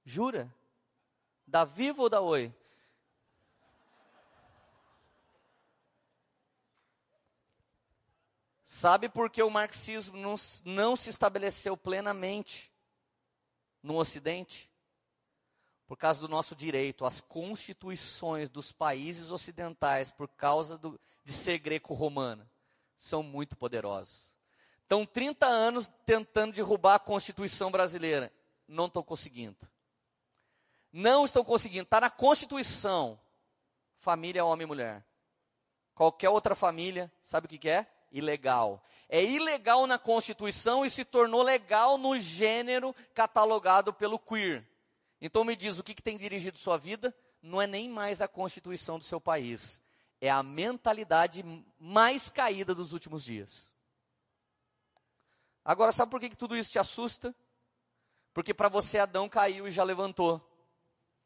Jura? 0.04 0.54
Da 1.48 1.66
Vivo 1.66 2.04
ou 2.04 2.10
da 2.10 2.22
Oi? 2.22 2.54
Sabe 8.80 9.10
por 9.10 9.30
que 9.30 9.44
o 9.44 9.50
marxismo 9.50 10.16
não, 10.16 10.36
não 10.64 10.96
se 10.96 11.10
estabeleceu 11.10 11.76
plenamente 11.76 12.72
no 13.84 13.98
Ocidente? 13.98 14.72
Por 15.86 15.98
causa 15.98 16.22
do 16.22 16.30
nosso 16.30 16.56
direito. 16.56 17.04
As 17.04 17.20
constituições 17.20 18.48
dos 18.48 18.72
países 18.72 19.34
ocidentais, 19.34 20.12
por 20.12 20.30
causa 20.30 20.78
do, 20.78 20.98
de 21.26 21.34
ser 21.34 21.60
greco-romana, 21.60 22.50
são 22.96 23.22
muito 23.22 23.58
poderosas. 23.58 24.34
Estão 24.84 25.06
30 25.06 25.46
anos 25.46 25.92
tentando 26.06 26.54
derrubar 26.54 26.96
a 26.96 27.00
Constituição 27.00 27.70
brasileira. 27.70 28.32
Não 28.66 28.86
estão 28.86 29.04
conseguindo. 29.04 29.58
Não 30.90 31.26
estão 31.26 31.44
conseguindo. 31.44 31.84
Está 31.84 32.00
na 32.00 32.10
Constituição. 32.10 33.20
Família, 33.98 34.46
homem 34.46 34.64
e 34.64 34.68
mulher. 34.68 35.06
Qualquer 35.94 36.30
outra 36.30 36.56
família, 36.56 37.12
sabe 37.22 37.46
o 37.46 37.50
que, 37.50 37.58
que 37.58 37.68
é? 37.68 37.99
Ilegal. 38.12 38.84
É 39.08 39.24
ilegal 39.24 39.88
na 39.88 39.98
Constituição 39.98 40.86
e 40.86 40.90
se 40.90 41.04
tornou 41.04 41.42
legal 41.42 41.98
no 41.98 42.18
gênero 42.18 42.96
catalogado 43.14 43.92
pelo 43.92 44.20
queer. 44.20 44.68
Então 45.22 45.44
me 45.44 45.56
diz, 45.56 45.78
o 45.78 45.84
que, 45.84 45.94
que 45.94 46.02
tem 46.02 46.18
dirigido 46.18 46.58
sua 46.58 46.78
vida? 46.78 47.16
Não 47.42 47.62
é 47.62 47.68
nem 47.68 47.90
mais 47.90 48.22
a 48.22 48.28
Constituição 48.28 49.00
do 49.00 49.06
seu 49.06 49.20
país. 49.20 49.82
É 50.22 50.30
a 50.30 50.44
mentalidade 50.44 51.44
mais 51.80 52.30
caída 52.30 52.76
dos 52.76 52.94
últimos 52.94 53.24
dias. 53.24 53.72
Agora, 55.64 55.92
sabe 55.92 56.12
por 56.12 56.20
que, 56.20 56.30
que 56.30 56.38
tudo 56.38 56.56
isso 56.56 56.72
te 56.72 56.80
assusta? 56.80 57.36
Porque 58.34 58.54
para 58.54 58.70
você 58.70 59.00
Adão 59.00 59.28
caiu 59.28 59.68
e 59.68 59.72
já 59.72 59.84
levantou. 59.84 60.46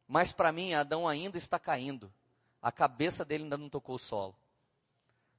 Mas 0.08 0.32
para 0.32 0.52
mim, 0.52 0.74
Adão 0.74 1.08
ainda 1.08 1.38
está 1.38 1.60
caindo. 1.60 2.14
A 2.62 2.72
cabeça 2.72 3.26
dele 3.26 3.44
ainda 3.44 3.58
não 3.58 3.70
tocou 3.70 3.96
o 3.96 4.00
solo. 4.00 4.36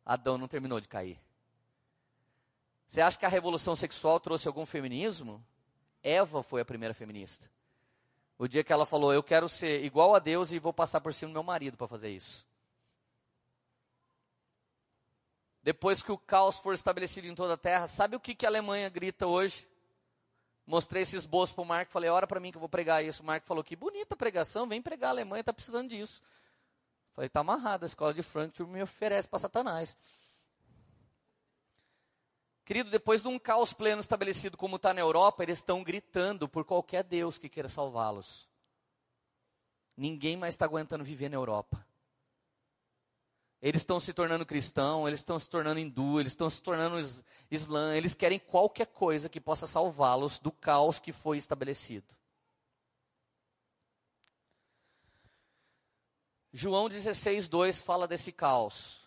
Adão 0.04 0.36
não 0.36 0.48
terminou 0.48 0.80
de 0.80 0.88
cair. 0.88 1.18
Você 2.86 3.00
acha 3.00 3.18
que 3.18 3.26
a 3.26 3.28
revolução 3.28 3.74
sexual 3.74 4.20
trouxe 4.20 4.46
algum 4.46 4.64
feminismo? 4.66 5.44
Eva 6.02 6.42
foi 6.42 6.60
a 6.60 6.64
primeira 6.64 6.94
feminista. 6.94 7.50
O 8.36 8.46
dia 8.48 8.64
que 8.64 8.72
ela 8.72 8.84
falou, 8.84 9.12
eu 9.12 9.22
quero 9.22 9.48
ser 9.48 9.84
igual 9.84 10.14
a 10.14 10.18
Deus 10.18 10.50
e 10.50 10.58
vou 10.58 10.72
passar 10.72 11.00
por 11.00 11.14
cima 11.14 11.30
do 11.30 11.34
meu 11.34 11.42
marido 11.42 11.76
para 11.76 11.88
fazer 11.88 12.10
isso. 12.10 12.46
Depois 15.62 16.02
que 16.02 16.12
o 16.12 16.18
caos 16.18 16.58
for 16.58 16.74
estabelecido 16.74 17.26
em 17.26 17.34
toda 17.34 17.54
a 17.54 17.56
terra, 17.56 17.86
sabe 17.86 18.16
o 18.16 18.20
que, 18.20 18.34
que 18.34 18.44
a 18.44 18.48
Alemanha 18.50 18.88
grita 18.90 19.26
hoje? 19.26 19.66
Mostrei 20.66 21.02
esse 21.02 21.16
esboço 21.16 21.54
para 21.54 21.62
o 21.62 21.66
Marco, 21.66 21.92
falei, 21.92 22.10
ora 22.10 22.26
para 22.26 22.40
mim 22.40 22.50
que 22.50 22.56
eu 22.56 22.60
vou 22.60 22.68
pregar 22.68 23.04
isso. 23.04 23.22
O 23.22 23.26
Marco 23.26 23.46
falou, 23.46 23.64
que 23.64 23.76
bonita 23.76 24.16
pregação, 24.16 24.66
vem 24.66 24.82
pregar 24.82 25.08
a 25.08 25.10
Alemanha, 25.12 25.40
está 25.40 25.52
precisando 25.52 25.88
disso. 25.88 26.22
Falei, 27.14 27.28
está 27.28 27.40
amarrado, 27.40 27.84
a 27.84 27.86
escola 27.86 28.12
de 28.12 28.22
Frankfurt 28.22 28.68
me 28.68 28.82
oferece 28.82 29.28
para 29.28 29.38
Satanás. 29.38 29.96
Querido, 32.64 32.90
depois 32.90 33.20
de 33.20 33.28
um 33.28 33.38
caos 33.38 33.74
pleno 33.74 34.00
estabelecido 34.00 34.56
como 34.56 34.76
está 34.76 34.94
na 34.94 35.00
Europa, 35.00 35.42
eles 35.42 35.58
estão 35.58 35.84
gritando 35.84 36.48
por 36.48 36.64
qualquer 36.64 37.04
Deus 37.04 37.36
que 37.36 37.48
queira 37.48 37.68
salvá-los. 37.68 38.48
Ninguém 39.94 40.36
mais 40.36 40.54
está 40.54 40.64
aguentando 40.64 41.04
viver 41.04 41.28
na 41.28 41.36
Europa. 41.36 41.86
Eles 43.60 43.82
estão 43.82 44.00
se 44.00 44.12
tornando 44.12 44.44
cristão, 44.46 45.06
eles 45.06 45.20
estão 45.20 45.38
se 45.38 45.48
tornando 45.48 45.78
hindu, 45.78 46.20
eles 46.20 46.32
estão 46.32 46.48
se 46.48 46.62
tornando 46.62 46.96
islã, 47.50 47.94
eles 47.96 48.14
querem 48.14 48.38
qualquer 48.38 48.86
coisa 48.86 49.28
que 49.28 49.40
possa 49.40 49.66
salvá-los 49.66 50.38
do 50.38 50.50
caos 50.50 50.98
que 50.98 51.12
foi 51.12 51.38
estabelecido. 51.38 52.14
João 56.52 56.88
16, 56.88 57.48
2 57.48 57.82
fala 57.82 58.06
desse 58.06 58.32
caos. 58.32 59.00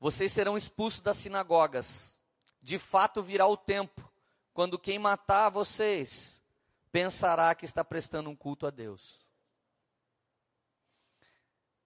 Vocês 0.00 0.32
serão 0.32 0.56
expulsos 0.56 1.00
das 1.00 1.16
sinagogas. 1.16 2.17
De 2.60 2.78
fato 2.78 3.22
virá 3.22 3.46
o 3.46 3.56
tempo 3.56 4.10
quando 4.52 4.78
quem 4.78 4.98
matar 4.98 5.50
vocês 5.50 6.42
pensará 6.90 7.54
que 7.54 7.64
está 7.64 7.84
prestando 7.84 8.28
um 8.28 8.36
culto 8.36 8.66
a 8.66 8.70
Deus. 8.70 9.26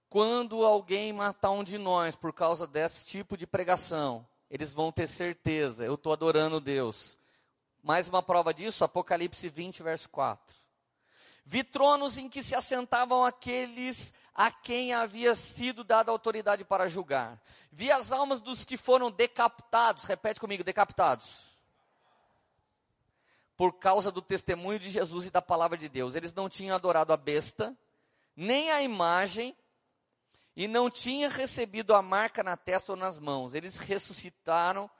Quando 0.08 0.64
alguém 0.64 1.12
matar 1.12 1.50
um 1.50 1.64
de 1.64 1.78
nós 1.78 2.16
por 2.16 2.32
causa 2.32 2.66
desse 2.66 3.04
tipo 3.06 3.36
de 3.36 3.46
pregação, 3.46 4.26
eles 4.50 4.72
vão 4.72 4.92
ter 4.92 5.06
certeza, 5.06 5.84
eu 5.84 5.94
estou 5.94 6.12
adorando 6.12 6.60
Deus. 6.60 7.18
Mais 7.82 8.08
uma 8.08 8.22
prova 8.22 8.54
disso, 8.54 8.84
Apocalipse 8.84 9.48
20, 9.48 9.82
verso 9.82 10.08
4. 10.10 10.54
Vi 11.44 11.64
tronos 11.64 12.16
em 12.18 12.28
que 12.28 12.42
se 12.42 12.54
assentavam 12.54 13.24
aqueles 13.24 14.14
a 14.34 14.50
quem 14.50 14.94
havia 14.94 15.34
sido 15.34 15.84
dada 15.84 16.10
autoridade 16.10 16.64
para 16.64 16.88
julgar. 16.88 17.40
Vi 17.70 17.90
as 17.90 18.12
almas 18.12 18.40
dos 18.40 18.64
que 18.64 18.76
foram 18.76 19.10
decapitados, 19.10 20.04
repete 20.04 20.40
comigo, 20.40 20.64
decapitados. 20.64 21.50
Por 23.56 23.74
causa 23.74 24.10
do 24.10 24.22
testemunho 24.22 24.78
de 24.78 24.90
Jesus 24.90 25.26
e 25.26 25.30
da 25.30 25.42
palavra 25.42 25.76
de 25.76 25.88
Deus. 25.88 26.14
Eles 26.14 26.34
não 26.34 26.48
tinham 26.48 26.74
adorado 26.74 27.12
a 27.12 27.16
besta, 27.16 27.76
nem 28.34 28.70
a 28.70 28.82
imagem, 28.82 29.56
e 30.56 30.66
não 30.66 30.90
tinha 30.90 31.28
recebido 31.28 31.94
a 31.94 32.02
marca 32.02 32.42
na 32.42 32.56
testa 32.56 32.92
ou 32.92 32.96
nas 32.96 33.18
mãos. 33.18 33.54
Eles 33.54 33.78
ressuscitaram 33.78 34.90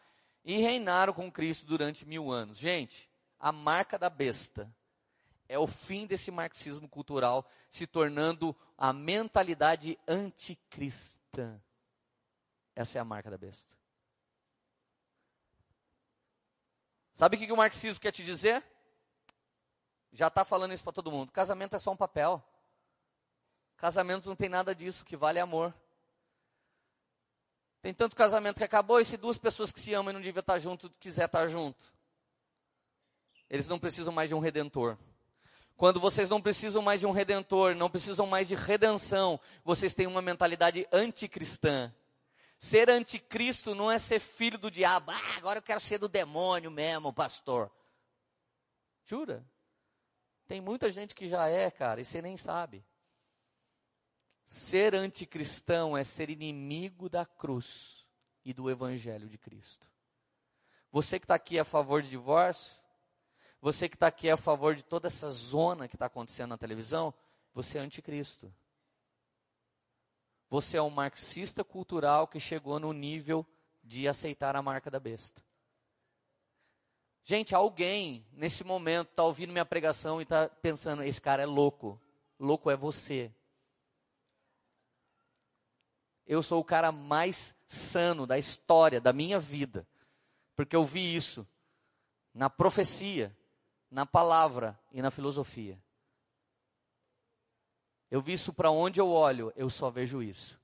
e 0.44 0.58
reinaram 0.58 1.12
com 1.12 1.30
Cristo 1.30 1.66
durante 1.66 2.06
mil 2.06 2.30
anos. 2.30 2.58
Gente, 2.58 3.10
a 3.40 3.50
marca 3.50 3.98
da 3.98 4.10
besta 4.10 4.72
é 5.52 5.58
o 5.58 5.66
fim 5.66 6.06
desse 6.06 6.30
marxismo 6.30 6.88
cultural 6.88 7.46
se 7.68 7.86
tornando 7.86 8.56
a 8.76 8.90
mentalidade 8.90 9.98
anticristã. 10.08 11.60
Essa 12.74 12.96
é 12.96 13.00
a 13.00 13.04
marca 13.04 13.30
da 13.30 13.36
besta. 13.36 13.76
Sabe 17.12 17.36
o 17.36 17.38
que 17.38 17.52
o 17.52 17.56
marxismo 17.56 18.00
quer 18.00 18.12
te 18.12 18.24
dizer? 18.24 18.64
Já 20.10 20.28
está 20.28 20.42
falando 20.42 20.72
isso 20.72 20.82
para 20.82 20.94
todo 20.94 21.12
mundo. 21.12 21.30
Casamento 21.30 21.76
é 21.76 21.78
só 21.78 21.92
um 21.92 21.96
papel. 21.96 22.42
Casamento 23.76 24.30
não 24.30 24.36
tem 24.36 24.48
nada 24.48 24.74
disso, 24.74 25.04
que 25.04 25.18
vale 25.18 25.38
é 25.38 25.42
amor. 25.42 25.74
Tem 27.82 27.92
tanto 27.92 28.16
casamento 28.16 28.56
que 28.56 28.64
acabou, 28.64 29.00
e 29.00 29.04
se 29.04 29.18
duas 29.18 29.36
pessoas 29.36 29.70
que 29.70 29.80
se 29.80 29.92
amam 29.92 30.12
e 30.12 30.14
não 30.14 30.20
deviam 30.22 30.40
estar 30.40 30.58
junto, 30.58 30.88
quiser 30.98 31.26
estar 31.26 31.46
junto. 31.46 31.92
Eles 33.50 33.68
não 33.68 33.78
precisam 33.78 34.14
mais 34.14 34.30
de 34.30 34.34
um 34.34 34.38
redentor. 34.38 34.96
Quando 35.76 35.98
vocês 35.98 36.28
não 36.28 36.40
precisam 36.40 36.82
mais 36.82 37.00
de 37.00 37.06
um 37.06 37.10
redentor, 37.10 37.74
não 37.74 37.90
precisam 37.90 38.26
mais 38.26 38.48
de 38.48 38.54
redenção, 38.54 39.40
vocês 39.64 39.94
têm 39.94 40.06
uma 40.06 40.22
mentalidade 40.22 40.86
anticristã. 40.92 41.92
Ser 42.58 42.88
anticristo 42.88 43.74
não 43.74 43.90
é 43.90 43.98
ser 43.98 44.20
filho 44.20 44.56
do 44.56 44.70
diabo. 44.70 45.10
Ah, 45.10 45.36
agora 45.36 45.58
eu 45.58 45.62
quero 45.62 45.80
ser 45.80 45.98
do 45.98 46.08
demônio 46.08 46.70
mesmo, 46.70 47.12
pastor. 47.12 47.70
Jura? 49.04 49.44
Tem 50.46 50.60
muita 50.60 50.90
gente 50.90 51.14
que 51.14 51.28
já 51.28 51.48
é, 51.48 51.70
cara, 51.70 52.00
e 52.00 52.04
você 52.04 52.20
nem 52.20 52.36
sabe. 52.36 52.84
Ser 54.44 54.94
anticristão 54.94 55.96
é 55.96 56.04
ser 56.04 56.30
inimigo 56.30 57.08
da 57.08 57.24
cruz 57.24 58.06
e 58.44 58.52
do 58.52 58.70
evangelho 58.70 59.28
de 59.28 59.38
Cristo. 59.38 59.88
Você 60.90 61.18
que 61.18 61.24
está 61.24 61.34
aqui 61.34 61.58
a 61.58 61.64
favor 61.64 62.02
de 62.02 62.10
divórcio, 62.10 62.81
você 63.62 63.88
que 63.88 63.94
está 63.94 64.08
aqui 64.08 64.28
a 64.28 64.36
favor 64.36 64.74
de 64.74 64.84
toda 64.84 65.06
essa 65.06 65.30
zona 65.30 65.86
que 65.86 65.94
está 65.94 66.06
acontecendo 66.06 66.50
na 66.50 66.58
televisão, 66.58 67.14
você 67.54 67.78
é 67.78 67.80
anticristo. 67.80 68.52
Você 70.50 70.78
é 70.78 70.82
um 70.82 70.90
marxista 70.90 71.62
cultural 71.62 72.26
que 72.26 72.40
chegou 72.40 72.80
no 72.80 72.92
nível 72.92 73.46
de 73.80 74.08
aceitar 74.08 74.56
a 74.56 74.62
marca 74.62 74.90
da 74.90 74.98
besta. 74.98 75.40
Gente, 77.22 77.54
alguém 77.54 78.26
nesse 78.32 78.64
momento 78.64 79.10
está 79.10 79.22
ouvindo 79.22 79.52
minha 79.52 79.64
pregação 79.64 80.20
e 80.20 80.24
está 80.24 80.48
pensando: 80.48 81.04
esse 81.04 81.20
cara 81.20 81.44
é 81.44 81.46
louco. 81.46 82.00
Louco 82.40 82.68
é 82.68 82.76
você. 82.76 83.32
Eu 86.26 86.42
sou 86.42 86.60
o 86.60 86.64
cara 86.64 86.90
mais 86.90 87.54
sano 87.64 88.26
da 88.26 88.36
história 88.36 89.00
da 89.00 89.12
minha 89.12 89.38
vida, 89.38 89.86
porque 90.56 90.74
eu 90.74 90.84
vi 90.84 91.14
isso 91.14 91.46
na 92.34 92.50
profecia, 92.50 93.34
na 93.92 94.06
palavra 94.06 94.80
e 94.90 95.02
na 95.02 95.10
filosofia. 95.10 95.78
Eu 98.10 98.22
vi 98.22 98.32
isso 98.32 98.52
para 98.52 98.70
onde 98.70 98.98
eu 98.98 99.08
olho, 99.10 99.52
eu 99.54 99.68
só 99.68 99.90
vejo 99.90 100.22
isso. 100.22 100.58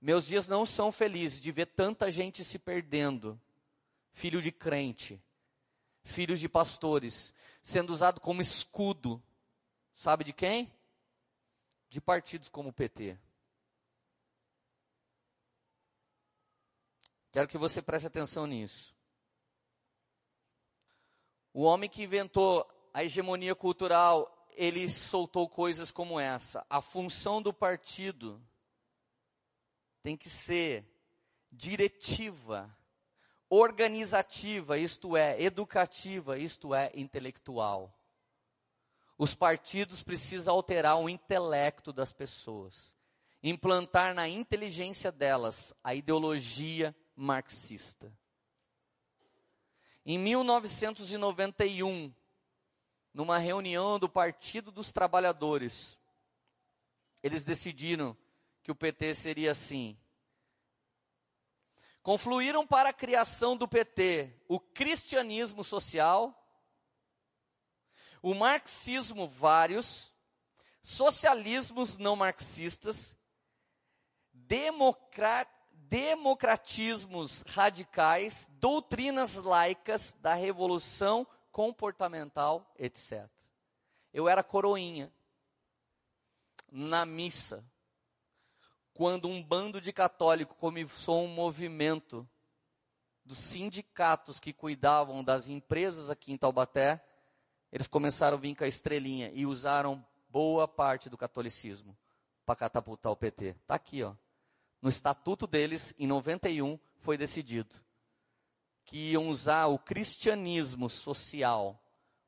Meus 0.00 0.26
dias 0.26 0.48
não 0.48 0.66
são 0.66 0.90
felizes 0.90 1.38
de 1.38 1.52
ver 1.52 1.66
tanta 1.66 2.10
gente 2.10 2.42
se 2.42 2.58
perdendo, 2.58 3.40
filho 4.10 4.42
de 4.42 4.50
crente, 4.50 5.22
filhos 6.02 6.40
de 6.40 6.48
pastores, 6.48 7.32
sendo 7.62 7.90
usado 7.90 8.20
como 8.20 8.42
escudo, 8.42 9.22
sabe 9.94 10.24
de 10.24 10.32
quem? 10.32 10.72
De 11.88 12.00
partidos 12.00 12.48
como 12.48 12.70
o 12.70 12.72
PT. 12.72 13.16
Quero 17.30 17.46
que 17.46 17.58
você 17.58 17.80
preste 17.80 18.06
atenção 18.06 18.44
nisso. 18.44 18.97
O 21.58 21.62
homem 21.62 21.90
que 21.90 22.04
inventou 22.04 22.64
a 22.94 23.02
hegemonia 23.02 23.52
cultural, 23.52 24.46
ele 24.52 24.88
soltou 24.88 25.48
coisas 25.48 25.90
como 25.90 26.20
essa. 26.20 26.64
A 26.70 26.80
função 26.80 27.42
do 27.42 27.52
partido 27.52 28.40
tem 30.00 30.16
que 30.16 30.28
ser 30.28 30.86
diretiva, 31.50 32.72
organizativa, 33.50 34.78
isto 34.78 35.16
é, 35.16 35.42
educativa, 35.42 36.38
isto 36.38 36.72
é, 36.72 36.92
intelectual. 36.94 37.92
Os 39.18 39.34
partidos 39.34 40.00
precisam 40.00 40.54
alterar 40.54 40.96
o 40.96 41.08
intelecto 41.08 41.92
das 41.92 42.12
pessoas, 42.12 42.94
implantar 43.42 44.14
na 44.14 44.28
inteligência 44.28 45.10
delas 45.10 45.74
a 45.82 45.92
ideologia 45.92 46.94
marxista. 47.16 48.16
Em 50.10 50.16
1991, 50.16 52.14
numa 53.12 53.36
reunião 53.36 53.98
do 53.98 54.08
Partido 54.08 54.72
dos 54.72 54.90
Trabalhadores, 54.90 56.00
eles 57.22 57.44
decidiram 57.44 58.16
que 58.62 58.72
o 58.72 58.74
PT 58.74 59.12
seria 59.14 59.52
assim. 59.52 59.98
Confluíram 62.02 62.66
para 62.66 62.88
a 62.88 62.92
criação 62.94 63.54
do 63.54 63.68
PT 63.68 64.34
o 64.48 64.58
cristianismo 64.58 65.62
social, 65.62 66.34
o 68.22 68.32
marxismo 68.32 69.28
vários, 69.28 70.10
socialismos 70.82 71.98
não 71.98 72.16
marxistas, 72.16 73.14
democrat 74.32 75.57
democratismos 75.88 77.42
radicais, 77.48 78.50
doutrinas 78.60 79.36
laicas 79.36 80.14
da 80.20 80.34
revolução 80.34 81.26
comportamental, 81.50 82.70
etc. 82.78 83.26
Eu 84.12 84.28
era 84.28 84.42
coroinha 84.42 85.12
na 86.70 87.06
missa, 87.06 87.64
quando 88.92 89.28
um 89.28 89.42
bando 89.42 89.80
de 89.80 89.92
católicos 89.92 90.56
começou 90.58 91.24
um 91.24 91.28
movimento 91.28 92.28
dos 93.24 93.38
sindicatos 93.38 94.38
que 94.38 94.52
cuidavam 94.52 95.24
das 95.24 95.48
empresas 95.48 96.10
aqui 96.10 96.32
em 96.32 96.36
Taubaté, 96.36 97.02
eles 97.70 97.86
começaram 97.86 98.36
a 98.36 98.40
vir 98.40 98.54
com 98.54 98.64
a 98.64 98.68
estrelinha 98.68 99.30
e 99.32 99.46
usaram 99.46 100.04
boa 100.28 100.66
parte 100.66 101.08
do 101.08 101.16
catolicismo 101.16 101.96
para 102.44 102.56
catapultar 102.56 103.12
o 103.12 103.16
PT. 103.16 103.50
Está 103.50 103.74
aqui, 103.74 104.02
ó 104.02 104.14
no 104.80 104.88
estatuto 104.88 105.46
deles, 105.46 105.94
em 105.98 106.06
91, 106.06 106.78
foi 106.98 107.16
decidido 107.16 107.74
que 108.84 109.10
iam 109.10 109.28
usar 109.28 109.66
o 109.66 109.78
cristianismo 109.78 110.88
social 110.88 111.78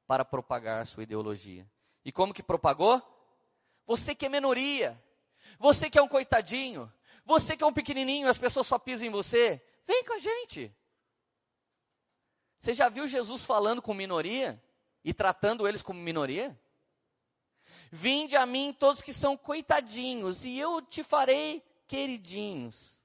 para 0.06 0.24
propagar 0.24 0.86
sua 0.86 1.04
ideologia. 1.04 1.66
E 2.04 2.12
como 2.12 2.34
que 2.34 2.42
propagou? 2.42 3.00
Você 3.86 4.14
que 4.14 4.26
é 4.26 4.28
minoria, 4.28 5.02
você 5.58 5.88
que 5.88 5.98
é 5.98 6.02
um 6.02 6.08
coitadinho, 6.08 6.92
você 7.24 7.56
que 7.56 7.64
é 7.64 7.66
um 7.66 7.72
pequenininho, 7.72 8.28
as 8.28 8.36
pessoas 8.36 8.66
só 8.66 8.78
pisam 8.78 9.06
em 9.06 9.10
você, 9.10 9.62
vem 9.86 10.04
com 10.04 10.14
a 10.14 10.18
gente. 10.18 10.74
Você 12.58 12.74
já 12.74 12.90
viu 12.90 13.08
Jesus 13.08 13.44
falando 13.44 13.80
com 13.80 13.94
minoria 13.94 14.62
e 15.02 15.14
tratando 15.14 15.66
eles 15.66 15.80
como 15.80 15.98
minoria? 15.98 16.60
Vinde 17.90 18.36
a 18.36 18.44
mim 18.44 18.76
todos 18.78 19.00
que 19.00 19.14
são 19.14 19.34
coitadinhos, 19.36 20.44
e 20.44 20.58
eu 20.58 20.82
te 20.82 21.02
farei 21.02 21.64
queridinhos. 21.90 23.02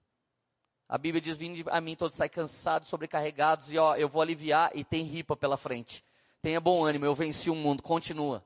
A 0.88 0.96
Bíblia 0.96 1.20
diz: 1.20 1.36
Vinde 1.36 1.66
a 1.68 1.82
mim 1.82 1.96
todos 1.96 2.14
estáis 2.14 2.32
cansados, 2.32 2.88
sobrecarregados, 2.88 3.72
e 3.72 3.80
ó, 3.80 3.96
eu 3.96 4.08
vou 4.08 4.22
aliviar, 4.22 4.70
e 4.76 4.84
tem 4.84 5.02
ripa 5.02 5.36
pela 5.36 5.58
frente. 5.58 6.06
Tenha 6.40 6.62
bom 6.62 6.86
ânimo, 6.86 7.04
eu 7.04 7.16
venci 7.16 7.50
o 7.50 7.56
mundo, 7.56 7.82
continua. 7.82 8.46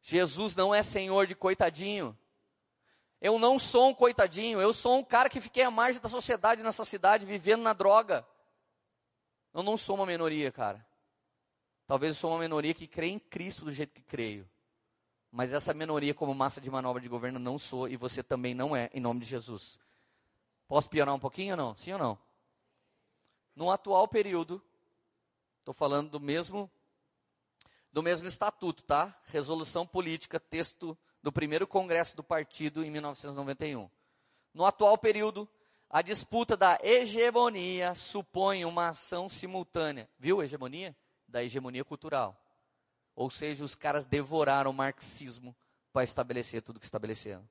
Jesus 0.00 0.56
não 0.56 0.74
é 0.74 0.82
senhor 0.82 1.26
de 1.26 1.34
coitadinho. 1.34 2.18
Eu 3.20 3.38
não 3.38 3.58
sou 3.58 3.88
um 3.88 3.94
coitadinho, 3.94 4.60
eu 4.60 4.72
sou 4.72 4.98
um 4.98 5.04
cara 5.04 5.28
que 5.28 5.40
fiquei 5.40 5.62
à 5.62 5.70
margem 5.70 6.00
da 6.00 6.08
sociedade 6.08 6.62
nessa 6.62 6.84
cidade, 6.84 7.26
vivendo 7.26 7.62
na 7.62 7.74
droga. 7.74 8.26
Eu 9.52 9.62
não 9.62 9.76
sou 9.76 9.96
uma 9.96 10.06
minoria, 10.06 10.50
cara. 10.50 10.84
Talvez 11.86 12.14
eu 12.14 12.20
sou 12.20 12.30
uma 12.30 12.40
minoria 12.40 12.72
que 12.72 12.86
crê 12.86 13.08
em 13.08 13.18
Cristo 13.18 13.66
do 13.66 13.72
jeito 13.72 13.92
que 13.92 14.02
creio. 14.02 14.48
Mas 15.34 15.52
essa 15.52 15.74
minoria, 15.74 16.14
como 16.14 16.32
massa 16.32 16.60
de 16.60 16.70
manobra 16.70 17.02
de 17.02 17.08
governo, 17.08 17.40
não 17.40 17.58
sou 17.58 17.88
e 17.88 17.96
você 17.96 18.22
também 18.22 18.54
não 18.54 18.76
é, 18.76 18.88
em 18.94 19.00
nome 19.00 19.18
de 19.18 19.26
Jesus. 19.26 19.80
Posso 20.68 20.88
piorar 20.88 21.12
um 21.12 21.18
pouquinho 21.18 21.54
ou 21.54 21.56
não? 21.56 21.76
Sim 21.76 21.94
ou 21.94 21.98
não? 21.98 22.18
No 23.56 23.68
atual 23.68 24.06
período, 24.06 24.62
estou 25.58 25.74
falando 25.74 26.08
do 26.08 26.20
mesmo, 26.20 26.70
do 27.92 28.00
mesmo 28.00 28.28
estatuto, 28.28 28.84
tá? 28.84 29.12
Resolução 29.24 29.84
política, 29.84 30.38
texto 30.38 30.96
do 31.20 31.32
primeiro 31.32 31.66
congresso 31.66 32.14
do 32.14 32.22
partido 32.22 32.84
em 32.84 32.90
1991. 32.92 33.90
No 34.54 34.64
atual 34.64 34.96
período, 34.96 35.48
a 35.90 36.00
disputa 36.00 36.56
da 36.56 36.78
hegemonia 36.80 37.96
supõe 37.96 38.64
uma 38.64 38.90
ação 38.90 39.28
simultânea. 39.28 40.08
Viu 40.16 40.44
hegemonia? 40.44 40.96
Da 41.26 41.42
hegemonia 41.42 41.84
cultural. 41.84 42.40
Ou 43.14 43.30
seja, 43.30 43.64
os 43.64 43.74
caras 43.74 44.06
devoraram 44.06 44.70
o 44.70 44.74
marxismo 44.74 45.54
para 45.92 46.04
estabelecer 46.04 46.62
tudo 46.62 46.80
que 46.80 46.84
estabeleceram. 46.84 47.48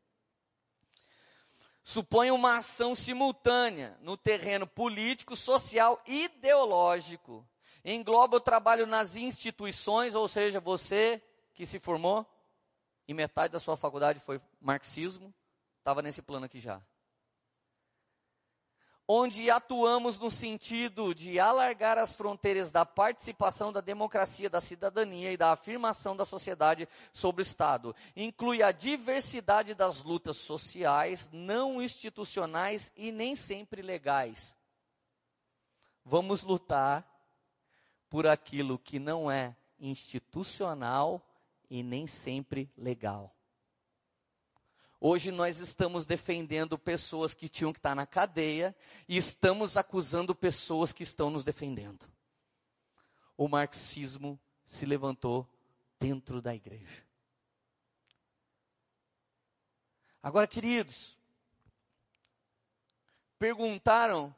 Supõe 1.83 2.31
uma 2.31 2.57
ação 2.57 2.95
simultânea 2.95 3.97
no 4.01 4.15
terreno 4.15 4.65
político, 4.65 5.35
social 5.35 6.01
e 6.07 6.25
ideológico. 6.25 7.45
Engloba 7.83 8.37
o 8.37 8.41
trabalho 8.41 8.87
nas 8.87 9.17
instituições, 9.17 10.15
ou 10.15 10.27
seja, 10.27 10.59
você 10.59 11.21
que 11.53 11.65
se 11.65 11.79
formou 11.79 12.25
e 13.07 13.13
metade 13.13 13.51
da 13.51 13.59
sua 13.59 13.75
faculdade 13.75 14.19
foi 14.19 14.41
marxismo, 14.61 15.33
estava 15.79 16.01
nesse 16.01 16.21
plano 16.21 16.45
aqui 16.45 16.59
já. 16.59 16.81
Onde 19.07 19.49
atuamos 19.49 20.19
no 20.19 20.31
sentido 20.31 21.13
de 21.13 21.39
alargar 21.39 21.97
as 21.97 22.15
fronteiras 22.15 22.71
da 22.71 22.85
participação 22.85 23.71
da 23.71 23.81
democracia, 23.81 24.49
da 24.49 24.61
cidadania 24.61 25.31
e 25.31 25.37
da 25.37 25.51
afirmação 25.51 26.15
da 26.15 26.25
sociedade 26.25 26.87
sobre 27.11 27.41
o 27.41 27.43
Estado. 27.43 27.95
Inclui 28.15 28.63
a 28.63 28.71
diversidade 28.71 29.75
das 29.75 30.03
lutas 30.03 30.37
sociais, 30.37 31.29
não 31.31 31.81
institucionais 31.81 32.91
e 32.95 33.11
nem 33.11 33.35
sempre 33.35 33.81
legais. 33.81 34.55
Vamos 36.05 36.43
lutar 36.43 37.07
por 38.09 38.27
aquilo 38.27 38.77
que 38.77 38.99
não 38.99 39.29
é 39.29 39.55
institucional 39.79 41.21
e 41.69 41.81
nem 41.81 42.07
sempre 42.07 42.71
legal. 42.77 43.35
Hoje 45.05 45.33
nós 45.33 45.59
estamos 45.59 46.05
defendendo 46.05 46.79
pessoas 46.79 47.33
que 47.33 47.49
tinham 47.49 47.73
que 47.73 47.79
estar 47.79 47.93
na 47.93 48.07
cadeia 48.07 48.73
e 49.05 49.17
estamos 49.17 49.75
acusando 49.75 50.33
pessoas 50.33 50.93
que 50.93 51.03
estão 51.03 51.29
nos 51.29 51.43
defendendo. 51.43 52.09
O 53.35 53.49
marxismo 53.49 54.39
se 54.63 54.85
levantou 54.85 55.45
dentro 55.99 56.41
da 56.41 56.55
igreja. 56.55 57.05
Agora, 60.21 60.47
queridos, 60.47 61.17
perguntaram 63.37 64.33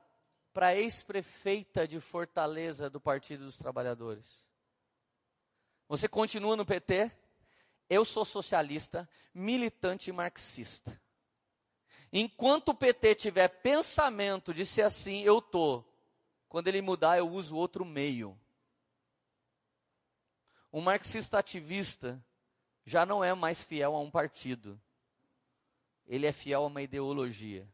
para 0.51 0.69
a 0.69 0.75
ex-prefeita 0.75 1.87
de 1.87 1.99
Fortaleza 1.99 2.89
do 2.89 2.99
Partido 2.99 3.45
dos 3.45 3.59
Trabalhadores: 3.59 4.43
Você 5.87 6.07
continua 6.07 6.55
no 6.55 6.65
PT? 6.65 7.11
Eu 7.89 8.03
sou 8.03 8.25
socialista, 8.25 9.07
militante 9.33 10.11
marxista. 10.11 10.99
Enquanto 12.11 12.69
o 12.69 12.75
PT 12.75 13.15
tiver 13.15 13.47
pensamento 13.47 14.53
de 14.53 14.65
ser 14.65 14.83
assim, 14.83 15.21
eu 15.21 15.41
tô. 15.41 15.83
Quando 16.47 16.67
ele 16.67 16.81
mudar, 16.81 17.17
eu 17.17 17.29
uso 17.29 17.55
outro 17.55 17.83
meio. 17.83 18.39
Um 20.71 20.81
marxista 20.81 21.39
ativista 21.39 22.23
já 22.85 23.05
não 23.05 23.23
é 23.23 23.33
mais 23.33 23.63
fiel 23.63 23.95
a 23.95 23.99
um 23.99 24.09
partido. 24.09 24.79
Ele 26.05 26.25
é 26.25 26.31
fiel 26.31 26.63
a 26.63 26.67
uma 26.67 26.81
ideologia. 26.81 27.67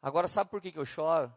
Agora, 0.00 0.28
sabe 0.28 0.50
por 0.50 0.60
que, 0.60 0.70
que 0.70 0.78
eu 0.78 0.86
choro? 0.86 1.34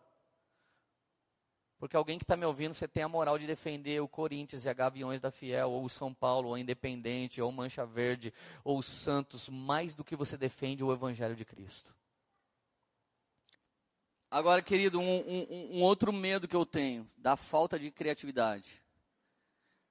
Porque 1.81 1.97
alguém 1.97 2.19
que 2.19 2.23
está 2.23 2.37
me 2.37 2.45
ouvindo, 2.45 2.75
você 2.75 2.87
tem 2.87 3.01
a 3.01 3.09
moral 3.09 3.39
de 3.39 3.47
defender 3.47 3.99
o 3.99 4.07
Corinthians 4.07 4.65
e 4.65 4.69
a 4.69 4.73
Gaviões 4.73 5.19
da 5.19 5.31
Fiel, 5.31 5.71
ou 5.71 5.83
o 5.83 5.89
São 5.89 6.13
Paulo, 6.13 6.49
ou 6.49 6.53
o 6.53 6.57
Independente, 6.59 7.41
ou 7.41 7.49
o 7.49 7.51
Mancha 7.51 7.87
Verde, 7.87 8.31
ou 8.63 8.77
o 8.77 8.83
Santos, 8.83 9.49
mais 9.49 9.95
do 9.95 10.03
que 10.03 10.15
você 10.15 10.37
defende 10.37 10.83
o 10.83 10.93
Evangelho 10.93 11.35
de 11.35 11.43
Cristo. 11.43 11.91
Agora, 14.29 14.61
querido, 14.61 14.99
um, 14.99 15.21
um, 15.21 15.77
um 15.79 15.81
outro 15.81 16.13
medo 16.13 16.47
que 16.47 16.55
eu 16.55 16.67
tenho 16.67 17.09
da 17.17 17.35
falta 17.35 17.79
de 17.79 17.89
criatividade 17.89 18.79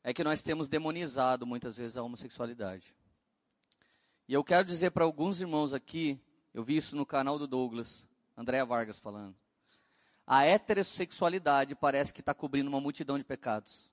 é 0.05 0.15
que 0.15 0.23
nós 0.23 0.45
temos 0.45 0.69
demonizado 0.69 1.45
muitas 1.45 1.77
vezes 1.77 1.97
a 1.97 2.05
homossexualidade. 2.05 2.95
E 4.29 4.33
eu 4.33 4.45
quero 4.45 4.65
dizer 4.65 4.93
para 4.93 5.03
alguns 5.03 5.41
irmãos 5.41 5.75
aqui, 5.75 6.21
eu 6.55 6.63
vi 6.63 6.77
isso 6.77 6.95
no 6.95 7.05
canal 7.05 7.37
do 7.37 7.49
Douglas, 7.49 8.07
Andréa 8.37 8.65
Vargas 8.65 9.01
falando 9.01 9.40
a 10.27 10.45
heterossexualidade 10.45 11.75
parece 11.75 12.13
que 12.13 12.21
está 12.21 12.33
cobrindo 12.33 12.69
uma 12.69 12.81
multidão 12.81 13.19
de 13.19 13.25
pecados. 13.25 13.91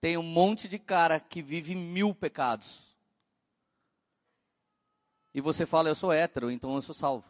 Tem 0.00 0.16
um 0.16 0.22
monte 0.22 0.68
de 0.68 0.78
cara 0.78 1.20
que 1.20 1.40
vive 1.40 1.74
mil 1.74 2.14
pecados. 2.14 2.92
E 5.34 5.40
você 5.40 5.64
fala, 5.64 5.88
eu 5.88 5.94
sou 5.94 6.12
hétero, 6.12 6.50
então 6.50 6.74
eu 6.74 6.82
sou 6.82 6.94
salvo. 6.94 7.24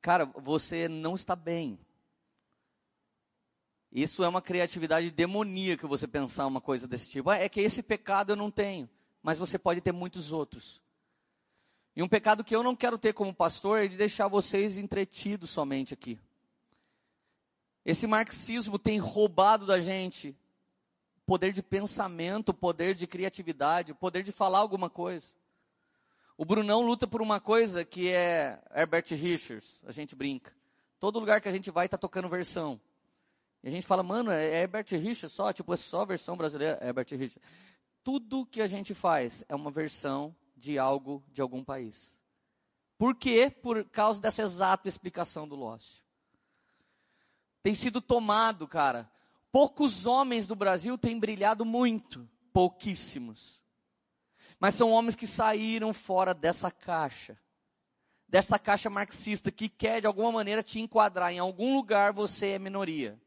Cara, 0.00 0.24
você 0.24 0.88
não 0.88 1.14
está 1.14 1.34
bem. 1.34 1.78
Isso 3.90 4.22
é 4.22 4.28
uma 4.28 4.42
criatividade 4.42 5.10
demoníaca 5.10 5.88
você 5.88 6.06
pensar 6.06 6.46
uma 6.46 6.60
coisa 6.60 6.86
desse 6.86 7.08
tipo. 7.08 7.30
Ah, 7.30 7.38
é 7.38 7.48
que 7.48 7.60
esse 7.60 7.82
pecado 7.82 8.32
eu 8.32 8.36
não 8.36 8.50
tenho, 8.50 8.88
mas 9.22 9.38
você 9.38 9.58
pode 9.58 9.80
ter 9.80 9.92
muitos 9.92 10.30
outros. 10.30 10.82
E 11.98 12.02
um 12.02 12.06
pecado 12.06 12.44
que 12.44 12.54
eu 12.54 12.62
não 12.62 12.76
quero 12.76 12.96
ter 12.96 13.12
como 13.12 13.34
pastor 13.34 13.80
é 13.80 13.88
de 13.88 13.96
deixar 13.96 14.28
vocês 14.28 14.78
entretidos 14.78 15.50
somente 15.50 15.92
aqui. 15.92 16.16
Esse 17.84 18.06
marxismo 18.06 18.78
tem 18.78 19.00
roubado 19.00 19.66
da 19.66 19.80
gente 19.80 20.32
poder 21.26 21.52
de 21.52 21.60
pensamento, 21.60 22.54
poder 22.54 22.94
de 22.94 23.04
criatividade, 23.04 23.94
poder 23.94 24.22
de 24.22 24.30
falar 24.30 24.60
alguma 24.60 24.88
coisa. 24.88 25.26
O 26.36 26.44
Brunão 26.44 26.82
luta 26.82 27.04
por 27.04 27.20
uma 27.20 27.40
coisa 27.40 27.84
que 27.84 28.08
é 28.08 28.62
Herbert 28.72 29.06
Richards, 29.10 29.82
a 29.84 29.90
gente 29.90 30.14
brinca. 30.14 30.52
Todo 31.00 31.18
lugar 31.18 31.40
que 31.40 31.48
a 31.48 31.52
gente 31.52 31.68
vai 31.68 31.86
está 31.86 31.98
tocando 31.98 32.28
versão. 32.28 32.80
E 33.60 33.66
a 33.66 33.72
gente 33.72 33.88
fala, 33.88 34.04
mano, 34.04 34.30
é 34.30 34.62
Herbert 34.62 34.86
Richards 34.92 35.32
só, 35.32 35.52
tipo, 35.52 35.74
é 35.74 35.76
só 35.76 36.04
versão 36.04 36.36
brasileira, 36.36 36.78
Herbert 36.80 37.08
Richards. 37.10 37.42
Tudo 38.04 38.46
que 38.46 38.62
a 38.62 38.68
gente 38.68 38.94
faz 38.94 39.44
é 39.48 39.56
uma 39.56 39.72
versão 39.72 40.32
de 40.58 40.78
algo 40.78 41.24
de 41.28 41.40
algum 41.40 41.64
país. 41.64 42.18
Por 42.98 43.14
quê? 43.14 43.48
Por 43.50 43.84
causa 43.88 44.20
dessa 44.20 44.42
exata 44.42 44.88
explicação 44.88 45.46
do 45.46 45.54
Lócio. 45.54 46.04
Tem 47.62 47.74
sido 47.74 48.00
tomado, 48.00 48.66
cara. 48.66 49.10
Poucos 49.52 50.04
homens 50.04 50.46
do 50.46 50.54
Brasil 50.54 50.98
têm 50.98 51.18
brilhado 51.18 51.64
muito, 51.64 52.28
pouquíssimos. 52.52 53.60
Mas 54.58 54.74
são 54.74 54.90
homens 54.90 55.14
que 55.14 55.26
saíram 55.26 55.92
fora 55.94 56.34
dessa 56.34 56.70
caixa. 56.70 57.38
Dessa 58.26 58.58
caixa 58.58 58.90
marxista 58.90 59.50
que 59.50 59.68
quer 59.68 60.00
de 60.00 60.06
alguma 60.06 60.32
maneira 60.32 60.62
te 60.62 60.80
enquadrar 60.80 61.32
em 61.32 61.38
algum 61.38 61.76
lugar 61.76 62.12
você 62.12 62.48
é 62.48 62.58
minoria. 62.58 63.18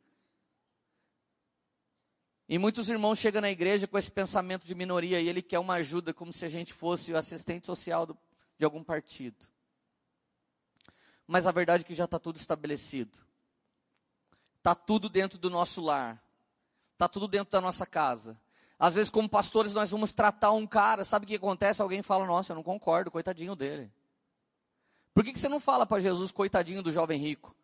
E 2.52 2.58
muitos 2.58 2.90
irmãos 2.90 3.18
chegam 3.18 3.40
na 3.40 3.50
igreja 3.50 3.88
com 3.88 3.98
esse 3.98 4.12
pensamento 4.12 4.68
de 4.68 4.76
minoria 4.76 5.22
e 5.22 5.30
ele 5.30 5.42
quer 5.42 5.58
uma 5.58 5.76
ajuda 5.76 6.14
como 6.14 6.34
se 6.34 6.44
a 6.44 6.50
gente 6.50 6.74
fosse 6.74 7.14
o 7.14 7.18
assistente 7.18 7.66
social 7.66 8.06
do, 8.06 8.18
de 8.58 8.66
algum 8.66 8.84
partido. 8.84 9.38
Mas 11.26 11.48
a 11.48 11.52
verdade 11.54 11.86
é 11.86 11.88
que 11.88 11.94
já 11.94 12.04
está 12.04 12.20
tudo 12.20 12.36
estabelecido. 12.36 13.18
Está 14.58 14.76
tudo 14.76 15.08
dentro 15.08 15.40
do 15.40 15.50
nosso 15.50 15.80
lar. 15.82 16.22
Está 16.92 17.08
tudo 17.08 17.26
dentro 17.26 17.54
da 17.54 17.62
nossa 17.62 17.86
casa. 17.86 18.38
Às 18.78 18.96
vezes, 18.96 19.10
como 19.10 19.30
pastores, 19.30 19.74
nós 19.74 19.90
vamos 19.90 20.12
tratar 20.12 20.52
um 20.52 20.68
cara, 20.68 21.06
sabe 21.06 21.24
o 21.24 21.28
que 21.30 21.36
acontece? 21.38 21.82
Alguém 21.82 22.02
fala, 22.02 22.26
nossa, 22.26 22.52
eu 22.52 22.56
não 22.58 22.64
concordo, 22.64 23.10
coitadinho 23.10 23.56
dele. 23.56 23.90
Por 25.14 25.24
que, 25.24 25.32
que 25.32 25.40
você 25.40 25.48
não 25.48 25.62
fala 25.62 25.86
para 25.86 26.02
Jesus, 26.02 26.34
coitadinho 26.34 26.84
do 26.84 26.92
jovem 26.92 27.18
rico? 27.18 27.56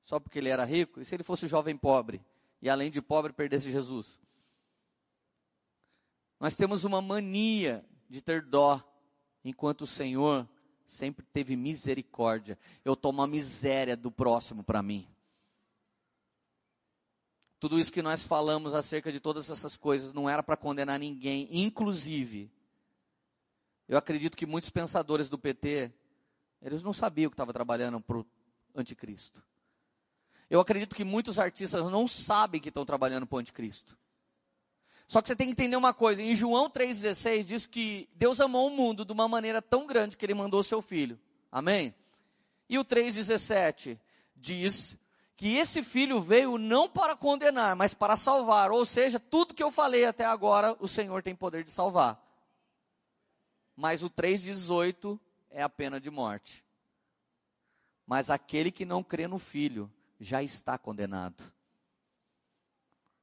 Só 0.00 0.20
porque 0.20 0.38
ele 0.38 0.48
era 0.48 0.64
rico? 0.64 1.00
E 1.00 1.04
se 1.04 1.12
ele 1.12 1.24
fosse 1.24 1.44
o 1.46 1.48
jovem 1.48 1.76
pobre? 1.76 2.24
E 2.60 2.68
além 2.68 2.90
de 2.90 3.00
pobre, 3.00 3.32
perdesse 3.32 3.70
Jesus? 3.70 4.20
Nós 6.40 6.56
temos 6.56 6.84
uma 6.84 7.00
mania 7.00 7.84
de 8.08 8.20
ter 8.20 8.42
dó, 8.42 8.82
enquanto 9.44 9.82
o 9.82 9.86
Senhor 9.86 10.48
sempre 10.84 11.24
teve 11.26 11.56
misericórdia. 11.56 12.58
Eu 12.84 12.96
tomo 12.96 13.22
a 13.22 13.26
miséria 13.26 13.96
do 13.96 14.10
próximo 14.10 14.64
para 14.64 14.82
mim. 14.82 15.06
Tudo 17.60 17.78
isso 17.78 17.92
que 17.92 18.02
nós 18.02 18.22
falamos 18.22 18.72
acerca 18.72 19.10
de 19.10 19.18
todas 19.18 19.50
essas 19.50 19.76
coisas 19.76 20.12
não 20.12 20.28
era 20.28 20.42
para 20.42 20.56
condenar 20.56 20.98
ninguém, 20.98 21.48
inclusive. 21.50 22.50
Eu 23.88 23.98
acredito 23.98 24.36
que 24.36 24.46
muitos 24.46 24.70
pensadores 24.70 25.28
do 25.28 25.38
PT, 25.38 25.92
eles 26.62 26.82
não 26.82 26.92
sabiam 26.92 27.30
que 27.30 27.34
estava 27.34 27.52
trabalhando 27.52 28.00
para 28.00 28.18
o 28.18 28.26
anticristo. 28.76 29.42
Eu 30.50 30.60
acredito 30.60 30.96
que 30.96 31.04
muitos 31.04 31.38
artistas 31.38 31.90
não 31.90 32.08
sabem 32.08 32.60
que 32.60 32.68
estão 32.68 32.84
trabalhando 32.84 33.26
para 33.26 33.36
o 33.36 33.38
anticristo. 33.38 33.96
Só 35.06 35.22
que 35.22 35.28
você 35.28 35.36
tem 35.36 35.46
que 35.46 35.52
entender 35.52 35.76
uma 35.76 35.94
coisa: 35.94 36.22
em 36.22 36.34
João 36.34 36.70
3,16 36.70 37.44
diz 37.44 37.66
que 37.66 38.08
Deus 38.14 38.40
amou 38.40 38.68
o 38.68 38.70
mundo 38.70 39.04
de 39.04 39.12
uma 39.12 39.26
maneira 39.26 39.60
tão 39.60 39.86
grande 39.86 40.16
que 40.16 40.24
ele 40.24 40.34
mandou 40.34 40.60
o 40.60 40.64
seu 40.64 40.82
filho. 40.82 41.18
Amém? 41.50 41.94
E 42.68 42.78
o 42.78 42.84
3,17 42.84 43.98
diz 44.36 44.96
que 45.36 45.56
esse 45.56 45.82
filho 45.82 46.20
veio 46.20 46.58
não 46.58 46.88
para 46.88 47.16
condenar, 47.16 47.76
mas 47.76 47.94
para 47.94 48.16
salvar. 48.16 48.70
Ou 48.70 48.84
seja, 48.84 49.18
tudo 49.18 49.54
que 49.54 49.62
eu 49.62 49.70
falei 49.70 50.04
até 50.04 50.24
agora, 50.24 50.76
o 50.80 50.88
Senhor 50.88 51.22
tem 51.22 51.34
poder 51.34 51.64
de 51.64 51.70
salvar. 51.70 52.22
Mas 53.74 54.02
o 54.02 54.10
3,18 54.10 55.18
é 55.50 55.62
a 55.62 55.68
pena 55.68 56.00
de 56.00 56.10
morte. 56.10 56.64
Mas 58.06 58.30
aquele 58.30 58.70
que 58.70 58.84
não 58.84 59.02
crê 59.02 59.26
no 59.26 59.38
filho 59.38 59.90
já 60.18 60.42
está 60.42 60.76
condenado. 60.76 61.42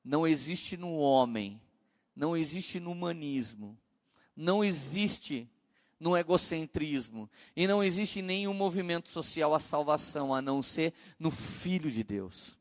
Não 0.03 0.25
existe 0.25 0.77
no 0.77 0.95
homem 0.97 1.59
não 2.15 2.35
existe 2.35 2.79
no 2.79 2.91
humanismo, 2.91 3.77
não 4.35 4.63
existe 4.63 5.49
no 5.99 6.15
egocentrismo 6.15 7.29
e 7.55 7.67
não 7.67 7.83
existe 7.83 8.21
nenhum 8.21 8.53
movimento 8.53 9.09
social 9.09 9.53
a 9.53 9.59
salvação 9.59 10.33
a 10.33 10.41
não 10.41 10.61
ser 10.61 10.93
no 11.19 11.29
Filho 11.29 11.91
de 11.91 12.03
Deus. 12.03 12.57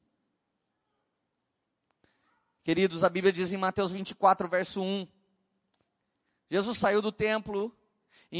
Queridos, 2.65 3.05
a 3.05 3.09
Bíblia 3.09 3.33
diz 3.33 3.53
em 3.53 3.57
Mateus 3.57 3.93
24, 3.93 4.49
verso 4.49 4.83
1: 4.83 5.07
Jesus 6.51 6.79
saiu 6.79 7.01
do 7.01 7.13
templo 7.13 7.77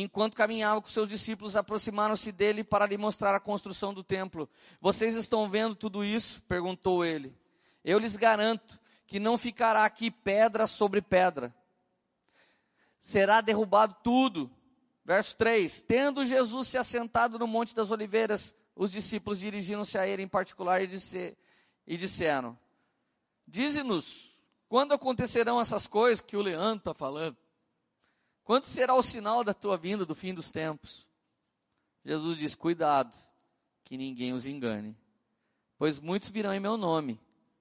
enquanto 0.03 0.35
caminhava 0.35 0.83
com 0.83 0.89
seus 0.89 1.09
discípulos, 1.09 1.55
aproximaram-se 1.55 2.33
dele 2.33 2.65
para 2.65 2.87
lhe 2.87 2.97
mostrar 2.97 3.35
a 3.35 3.41
construção 3.41 3.95
do 3.95 4.03
templo. 4.03 4.49
Vocês 4.81 5.15
estão 5.15 5.49
vendo 5.49 5.77
tudo 5.77 6.05
isso? 6.05 6.43
perguntou 6.43 7.05
ele. 7.05 7.33
Eu 7.85 7.99
lhes 7.99 8.17
garanto 8.17 8.81
que 9.07 9.21
não 9.21 9.39
ficará 9.39 9.85
aqui 9.85 10.11
pedra 10.11 10.67
sobre 10.67 11.01
pedra. 11.01 11.55
Será 12.99 13.41
derrubado 13.41 13.95
tudo. 14.03 14.51
Verso 15.05 15.37
3: 15.37 15.83
Tendo 15.83 16.25
Jesus 16.25 16.69
se 16.69 16.79
assentado 16.79 17.39
no 17.39 17.47
Monte 17.47 17.75
das 17.75 17.91
Oliveiras, 17.91 18.57
os 18.75 18.91
discípulos 18.91 19.39
dirigiram-se 19.39 19.97
a 19.97 20.07
ele 20.07 20.23
em 20.23 20.29
particular 20.29 20.83
e, 20.83 20.89
disse, 20.89 21.37
e 21.87 21.97
disseram: 21.97 22.59
Dize-nos, 23.47 24.37
quando 24.69 24.93
acontecerão 24.93 25.61
essas 25.61 25.87
coisas 25.87 26.21
que 26.21 26.37
o 26.37 26.43
Leandro 26.43 26.79
está 26.79 26.95
falando? 26.95 27.37
Quando 28.45 28.65
será 28.65 28.95
o 28.95 29.03
sinal 29.03 29.43
da 29.43 29.55
tua 29.55 29.77
vinda 29.77 30.05
do 30.05 30.15
fim 30.15 30.35
dos 30.35 30.51
tempos? 30.51 31.07
Jesus 32.05 32.37
diz: 32.37 32.55
Cuidado, 32.55 33.13
que 33.83 33.97
ninguém 33.97 34.35
os 34.35 34.47
engane. 34.47 34.97
Pois 35.79 35.99
muitos 35.99 36.29
virão 36.29 36.53
em 36.53 36.61
meu 36.61 36.77
nome, 36.77 37.19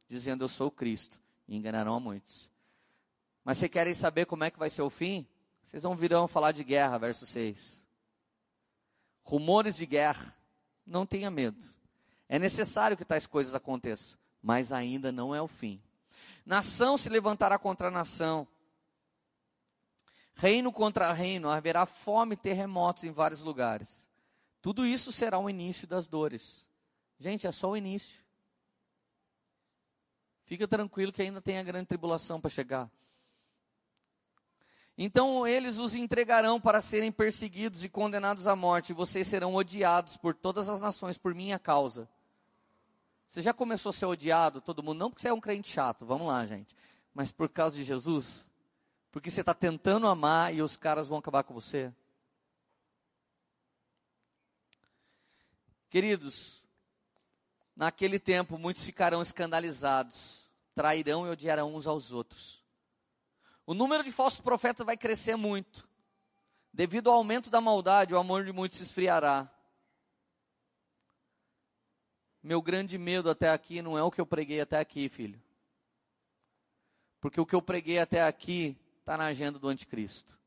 dizendo 0.08 0.44
eu 0.44 0.50
sou 0.50 0.70
Cristo, 0.70 1.18
e 1.48 1.56
enganarão 1.56 1.96
a 1.96 2.00
muitos. 2.00 2.52
Mas 3.44 3.58
vocês 3.58 3.72
querem 3.72 3.94
saber 3.94 4.26
como 4.26 4.44
é 4.44 4.52
que 4.52 4.60
vai 4.60 4.70
ser 4.70 4.82
o 4.82 4.90
fim? 4.90 5.26
Vocês 5.66 5.84
não 5.84 5.96
virão 5.96 6.28
falar 6.28 6.52
de 6.52 6.64
guerra, 6.64 6.98
verso 6.98 7.26
6. 7.26 7.84
Rumores 9.24 9.78
de 9.78 9.86
guerra. 9.86 10.36
Não 10.86 11.06
tenha 11.06 11.32
medo. 11.32 11.64
É 12.28 12.38
necessário 12.38 12.98
que 12.98 13.06
tais 13.06 13.26
coisas 13.26 13.56
aconteçam, 13.56 14.18
mas 14.42 14.72
ainda 14.72 15.12
não 15.12 15.34
é 15.34 15.42
o 15.42 15.48
fim. 15.48 15.82
Nação 16.46 16.98
se 16.98 17.10
levantará 17.10 17.58
contra 17.58 17.90
nação, 17.90 18.48
reino 20.36 20.72
contra 20.72 21.14
reino, 21.14 21.50
haverá 21.50 21.86
fome 21.86 22.34
e 22.34 22.38
terremotos 22.38 23.04
em 23.04 23.12
vários 23.12 23.42
lugares. 23.42 24.08
Tudo 24.62 24.86
isso 24.86 25.12
será 25.12 25.38
o 25.38 25.50
início 25.50 25.88
das 25.88 26.08
dores. 26.08 26.68
Gente, 27.20 27.46
é 27.46 27.52
só 27.52 27.70
o 27.70 27.78
início. 27.78 28.24
Fica 30.46 30.68
tranquilo 30.68 31.12
que 31.12 31.22
ainda 31.22 31.42
tem 31.42 31.58
a 31.58 31.64
grande 31.64 31.88
tribulação 31.88 32.40
para 32.40 32.50
chegar. 32.50 32.90
Então 34.98 35.48
eles 35.48 35.78
os 35.78 35.96
entregarão 35.96 36.62
para 36.62 36.80
serem 36.80 37.12
perseguidos 37.12 37.84
e 37.84 37.90
condenados 37.90 38.48
à 38.48 38.56
morte, 38.56 38.92
e 38.92 38.94
vocês 38.94 39.28
serão 39.28 39.56
odiados 39.56 40.18
por 40.18 40.36
todas 40.36 40.70
as 40.70 40.80
nações 40.80 41.18
por 41.18 41.34
minha 41.34 41.58
causa. 41.58 42.08
Você 43.28 43.42
já 43.42 43.52
começou 43.54 43.90
a 43.90 43.94
ser 43.94 44.06
odiado, 44.06 44.62
todo 44.62 44.84
mundo? 44.84 45.00
Não 45.00 45.10
porque 45.10 45.24
você 45.24 45.30
é 45.30 45.34
um 45.34 45.42
crente 45.42 45.68
chato, 45.70 46.06
vamos 46.06 46.28
lá, 46.28 46.46
gente. 46.46 46.76
Mas 47.14 47.32
por 47.32 47.50
causa 47.50 47.76
de 47.76 47.84
Jesus? 47.84 48.48
Porque 49.14 49.30
você 49.30 49.42
está 49.42 49.54
tentando 49.54 50.08
amar 50.08 50.56
e 50.56 50.64
os 50.64 50.76
caras 50.76 51.08
vão 51.08 51.20
acabar 51.20 51.44
com 51.44 51.54
você? 51.54 51.94
Queridos, 55.88 56.64
naquele 57.76 58.18
tempo 58.18 58.58
muitos 58.58 58.84
ficarão 58.84 59.22
escandalizados, 59.22 60.50
trairão 60.74 61.28
e 61.28 61.30
odiarão 61.30 61.76
uns 61.76 61.86
aos 61.86 62.12
outros. 62.12 62.66
O 63.68 63.76
número 63.76 64.04
de 64.04 64.12
falsos 64.12 64.42
profetas 64.42 64.84
vai 64.84 64.98
crescer 64.98 65.36
muito. 65.36 65.88
Devido 66.74 67.12
ao 67.12 67.18
aumento 67.18 67.52
da 67.52 67.62
maldade, 67.62 68.16
o 68.16 68.18
amor 68.18 68.44
de 68.44 68.52
muitos 68.52 68.80
se 68.80 68.84
esfriará. 68.84 69.48
Meu 72.42 72.64
grande 72.64 72.98
medo 72.98 73.30
até 73.30 73.52
aqui 73.52 73.80
não 73.80 73.96
é 73.96 74.02
o 74.02 74.10
que 74.10 74.20
eu 74.20 74.26
preguei 74.26 74.60
até 74.60 74.80
aqui, 74.80 75.08
filho. 75.08 75.40
Porque 77.22 77.40
o 77.40 77.46
que 77.46 77.54
eu 77.54 77.62
preguei 77.62 78.00
até 78.00 78.24
aqui 78.24 78.76
está 79.04 79.18
na 79.18 79.26
agenda 79.26 79.60
do 79.60 79.68
anticristo. 79.68 80.40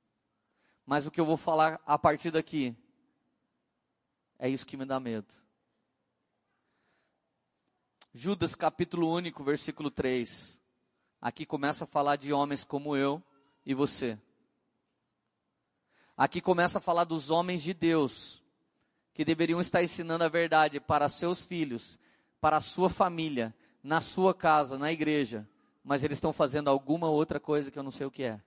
Mas 0.86 1.06
o 1.06 1.10
que 1.10 1.20
eu 1.20 1.26
vou 1.26 1.36
falar 1.36 1.78
a 1.84 1.98
partir 1.98 2.30
daqui 2.30 2.74
é 4.38 4.48
isso 4.48 4.66
que 4.66 4.78
me 4.78 4.86
dá 4.86 4.98
medo. 4.98 5.26
Judas 8.14 8.54
capítulo 8.54 9.12
único, 9.12 9.44
versículo 9.44 9.90
3. 9.90 10.58
Aqui 11.20 11.44
começa 11.44 11.84
a 11.84 11.86
falar 11.86 12.16
de 12.16 12.32
homens 12.32 12.64
como 12.64 12.96
eu 12.96 13.22
e 13.64 13.74
você. 13.74 14.18
Aqui 16.16 16.40
começa 16.40 16.78
a 16.78 16.80
falar 16.80 17.04
dos 17.04 17.30
homens 17.30 17.62
de 17.62 17.74
Deus, 17.74 18.42
que 19.12 19.22
deveriam 19.22 19.60
estar 19.60 19.82
ensinando 19.82 20.24
a 20.24 20.28
verdade 20.28 20.80
para 20.80 21.10
seus 21.10 21.44
filhos, 21.44 21.98
para 22.40 22.56
a 22.56 22.62
sua 22.62 22.88
família, 22.88 23.54
na 23.82 24.00
sua 24.00 24.32
casa, 24.32 24.78
na 24.78 24.90
igreja, 24.90 25.46
mas 25.84 26.02
eles 26.02 26.16
estão 26.16 26.32
fazendo 26.32 26.70
alguma 26.70 27.10
outra 27.10 27.38
coisa 27.38 27.70
que 27.70 27.78
eu 27.78 27.82
não 27.82 27.90
sei 27.90 28.06
o 28.06 28.10
que 28.10 28.22
é. 28.22 28.40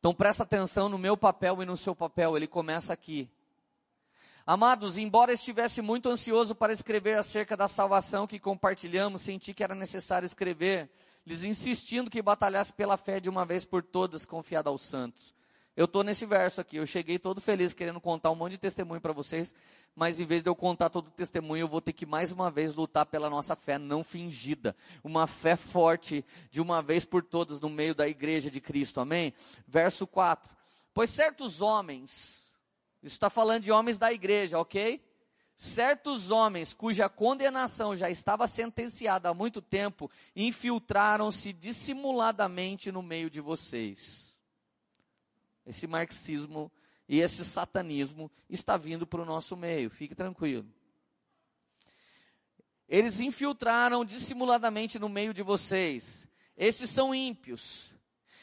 Então 0.00 0.14
presta 0.14 0.42
atenção 0.44 0.88
no 0.88 0.96
meu 0.96 1.14
papel 1.14 1.62
e 1.62 1.66
no 1.66 1.76
seu 1.76 1.94
papel, 1.94 2.34
ele 2.34 2.46
começa 2.46 2.90
aqui. 2.90 3.30
Amados, 4.46 4.96
embora 4.96 5.30
estivesse 5.30 5.82
muito 5.82 6.08
ansioso 6.08 6.54
para 6.54 6.72
escrever 6.72 7.18
acerca 7.18 7.54
da 7.54 7.68
salvação 7.68 8.26
que 8.26 8.40
compartilhamos, 8.40 9.20
senti 9.20 9.52
que 9.52 9.62
era 9.62 9.74
necessário 9.74 10.24
escrever, 10.24 10.90
lhes 11.26 11.44
insistindo 11.44 12.10
que 12.10 12.22
batalhasse 12.22 12.72
pela 12.72 12.96
fé 12.96 13.20
de 13.20 13.28
uma 13.28 13.44
vez 13.44 13.66
por 13.66 13.82
todas, 13.82 14.24
confiada 14.24 14.70
aos 14.70 14.80
santos. 14.80 15.34
Eu 15.80 15.86
estou 15.86 16.04
nesse 16.04 16.26
verso 16.26 16.60
aqui, 16.60 16.76
eu 16.76 16.84
cheguei 16.84 17.18
todo 17.18 17.40
feliz 17.40 17.72
querendo 17.72 17.98
contar 17.98 18.30
um 18.30 18.34
monte 18.34 18.50
de 18.52 18.58
testemunho 18.58 19.00
para 19.00 19.14
vocês, 19.14 19.54
mas 19.96 20.20
em 20.20 20.26
vez 20.26 20.42
de 20.42 20.50
eu 20.50 20.54
contar 20.54 20.90
todo 20.90 21.06
o 21.06 21.10
testemunho, 21.10 21.62
eu 21.62 21.68
vou 21.68 21.80
ter 21.80 21.94
que 21.94 22.04
mais 22.04 22.30
uma 22.30 22.50
vez 22.50 22.74
lutar 22.74 23.06
pela 23.06 23.30
nossa 23.30 23.56
fé 23.56 23.78
não 23.78 24.04
fingida, 24.04 24.76
uma 25.02 25.26
fé 25.26 25.56
forte 25.56 26.22
de 26.50 26.60
uma 26.60 26.82
vez 26.82 27.06
por 27.06 27.22
todas 27.22 27.62
no 27.62 27.70
meio 27.70 27.94
da 27.94 28.06
igreja 28.06 28.50
de 28.50 28.60
Cristo, 28.60 29.00
amém? 29.00 29.32
Verso 29.66 30.06
4: 30.06 30.54
Pois 30.92 31.08
certos 31.08 31.62
homens, 31.62 32.52
isso 33.02 33.14
está 33.14 33.30
falando 33.30 33.62
de 33.62 33.72
homens 33.72 33.96
da 33.96 34.12
igreja, 34.12 34.58
ok? 34.58 35.02
Certos 35.56 36.30
homens 36.30 36.74
cuja 36.74 37.08
condenação 37.08 37.96
já 37.96 38.10
estava 38.10 38.46
sentenciada 38.46 39.30
há 39.30 39.34
muito 39.34 39.62
tempo 39.62 40.10
infiltraram-se 40.36 41.54
dissimuladamente 41.54 42.92
no 42.92 43.00
meio 43.00 43.30
de 43.30 43.40
vocês. 43.40 44.29
Esse 45.66 45.86
marxismo 45.86 46.70
e 47.08 47.20
esse 47.20 47.44
satanismo 47.44 48.30
está 48.48 48.76
vindo 48.76 49.06
para 49.06 49.22
o 49.22 49.24
nosso 49.24 49.56
meio, 49.56 49.90
fique 49.90 50.14
tranquilo. 50.14 50.66
Eles 52.88 53.20
infiltraram 53.20 54.04
dissimuladamente 54.04 54.98
no 54.98 55.08
meio 55.08 55.32
de 55.32 55.42
vocês. 55.42 56.26
Esses 56.56 56.90
são 56.90 57.14
ímpios, 57.14 57.92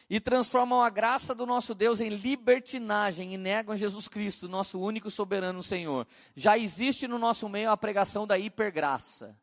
e 0.09 0.19
transformam 0.19 0.81
a 0.81 0.89
graça 0.89 1.35
do 1.35 1.45
nosso 1.45 1.75
Deus 1.75 1.99
em 1.99 2.09
libertinagem 2.09 3.33
e 3.33 3.37
negam 3.37 3.75
Jesus 3.75 4.07
Cristo, 4.07 4.47
nosso 4.47 4.79
único 4.79 5.11
soberano 5.11 5.61
Senhor. 5.61 6.07
Já 6.35 6.57
existe 6.57 7.07
no 7.07 7.19
nosso 7.19 7.49
meio 7.49 7.69
a 7.69 7.77
pregação 7.77 8.25
da 8.25 8.37
hipergraça. 8.37 9.37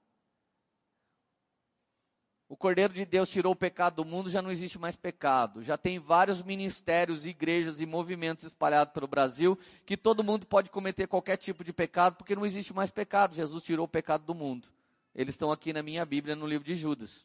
O 2.47 2.57
Cordeiro 2.57 2.93
de 2.93 3.07
Deus 3.07 3.31
tirou 3.31 3.53
o 3.53 3.57
pecado 3.57 3.97
do 3.97 4.05
mundo, 4.05 4.29
já 4.29 4.43
não 4.43 4.51
existe 4.51 4.79
mais 4.79 4.97
pecado. 4.97 5.63
Já 5.63 5.79
tem 5.79 5.99
vários 5.99 6.43
ministérios, 6.43 7.25
igrejas 7.25 7.81
e 7.81 7.87
movimentos 7.87 8.45
espalhados 8.45 8.93
pelo 8.93 9.07
Brasil 9.07 9.59
que 9.87 9.97
todo 9.97 10.23
mundo 10.23 10.47
pode 10.47 10.71
cometer 10.71 11.07
qualquer 11.07 11.39
tipo 11.39 11.65
de 11.65 11.73
pecado, 11.73 12.17
porque 12.17 12.37
não 12.37 12.45
existe 12.45 12.75
mais 12.75 12.91
pecado. 12.91 13.35
Jesus 13.35 13.63
tirou 13.63 13.87
o 13.87 13.89
pecado 13.89 14.25
do 14.25 14.35
mundo. 14.35 14.69
Eles 15.15 15.35
estão 15.35 15.51
aqui 15.51 15.73
na 15.73 15.83
minha 15.83 16.05
Bíblia, 16.05 16.37
no 16.37 16.47
livro 16.47 16.65
de 16.65 16.75
Judas. 16.75 17.25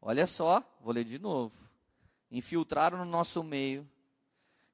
Olha 0.00 0.26
só, 0.26 0.62
vou 0.80 0.92
ler 0.92 1.04
de 1.04 1.18
novo. 1.18 1.54
Infiltraram 2.30 2.98
no 2.98 3.04
nosso 3.04 3.42
meio, 3.42 3.88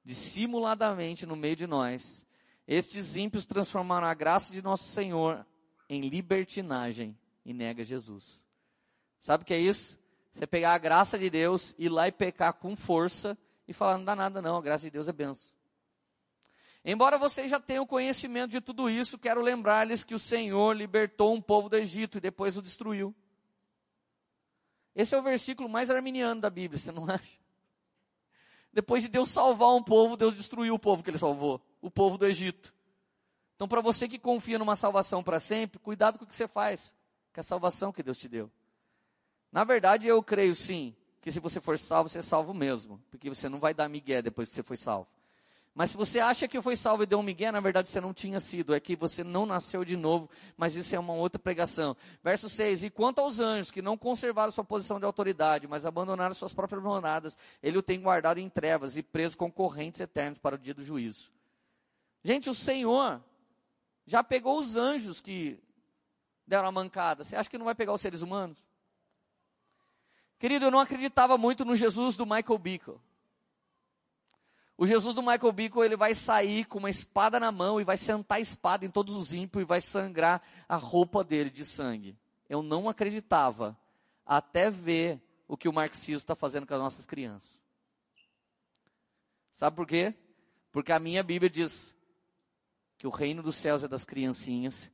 dissimuladamente 0.04 1.26
no 1.26 1.36
meio 1.36 1.54
de 1.54 1.66
nós. 1.66 2.26
Estes 2.66 3.14
ímpios 3.14 3.46
transformaram 3.46 4.06
a 4.06 4.14
graça 4.14 4.52
de 4.52 4.62
nosso 4.62 4.84
Senhor 4.84 5.46
em 5.88 6.00
libertinagem 6.00 7.16
e 7.48 7.54
nega 7.54 7.82
Jesus. 7.82 8.44
Sabe 9.18 9.42
o 9.42 9.46
que 9.46 9.54
é 9.54 9.58
isso? 9.58 9.98
Você 10.34 10.46
pegar 10.46 10.74
a 10.74 10.78
graça 10.78 11.18
de 11.18 11.30
Deus, 11.30 11.74
ir 11.78 11.88
lá 11.88 12.06
e 12.06 12.12
pecar 12.12 12.52
com 12.52 12.76
força 12.76 13.38
e 13.66 13.72
falar: 13.72 13.96
não 13.96 14.04
dá 14.04 14.14
nada, 14.14 14.42
não, 14.42 14.58
a 14.58 14.60
graça 14.60 14.84
de 14.84 14.90
Deus 14.90 15.08
é 15.08 15.12
benção. 15.12 15.50
Embora 16.84 17.16
vocês 17.16 17.50
já 17.50 17.58
tenham 17.58 17.86
conhecimento 17.86 18.50
de 18.50 18.60
tudo 18.60 18.90
isso, 18.90 19.18
quero 19.18 19.40
lembrar-lhes 19.40 20.04
que 20.04 20.14
o 20.14 20.18
Senhor 20.18 20.76
libertou 20.76 21.34
um 21.34 21.40
povo 21.40 21.70
do 21.70 21.76
Egito 21.76 22.18
e 22.18 22.20
depois 22.20 22.58
o 22.58 22.62
destruiu. 22.62 23.14
Esse 24.94 25.14
é 25.14 25.18
o 25.18 25.22
versículo 25.22 25.70
mais 25.70 25.90
arminiano 25.90 26.42
da 26.42 26.50
Bíblia, 26.50 26.78
você 26.78 26.92
não 26.92 27.04
acha? 27.08 27.38
Depois 28.70 29.02
de 29.02 29.08
Deus 29.08 29.30
salvar 29.30 29.74
um 29.74 29.82
povo, 29.82 30.18
Deus 30.18 30.34
destruiu 30.34 30.74
o 30.74 30.78
povo 30.78 31.02
que 31.02 31.08
ele 31.08 31.18
salvou, 31.18 31.62
o 31.80 31.90
povo 31.90 32.18
do 32.18 32.26
Egito. 32.26 32.74
Então, 33.56 33.66
para 33.66 33.80
você 33.80 34.06
que 34.06 34.18
confia 34.18 34.58
numa 34.58 34.76
salvação 34.76 35.22
para 35.22 35.40
sempre, 35.40 35.80
cuidado 35.80 36.18
com 36.18 36.26
o 36.26 36.28
que 36.28 36.34
você 36.34 36.46
faz, 36.46 36.94
com 37.38 37.40
a 37.40 37.44
salvação 37.44 37.92
que 37.92 38.02
Deus 38.02 38.18
te 38.18 38.28
deu. 38.28 38.50
Na 39.52 39.62
verdade, 39.62 40.08
eu 40.08 40.20
creio 40.20 40.56
sim, 40.56 40.92
que 41.20 41.30
se 41.30 41.38
você 41.38 41.60
for 41.60 41.78
salvo, 41.78 42.08
você 42.08 42.18
é 42.18 42.22
salvo 42.22 42.52
mesmo, 42.52 43.00
porque 43.12 43.28
você 43.28 43.48
não 43.48 43.60
vai 43.60 43.72
dar 43.72 43.88
migué 43.88 44.20
depois 44.20 44.48
que 44.48 44.56
você 44.56 44.62
foi 44.64 44.76
salvo. 44.76 45.06
Mas 45.72 45.90
se 45.90 45.96
você 45.96 46.18
acha 46.18 46.48
que 46.48 46.60
foi 46.60 46.74
salvo 46.74 47.04
e 47.04 47.06
deu 47.06 47.20
um 47.20 47.22
migué, 47.22 47.52
na 47.52 47.60
verdade 47.60 47.88
você 47.88 48.00
não 48.00 48.12
tinha 48.12 48.40
sido, 48.40 48.74
é 48.74 48.80
que 48.80 48.96
você 48.96 49.22
não 49.22 49.46
nasceu 49.46 49.84
de 49.84 49.96
novo, 49.96 50.28
mas 50.56 50.74
isso 50.74 50.96
é 50.96 50.98
uma 50.98 51.12
outra 51.12 51.38
pregação. 51.38 51.96
Verso 52.24 52.48
6, 52.48 52.82
e 52.82 52.90
quanto 52.90 53.20
aos 53.20 53.38
anjos 53.38 53.70
que 53.70 53.80
não 53.80 53.96
conservaram 53.96 54.50
sua 54.50 54.64
posição 54.64 54.98
de 54.98 55.04
autoridade, 55.04 55.68
mas 55.68 55.86
abandonaram 55.86 56.34
suas 56.34 56.52
próprias 56.52 56.82
moradas, 56.82 57.38
ele 57.62 57.78
o 57.78 57.82
tem 57.82 58.00
guardado 58.00 58.38
em 58.38 58.48
trevas 58.48 58.96
e 58.96 59.02
preso 59.04 59.38
com 59.38 59.48
correntes 59.48 60.00
eternas 60.00 60.40
para 60.40 60.56
o 60.56 60.58
dia 60.58 60.74
do 60.74 60.82
juízo. 60.82 61.30
Gente, 62.24 62.50
o 62.50 62.54
Senhor 62.54 63.22
já 64.04 64.24
pegou 64.24 64.58
os 64.58 64.74
anjos 64.74 65.20
que 65.20 65.62
deram 66.48 66.66
a 66.66 66.72
mancada. 66.72 67.22
Você 67.22 67.36
acha 67.36 67.48
que 67.48 67.58
não 67.58 67.66
vai 67.66 67.74
pegar 67.74 67.92
os 67.92 68.00
seres 68.00 68.22
humanos? 68.22 68.64
Querido, 70.38 70.64
eu 70.64 70.70
não 70.70 70.80
acreditava 70.80 71.36
muito 71.36 71.64
no 71.64 71.76
Jesus 71.76 72.16
do 72.16 72.24
Michael 72.24 72.58
Bickle. 72.58 73.00
O 74.76 74.86
Jesus 74.86 75.14
do 75.14 75.20
Michael 75.20 75.52
Bickle, 75.52 75.84
ele 75.84 75.96
vai 75.96 76.14
sair 76.14 76.64
com 76.64 76.78
uma 76.78 76.88
espada 76.88 77.38
na 77.38 77.52
mão 77.52 77.80
e 77.80 77.84
vai 77.84 77.96
sentar 77.96 78.38
a 78.38 78.40
espada 78.40 78.86
em 78.86 78.90
todos 78.90 79.14
os 79.16 79.32
ímpios 79.32 79.62
e 79.62 79.66
vai 79.66 79.80
sangrar 79.80 80.40
a 80.68 80.76
roupa 80.76 81.22
dele 81.22 81.50
de 81.50 81.64
sangue. 81.64 82.16
Eu 82.48 82.62
não 82.62 82.88
acreditava 82.88 83.76
até 84.24 84.70
ver 84.70 85.20
o 85.48 85.56
que 85.56 85.68
o 85.68 85.72
marxismo 85.72 86.18
está 86.18 86.36
fazendo 86.36 86.66
com 86.66 86.74
as 86.74 86.80
nossas 86.80 87.04
crianças. 87.04 87.60
Sabe 89.50 89.74
por 89.74 89.86
quê? 89.86 90.14
Porque 90.70 90.92
a 90.92 91.00
minha 91.00 91.22
Bíblia 91.24 91.50
diz 91.50 91.96
que 92.96 93.06
o 93.06 93.10
reino 93.10 93.42
dos 93.42 93.56
céus 93.56 93.82
é 93.82 93.88
das 93.88 94.04
criancinhas. 94.04 94.90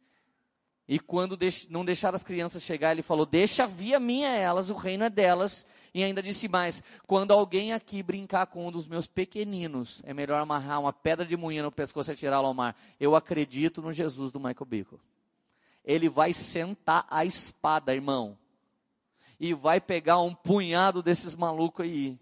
E 0.87 0.99
quando 0.99 1.39
não 1.71 1.85
deixar 1.85 2.15
as 2.15 2.23
crianças 2.23 2.63
chegar, 2.63 2.93
ele 2.93 3.03
falou: 3.03 3.25
Deixa 3.25 3.67
vir 3.67 3.95
a 3.95 4.01
minha 4.01 4.29
elas, 4.29 4.69
o 4.69 4.75
reino 4.75 5.05
é 5.05 5.11
delas. 5.11 5.67
E 5.95 6.03
ainda 6.03 6.23
disse 6.23 6.47
mais: 6.49 6.83
quando 7.07 7.31
alguém 7.31 7.73
aqui 7.73 8.03
brincar 8.03 8.47
com 8.47 8.67
um 8.67 8.73
dos 8.73 8.87
meus 8.87 9.07
pequeninos, 9.07 10.03
é 10.05 10.13
melhor 10.13 10.41
amarrar 10.41 10.81
uma 10.81 10.93
pedra 10.93 11.25
de 11.25 11.37
moinha 11.37 11.63
no 11.63 11.73
pescoço 11.73 12.13
e 12.13 12.17
tirá-lo 12.17 12.49
ao 12.49 12.55
mar. 12.55 12.77
Eu 13.01 13.17
acredito 13.17 13.81
no 13.81 13.93
Jesus 13.93 14.31
do 14.31 14.39
Michael 14.39 14.67
Bickle. 14.67 15.01
Ele 15.85 16.09
vai 16.09 16.33
sentar 16.33 17.07
a 17.09 17.25
espada, 17.25 17.95
irmão, 17.95 18.37
e 19.39 19.55
vai 19.55 19.81
pegar 19.81 20.21
um 20.21 20.35
punhado 20.35 21.03
desses 21.03 21.35
malucos 21.37 21.85
aí, 21.85 22.19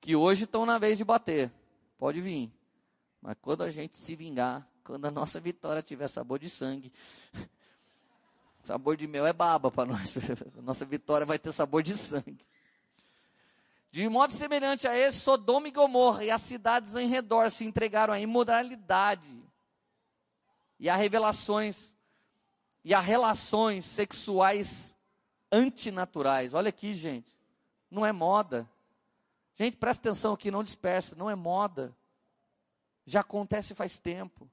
que 0.00 0.16
hoje 0.16 0.44
estão 0.44 0.66
na 0.66 0.78
vez 0.78 0.98
de 0.98 1.04
bater. 1.04 1.50
Pode 1.96 2.20
vir. 2.20 2.50
Mas 3.22 3.36
quando 3.40 3.62
a 3.62 3.70
gente 3.70 3.96
se 3.96 4.16
vingar, 4.16 4.66
quando 4.82 5.04
a 5.04 5.10
nossa 5.10 5.38
vitória 5.38 5.82
tiver 5.82 6.08
sabor 6.08 6.38
de 6.38 6.48
sangue, 6.48 6.90
sabor 8.62 8.96
de 8.96 9.06
mel 9.06 9.26
é 9.26 9.32
baba 9.32 9.70
para 9.70 9.86
nós. 9.86 10.14
Nossa 10.62 10.84
vitória 10.84 11.26
vai 11.26 11.38
ter 11.38 11.52
sabor 11.52 11.82
de 11.82 11.96
sangue. 11.96 12.46
De 13.90 14.08
modo 14.08 14.32
semelhante 14.32 14.86
a 14.86 14.96
esse, 14.96 15.18
Sodoma 15.20 15.66
e 15.66 15.72
Gomorra 15.72 16.24
e 16.24 16.30
as 16.30 16.42
cidades 16.42 16.94
em 16.94 17.08
redor 17.08 17.50
se 17.50 17.64
entregaram 17.64 18.14
à 18.14 18.20
imoralidade 18.20 19.42
e 20.78 20.88
a 20.88 20.94
revelações 20.94 21.92
e 22.84 22.94
a 22.94 23.00
relações 23.00 23.84
sexuais 23.84 24.96
antinaturais. 25.50 26.54
Olha 26.54 26.68
aqui, 26.68 26.94
gente. 26.94 27.36
Não 27.90 28.06
é 28.06 28.12
moda. 28.12 28.68
Gente, 29.56 29.76
presta 29.76 30.08
atenção 30.08 30.32
aqui, 30.32 30.50
não 30.50 30.62
dispersa, 30.62 31.16
não 31.16 31.28
é 31.28 31.34
moda. 31.34 31.94
Já 33.04 33.20
acontece 33.20 33.74
faz 33.74 33.98
tempo. 33.98 34.48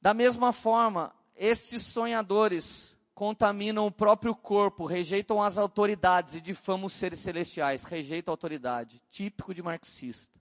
Da 0.00 0.12
mesma 0.12 0.52
forma, 0.52 1.15
estes 1.36 1.82
sonhadores 1.82 2.96
contaminam 3.14 3.86
o 3.86 3.90
próprio 3.90 4.34
corpo, 4.34 4.84
rejeitam 4.84 5.42
as 5.42 5.56
autoridades 5.56 6.34
e 6.34 6.40
difamam 6.40 6.86
os 6.86 6.92
seres 6.92 7.18
celestiais, 7.20 7.84
rejeitam 7.84 8.32
a 8.32 8.34
autoridade, 8.34 9.00
típico 9.10 9.54
de 9.54 9.62
marxista. 9.62 10.38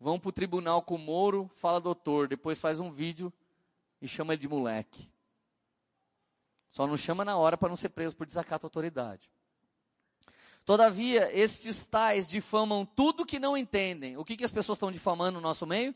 Vão 0.00 0.18
para 0.18 0.28
o 0.28 0.32
tribunal 0.32 0.82
com 0.82 0.94
o 0.94 0.98
Moro, 0.98 1.50
fala 1.56 1.80
doutor, 1.80 2.28
depois 2.28 2.60
faz 2.60 2.78
um 2.78 2.90
vídeo 2.90 3.32
e 4.00 4.06
chama 4.06 4.32
ele 4.32 4.40
de 4.40 4.48
moleque. 4.48 5.10
Só 6.68 6.86
não 6.86 6.96
chama 6.96 7.24
na 7.24 7.36
hora 7.36 7.56
para 7.56 7.68
não 7.68 7.76
ser 7.76 7.88
preso 7.88 8.14
por 8.14 8.26
desacato 8.26 8.64
à 8.64 8.68
autoridade. 8.68 9.30
Todavia, 10.64 11.30
esses 11.36 11.86
tais 11.86 12.28
difamam 12.28 12.84
tudo 12.84 13.24
que 13.24 13.38
não 13.38 13.56
entendem. 13.56 14.18
O 14.18 14.24
que, 14.24 14.36
que 14.36 14.44
as 14.44 14.52
pessoas 14.52 14.76
estão 14.76 14.92
difamando 14.92 15.32
no 15.32 15.40
nosso 15.40 15.66
meio? 15.66 15.94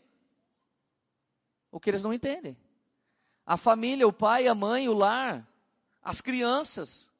O 1.73 1.81
que 1.81 1.91
eles 1.91 2.03
não 2.03 2.13
entendem. 2.13 2.57
A 3.45 3.57
família, 3.57 4.07
o 4.07 4.13
pai, 4.13 4.47
a 4.47 4.55
mãe, 4.55 4.89
o 4.89 4.93
lar, 4.93 5.49
as 6.03 6.21
crianças. 6.21 7.11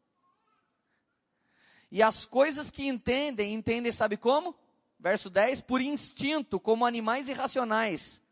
E 1.91 2.03
as 2.03 2.27
coisas 2.27 2.71
que 2.71 2.87
entendem, 2.87 3.55
entendem, 3.55 3.91
sabe 3.91 4.17
como? 4.17 4.55
Verso 5.01 5.29
10: 5.29 5.63
por 5.63 5.81
instinto, 5.81 6.61
como 6.61 6.87
animais 6.87 7.29
irracionais. 7.29 8.23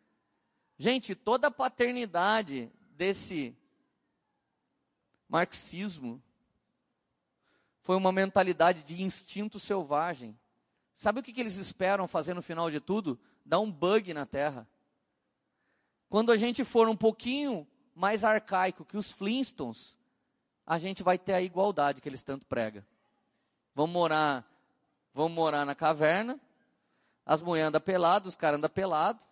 Gente, 0.79 1.15
toda 1.15 1.49
a 1.49 1.51
paternidade 1.51 2.71
desse 2.93 3.57
marxismo 5.29 6.23
foi 7.83 7.97
uma 7.97 8.13
mentalidade 8.13 8.83
de 8.83 9.03
instinto 9.03 9.59
selvagem. 9.59 10.39
Sabe 10.95 11.21
o 11.21 11.23
que, 11.23 11.33
que 11.33 11.41
eles 11.41 11.57
esperam 11.57 12.07
fazer 12.07 12.35
no 12.35 12.43
final 12.43 12.71
de 12.71 12.79
tudo? 12.79 13.19
Dar 13.45 13.59
um 13.59 13.71
bug 13.71 14.13
na 14.13 14.27
terra. 14.27 14.69
Quando 16.11 16.33
a 16.33 16.37
gente 16.37 16.65
for 16.65 16.89
um 16.89 16.97
pouquinho 16.97 17.65
mais 17.95 18.25
arcaico 18.25 18.85
que 18.85 18.97
os 18.97 19.13
Flintstones, 19.13 19.97
a 20.67 20.77
gente 20.77 21.05
vai 21.05 21.17
ter 21.17 21.35
a 21.35 21.41
igualdade 21.41 22.03
que 22.03 22.09
eles 22.09 22.21
tanto 22.21 22.45
pregam. 22.47 22.85
Vamos 23.77 23.93
morar, 23.93 24.45
vamos 25.15 25.33
morar 25.33 25.65
na 25.65 25.75
caverna, 25.75 26.39
as 27.25 27.41
mulheres 27.41 27.69
andam 27.69 27.81
peladas, 27.81 28.31
os 28.31 28.35
caras 28.35 28.59
andam 28.59 28.69
pelados, 28.69 29.23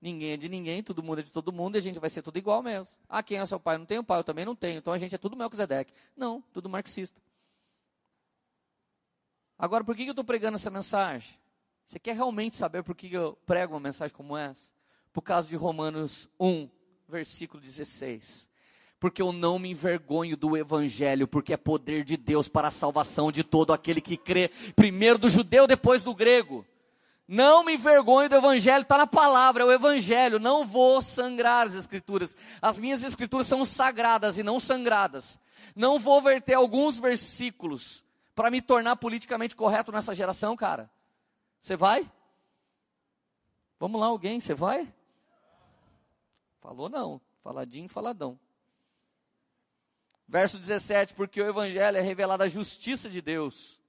ninguém 0.00 0.34
é 0.34 0.36
de 0.36 0.48
ninguém, 0.48 0.80
todo 0.80 1.02
mundo 1.02 1.18
é 1.18 1.22
de 1.24 1.32
todo 1.32 1.52
mundo 1.52 1.74
e 1.74 1.78
a 1.78 1.82
gente 1.82 1.98
vai 1.98 2.08
ser 2.08 2.22
tudo 2.22 2.38
igual 2.38 2.62
mesmo. 2.62 2.94
Ah, 3.08 3.20
quem 3.20 3.38
é 3.38 3.44
seu 3.44 3.58
pai? 3.58 3.76
Não 3.76 3.84
tem 3.84 3.98
o 3.98 4.04
pai, 4.04 4.20
eu 4.20 4.24
também 4.24 4.44
não 4.44 4.54
tenho, 4.54 4.78
então 4.78 4.92
a 4.92 4.98
gente 4.98 5.16
é 5.16 5.18
tudo 5.18 5.36
Melquisedeque. 5.36 5.92
Não, 6.16 6.40
tudo 6.52 6.68
marxista. 6.68 7.20
Agora, 9.58 9.82
por 9.82 9.96
que 9.96 10.04
eu 10.04 10.10
estou 10.10 10.24
pregando 10.24 10.54
essa 10.54 10.70
mensagem? 10.70 11.36
Você 11.84 11.98
quer 11.98 12.14
realmente 12.14 12.54
saber 12.54 12.84
por 12.84 12.94
que 12.94 13.12
eu 13.12 13.36
prego 13.44 13.74
uma 13.74 13.80
mensagem 13.80 14.14
como 14.14 14.36
essa? 14.36 14.77
Por 15.18 15.22
causa 15.22 15.48
de 15.48 15.56
Romanos 15.56 16.28
1, 16.38 16.68
versículo 17.08 17.60
16. 17.60 18.48
Porque 19.00 19.20
eu 19.20 19.32
não 19.32 19.58
me 19.58 19.68
envergonho 19.68 20.36
do 20.36 20.56
evangelho, 20.56 21.26
porque 21.26 21.52
é 21.52 21.56
poder 21.56 22.04
de 22.04 22.16
Deus 22.16 22.46
para 22.46 22.68
a 22.68 22.70
salvação 22.70 23.32
de 23.32 23.42
todo 23.42 23.72
aquele 23.72 24.00
que 24.00 24.16
crê, 24.16 24.48
primeiro 24.76 25.18
do 25.18 25.28
judeu, 25.28 25.66
depois 25.66 26.04
do 26.04 26.14
grego. 26.14 26.64
Não 27.26 27.64
me 27.64 27.74
envergonho 27.74 28.28
do 28.28 28.36
evangelho, 28.36 28.82
está 28.82 28.96
na 28.96 29.08
palavra, 29.08 29.64
é 29.64 29.66
o 29.66 29.72
evangelho. 29.72 30.38
Não 30.38 30.64
vou 30.64 31.02
sangrar 31.02 31.66
as 31.66 31.74
escrituras. 31.74 32.36
As 32.62 32.78
minhas 32.78 33.02
escrituras 33.02 33.48
são 33.48 33.64
sagradas 33.64 34.38
e 34.38 34.44
não 34.44 34.60
sangradas. 34.60 35.36
Não 35.74 35.98
vou 35.98 36.22
verter 36.22 36.54
alguns 36.54 36.96
versículos 36.96 38.04
para 38.36 38.52
me 38.52 38.62
tornar 38.62 38.94
politicamente 38.94 39.56
correto 39.56 39.90
nessa 39.90 40.14
geração, 40.14 40.54
cara. 40.54 40.88
Você 41.60 41.74
vai? 41.74 42.08
Vamos 43.80 44.00
lá, 44.00 44.06
alguém, 44.06 44.38
você 44.38 44.54
vai? 44.54 44.94
Falou 46.60 46.88
não, 46.88 47.20
faladinho, 47.42 47.88
faladão. 47.88 48.38
Verso 50.26 50.58
17, 50.58 51.14
porque 51.14 51.40
o 51.40 51.48
evangelho 51.48 51.96
é 51.96 52.00
revelado 52.00 52.42
a 52.42 52.48
justiça 52.48 53.08
de 53.08 53.22
Deus. 53.22 53.80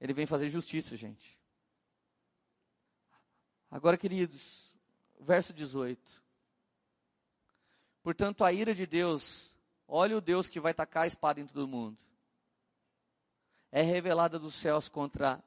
Ele 0.00 0.12
vem 0.12 0.26
fazer 0.26 0.48
justiça, 0.48 0.96
gente. 0.96 1.38
Agora, 3.70 3.98
queridos, 3.98 4.72
verso 5.18 5.52
18. 5.52 6.22
Portanto, 8.02 8.44
a 8.44 8.52
ira 8.52 8.74
de 8.74 8.86
Deus, 8.86 9.54
olha 9.86 10.16
o 10.16 10.20
Deus 10.20 10.48
que 10.48 10.60
vai 10.60 10.72
tacar 10.72 11.04
a 11.04 11.06
espada 11.06 11.40
em 11.40 11.46
todo 11.46 11.68
mundo. 11.68 11.98
É 13.72 13.82
revelada 13.82 14.38
dos 14.38 14.54
céus 14.54 14.88
contra 14.88 15.42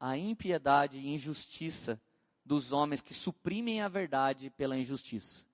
a 0.00 0.16
impiedade 0.16 0.98
e 0.98 1.14
injustiça 1.14 2.00
dos 2.48 2.72
homens 2.72 3.02
que 3.02 3.12
suprimem 3.12 3.82
a 3.82 3.88
verdade 3.88 4.48
pela 4.48 4.78
injustiça. 4.78 5.44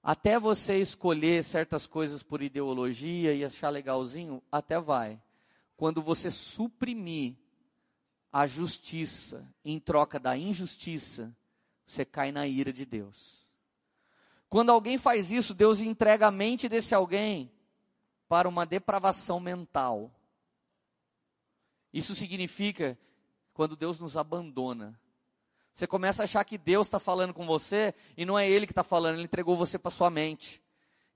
Até 0.00 0.38
você 0.38 0.78
escolher 0.78 1.42
certas 1.42 1.88
coisas 1.88 2.22
por 2.22 2.40
ideologia 2.40 3.34
e 3.34 3.44
achar 3.44 3.68
legalzinho, 3.68 4.40
até 4.50 4.80
vai. 4.80 5.20
Quando 5.76 6.00
você 6.00 6.30
suprimir 6.30 7.34
a 8.32 8.46
justiça 8.46 9.44
em 9.64 9.80
troca 9.80 10.20
da 10.20 10.36
injustiça, 10.36 11.36
você 11.84 12.04
cai 12.04 12.30
na 12.30 12.46
ira 12.46 12.72
de 12.72 12.86
Deus. 12.86 13.44
Quando 14.48 14.70
alguém 14.70 14.96
faz 14.96 15.32
isso, 15.32 15.52
Deus 15.52 15.80
entrega 15.80 16.28
a 16.28 16.30
mente 16.30 16.68
desse 16.68 16.94
alguém 16.94 17.50
para 18.28 18.48
uma 18.48 18.64
depravação 18.64 19.40
mental. 19.40 20.12
Isso 21.92 22.14
significa 22.14 22.96
quando 23.58 23.74
Deus 23.74 23.98
nos 23.98 24.16
abandona. 24.16 24.96
Você 25.72 25.84
começa 25.84 26.22
a 26.22 26.24
achar 26.24 26.44
que 26.44 26.56
Deus 26.56 26.86
está 26.86 27.00
falando 27.00 27.34
com 27.34 27.44
você 27.44 27.92
e 28.16 28.24
não 28.24 28.38
é 28.38 28.48
Ele 28.48 28.66
que 28.66 28.70
está 28.70 28.84
falando, 28.84 29.16
Ele 29.16 29.24
entregou 29.24 29.56
você 29.56 29.76
para 29.76 29.90
sua 29.90 30.08
mente. 30.08 30.62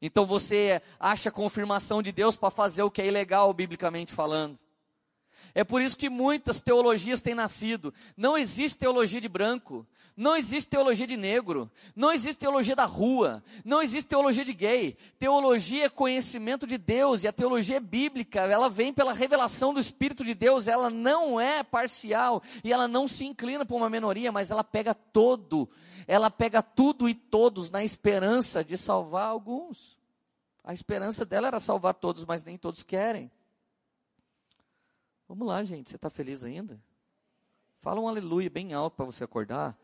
Então 0.01 0.27
você 0.27 0.83
acha 0.99 1.31
confirmação 1.31 2.03
de 2.03 2.11
Deus 2.11 2.37
para 2.37 2.51
fazer 2.51 2.83
o 2.83 2.91
que 2.91 3.01
é 3.01 3.07
ilegal, 3.07 3.55
biblicamente 3.55 4.13
falando. 4.13 4.59
É 5.55 5.63
por 5.63 5.83
isso 5.83 5.97
que 5.97 6.09
muitas 6.09 6.63
teologias 6.63 7.21
têm 7.23 7.35
nascido. 7.35 7.93
Não 8.17 8.39
existe 8.39 8.79
teologia 8.79 9.21
de 9.21 9.29
branco, 9.29 9.87
não 10.17 10.37
existe 10.37 10.69
teologia 10.69 11.07
de 11.07 11.17
negro, 11.17 11.71
não 11.97 12.13
existe 12.13 12.39
teologia 12.39 12.77
da 12.77 12.85
rua, 12.85 13.43
não 13.65 13.83
existe 13.83 14.09
teologia 14.09 14.45
de 14.45 14.53
gay. 14.53 14.97
Teologia 15.19 15.87
é 15.87 15.89
conhecimento 15.89 16.67
de 16.67 16.77
Deus 16.77 17.23
e 17.23 17.29
a 17.29 17.33
teologia 17.33 17.77
é 17.77 17.81
bíblica, 17.81 18.41
ela 18.41 18.69
vem 18.69 18.93
pela 18.93 19.13
revelação 19.13 19.73
do 19.73 19.81
Espírito 19.81 20.25
de 20.25 20.35
Deus, 20.35 20.69
ela 20.69 20.91
não 20.91 21.41
é 21.41 21.63
parcial 21.63 22.43
e 22.63 22.73
ela 22.73 22.87
não 22.87 23.09
se 23.09 23.25
inclina 23.25 23.65
para 23.65 23.77
uma 23.77 23.91
minoria, 23.91 24.31
mas 24.31 24.51
ela 24.51 24.65
pega 24.65 24.95
todo, 24.95 25.69
ela 26.07 26.31
pega 26.31 26.63
tudo 26.63 27.09
e 27.09 27.15
todos 27.15 27.71
na 27.71 27.83
esperança 27.83 28.63
de 28.65 28.77
salvar 28.77 29.27
alguns. 29.27 29.99
A 30.65 30.73
esperança 30.73 31.25
dela 31.25 31.49
era 31.49 31.59
salvar 31.59 31.95
todos, 31.95 32.25
mas 32.25 32.45
nem 32.45 32.57
todos 32.57 32.83
querem. 32.83 33.31
Vamos 35.33 35.49
lá, 35.49 35.63
gente. 35.63 35.89
Você 35.89 35.97
está 35.97 36.11
feliz 36.11 36.45
ainda? 36.45 36.79
Fala 37.79 37.99
um 37.99 38.07
aleluia 38.07 38.51
bem 38.51 38.75
alto 38.75 38.97
para 38.97 39.07
você 39.07 39.25
acordar. 39.25 39.75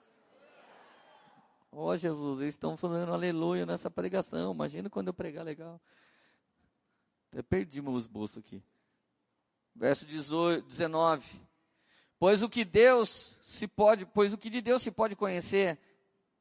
Ó 1.73 1.87
oh, 1.87 1.97
Jesus, 1.97 2.43
eles 2.43 2.53
estão 2.53 2.77
falando 2.77 3.15
aleluia 3.15 3.65
nessa 3.65 3.91
pregação. 3.91 4.53
Imagina 4.53 4.91
quando 4.91 5.07
eu 5.07 5.15
pregar 5.15 5.47
legal. 5.47 5.81
Até 7.33 7.41
perdi 7.41 7.81
meus 7.81 8.07
bolsos 8.07 8.37
aqui. 8.37 8.63
Verso 9.75 10.05
18, 10.05 10.67
19. 10.67 11.41
Pois 12.19 12.43
o 12.43 12.49
que 12.51 12.63
Deus 12.63 13.39
se 13.41 13.67
pode, 13.67 14.05
pois 14.05 14.35
o 14.35 14.39
que 14.39 14.51
de 14.51 14.61
Deus 14.61 14.83
se 14.83 14.91
pode 14.91 15.17
conhecer, 15.17 15.79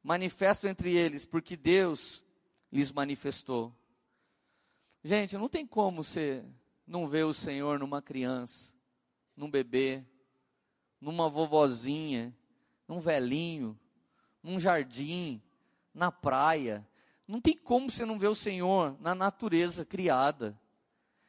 manifesto 0.02 0.68
entre 0.68 0.94
eles, 0.94 1.24
porque 1.24 1.56
Deus 1.56 2.22
lhes 2.70 2.92
manifestou. 2.92 3.74
Gente, 5.02 5.38
não 5.38 5.48
tem 5.48 5.66
como 5.66 6.04
você 6.04 6.44
não 6.86 7.06
ver 7.06 7.24
o 7.24 7.32
Senhor 7.32 7.78
numa 7.78 8.02
criança 8.02 8.76
num 9.38 9.48
bebê, 9.48 10.02
numa 11.00 11.30
vovozinha, 11.30 12.34
num 12.88 12.98
velhinho, 12.98 13.78
num 14.42 14.58
jardim, 14.58 15.40
na 15.94 16.10
praia. 16.10 16.86
Não 17.26 17.40
tem 17.40 17.56
como 17.56 17.88
você 17.88 18.04
não 18.04 18.18
ver 18.18 18.28
o 18.28 18.34
Senhor 18.34 18.96
na 19.00 19.14
natureza 19.14 19.84
criada. 19.84 20.58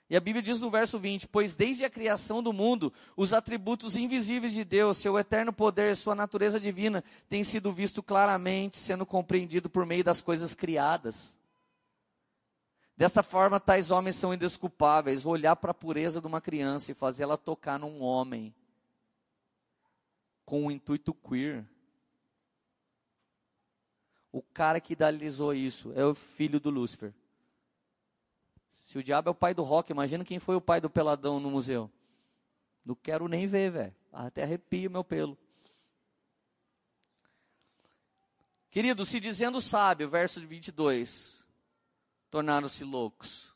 E 0.09 0.17
a 0.17 0.19
Bíblia 0.19 0.41
diz 0.41 0.59
no 0.59 0.71
verso 0.71 0.97
20: 0.97 1.27
Pois 1.27 1.55
desde 1.55 1.85
a 1.85 1.89
criação 1.89 2.41
do 2.41 2.51
mundo, 2.51 2.91
os 3.15 3.31
atributos 3.31 3.95
invisíveis 3.95 4.53
de 4.53 4.63
Deus, 4.63 4.97
seu 4.97 5.19
eterno 5.19 5.53
poder, 5.53 5.95
sua 5.95 6.15
natureza 6.15 6.59
divina, 6.59 7.03
têm 7.29 7.43
sido 7.43 7.71
visto 7.71 8.01
claramente, 8.01 8.77
sendo 8.77 9.05
compreendido 9.05 9.69
por 9.69 9.85
meio 9.85 10.03
das 10.03 10.19
coisas 10.19 10.55
criadas. 10.55 11.38
Dessa 12.99 13.23
forma, 13.23 13.61
tais 13.61 13.91
homens 13.91 14.17
são 14.17 14.33
indesculpáveis. 14.33 15.25
Olhar 15.25 15.55
para 15.55 15.71
a 15.71 15.73
pureza 15.73 16.19
de 16.19 16.27
uma 16.27 16.41
criança 16.41 16.91
e 16.91 16.93
fazer 16.93 17.23
ela 17.23 17.37
tocar 17.37 17.79
num 17.79 18.01
homem 18.01 18.53
com 20.43 20.65
um 20.65 20.69
intuito 20.69 21.13
queer. 21.13 21.65
O 24.33 24.41
cara 24.41 24.81
que 24.81 24.91
idealizou 24.91 25.53
isso 25.53 25.93
é 25.95 26.03
o 26.03 26.13
filho 26.13 26.59
do 26.59 26.69
Lúcifer. 26.69 27.13
Se 28.83 28.97
o 28.97 29.03
diabo 29.03 29.29
é 29.29 29.31
o 29.31 29.35
pai 29.35 29.53
do 29.53 29.63
rock, 29.63 29.93
imagina 29.93 30.25
quem 30.25 30.37
foi 30.37 30.57
o 30.57 30.61
pai 30.61 30.81
do 30.81 30.89
peladão 30.89 31.39
no 31.39 31.49
museu. 31.49 31.89
Não 32.83 32.95
quero 32.95 33.29
nem 33.29 33.47
ver, 33.47 33.71
velho. 33.71 33.95
Até 34.11 34.43
arrepio 34.43 34.91
meu 34.91 35.05
pelo. 35.05 35.37
Querido, 38.69 39.05
se 39.05 39.21
dizendo 39.21 39.61
sábio, 39.61 40.09
verso 40.09 40.45
22, 40.45 41.38
tornaram-se 42.29 42.83
loucos. 42.83 43.53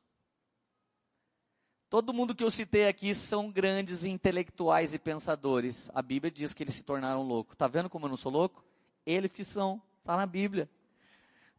Todo 1.89 2.11
mundo 2.11 2.33
que 2.33 2.43
eu 2.43 2.49
citei 2.49 2.87
aqui 2.87 3.13
são 3.13 3.51
grandes 3.51 4.03
intelectuais 4.03 4.93
e 4.93 4.99
pensadores. 4.99 5.91
A 5.93 6.01
Bíblia 6.01 6.31
diz 6.31 6.53
que 6.53 6.63
eles 6.63 6.73
se 6.73 6.83
tornaram 6.83 7.21
loucos. 7.21 7.55
Tá 7.55 7.67
vendo 7.67 7.89
como 7.89 8.05
eu 8.05 8.09
não 8.09 8.17
sou 8.17 8.31
louco? 8.31 8.65
Eles 9.05 9.31
que 9.31 9.43
são, 9.43 9.79
está 9.99 10.17
na 10.17 10.25
Bíblia. 10.25 10.67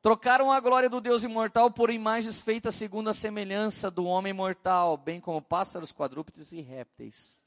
Trocaram 0.03 0.51
a 0.51 0.59
glória 0.59 0.91
do 0.91 1.01
Deus 1.01 1.23
imortal 1.23 1.71
por 1.71 1.89
imagens 1.89 2.43
feitas 2.43 2.75
segundo 2.75 3.09
a 3.09 3.15
semelhança 3.15 3.91
do 3.91 4.05
homem 4.05 4.33
mortal, 4.33 4.97
bem 4.97 5.21
como 5.21 5.41
pássaros, 5.41 5.93
quadrúpedes 5.93 6.53
e 6.53 6.61
répteis. 6.61 7.43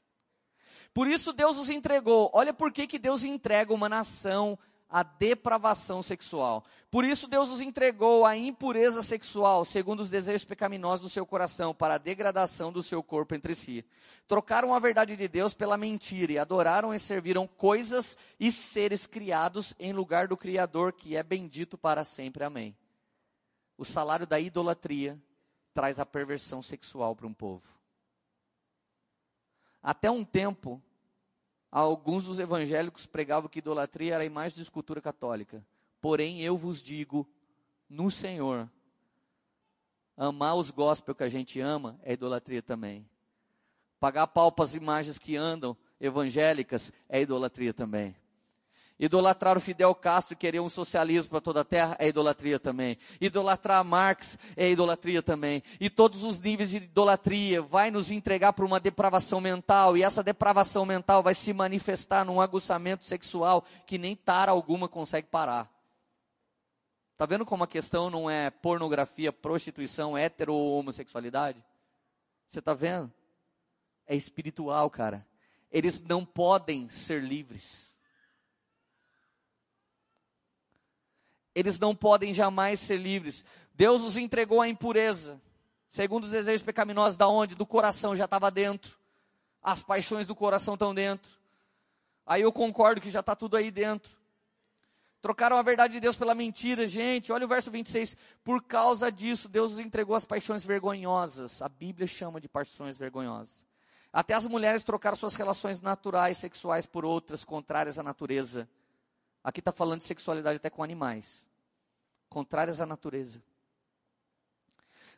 Por 0.94 1.06
isso 1.06 1.32
Deus 1.32 1.58
os 1.58 1.68
entregou. 1.68 2.30
Olha 2.32 2.54
por 2.54 2.72
que, 2.72 2.86
que 2.86 2.98
Deus 2.98 3.22
entrega 3.22 3.72
uma 3.72 3.88
nação 3.88 4.58
a 4.88 5.02
depravação 5.02 6.02
sexual. 6.02 6.64
Por 6.90 7.04
isso 7.04 7.28
Deus 7.28 7.50
os 7.50 7.60
entregou 7.60 8.24
à 8.24 8.36
impureza 8.36 9.02
sexual, 9.02 9.64
segundo 9.64 10.00
os 10.00 10.10
desejos 10.10 10.44
pecaminosos 10.44 11.02
do 11.02 11.08
seu 11.08 11.26
coração, 11.26 11.74
para 11.74 11.94
a 11.94 11.98
degradação 11.98 12.72
do 12.72 12.82
seu 12.82 13.02
corpo 13.02 13.34
entre 13.34 13.54
si. 13.54 13.84
Trocaram 14.26 14.74
a 14.74 14.78
verdade 14.78 15.14
de 15.14 15.28
Deus 15.28 15.52
pela 15.52 15.76
mentira 15.76 16.32
e 16.32 16.38
adoraram 16.38 16.94
e 16.94 16.98
serviram 16.98 17.46
coisas 17.46 18.16
e 18.40 18.50
seres 18.50 19.06
criados 19.06 19.74
em 19.78 19.92
lugar 19.92 20.28
do 20.28 20.36
Criador, 20.36 20.92
que 20.92 21.16
é 21.16 21.22
bendito 21.22 21.76
para 21.76 22.04
sempre. 22.04 22.44
Amém. 22.44 22.74
O 23.76 23.84
salário 23.84 24.26
da 24.26 24.40
idolatria 24.40 25.20
traz 25.74 26.00
a 26.00 26.06
perversão 26.06 26.62
sexual 26.62 27.14
para 27.14 27.26
um 27.26 27.34
povo. 27.34 27.62
Até 29.82 30.10
um 30.10 30.24
tempo, 30.24 30.82
Alguns 31.70 32.24
dos 32.24 32.38
evangélicos 32.38 33.06
pregavam 33.06 33.48
que 33.48 33.58
idolatria 33.58 34.14
era 34.14 34.22
a 34.22 34.26
imagem 34.26 34.56
de 34.56 34.62
escultura 34.62 35.00
católica. 35.00 35.64
Porém, 36.00 36.40
eu 36.40 36.56
vos 36.56 36.80
digo, 36.80 37.28
no 37.88 38.10
Senhor, 38.10 38.70
amar 40.16 40.56
os 40.56 40.70
gospel 40.70 41.14
que 41.14 41.24
a 41.24 41.28
gente 41.28 41.60
ama 41.60 41.98
é 42.02 42.12
idolatria 42.12 42.62
também. 42.62 43.08
Pagar 44.00 44.26
pau 44.28 44.50
para 44.50 44.64
as 44.64 44.74
imagens 44.74 45.18
que 45.18 45.36
andam 45.36 45.76
evangélicas 46.00 46.92
é 47.08 47.20
idolatria 47.20 47.74
também. 47.74 48.16
Idolatrar 48.98 49.56
o 49.56 49.60
Fidel 49.60 49.94
Castro 49.94 50.34
e 50.34 50.36
querer 50.36 50.58
um 50.58 50.68
socialismo 50.68 51.30
para 51.30 51.40
toda 51.40 51.60
a 51.60 51.64
terra 51.64 51.96
é 52.00 52.08
idolatria 52.08 52.58
também. 52.58 52.98
Idolatrar 53.20 53.84
Marx 53.84 54.36
é 54.56 54.68
idolatria 54.68 55.22
também. 55.22 55.62
E 55.78 55.88
todos 55.88 56.24
os 56.24 56.40
níveis 56.40 56.70
de 56.70 56.78
idolatria 56.78 57.62
vai 57.62 57.92
nos 57.92 58.10
entregar 58.10 58.52
para 58.52 58.64
uma 58.64 58.80
depravação 58.80 59.40
mental. 59.40 59.96
E 59.96 60.02
essa 60.02 60.20
depravação 60.20 60.84
mental 60.84 61.22
vai 61.22 61.34
se 61.34 61.52
manifestar 61.52 62.24
num 62.24 62.40
aguçamento 62.40 63.04
sexual 63.04 63.64
que 63.86 63.98
nem 63.98 64.16
tara 64.16 64.50
alguma 64.50 64.88
consegue 64.88 65.28
parar. 65.28 65.70
Está 67.12 67.24
vendo 67.24 67.46
como 67.46 67.62
a 67.62 67.68
questão 67.68 68.10
não 68.10 68.28
é 68.28 68.50
pornografia, 68.50 69.32
prostituição, 69.32 70.18
hétero 70.18 70.54
ou 70.54 70.78
homossexualidade? 70.78 71.64
Você 72.48 72.58
está 72.58 72.74
vendo? 72.74 73.12
É 74.06 74.16
espiritual, 74.16 74.88
cara. 74.90 75.24
Eles 75.70 76.02
não 76.02 76.24
podem 76.24 76.88
ser 76.88 77.22
livres. 77.22 77.96
Eles 81.58 81.80
não 81.80 81.92
podem 81.92 82.32
jamais 82.32 82.78
ser 82.78 82.98
livres. 82.98 83.44
Deus 83.74 84.02
os 84.04 84.16
entregou 84.16 84.62
à 84.62 84.68
impureza, 84.68 85.40
segundo 85.88 86.22
os 86.22 86.30
desejos 86.30 86.62
pecaminosos, 86.62 87.16
da 87.16 87.26
onde? 87.26 87.56
Do 87.56 87.66
coração 87.66 88.14
já 88.14 88.26
estava 88.26 88.48
dentro. 88.48 88.96
As 89.60 89.82
paixões 89.82 90.24
do 90.24 90.36
coração 90.36 90.74
estão 90.74 90.94
dentro. 90.94 91.32
Aí 92.24 92.42
eu 92.42 92.52
concordo 92.52 93.00
que 93.00 93.10
já 93.10 93.18
está 93.18 93.34
tudo 93.34 93.56
aí 93.56 93.72
dentro. 93.72 94.16
Trocaram 95.20 95.56
a 95.56 95.62
verdade 95.62 95.94
de 95.94 96.00
Deus 96.00 96.14
pela 96.14 96.32
mentira, 96.32 96.86
gente. 96.86 97.32
Olha 97.32 97.44
o 97.44 97.48
verso 97.48 97.72
26. 97.72 98.16
Por 98.44 98.62
causa 98.62 99.10
disso, 99.10 99.48
Deus 99.48 99.72
os 99.72 99.80
entregou 99.80 100.14
às 100.14 100.24
paixões 100.24 100.64
vergonhosas. 100.64 101.60
A 101.60 101.68
Bíblia 101.68 102.06
chama 102.06 102.40
de 102.40 102.48
paixões 102.48 102.96
vergonhosas. 102.96 103.64
Até 104.12 104.34
as 104.34 104.46
mulheres 104.46 104.84
trocaram 104.84 105.16
suas 105.16 105.34
relações 105.34 105.80
naturais, 105.80 106.38
sexuais, 106.38 106.86
por 106.86 107.04
outras 107.04 107.44
contrárias 107.44 107.98
à 107.98 108.02
natureza. 108.04 108.68
Aqui 109.42 109.58
está 109.58 109.72
falando 109.72 109.98
de 109.98 110.06
sexualidade 110.06 110.58
até 110.58 110.70
com 110.70 110.84
animais 110.84 111.47
contrárias 112.28 112.80
à 112.80 112.86
natureza. 112.86 113.42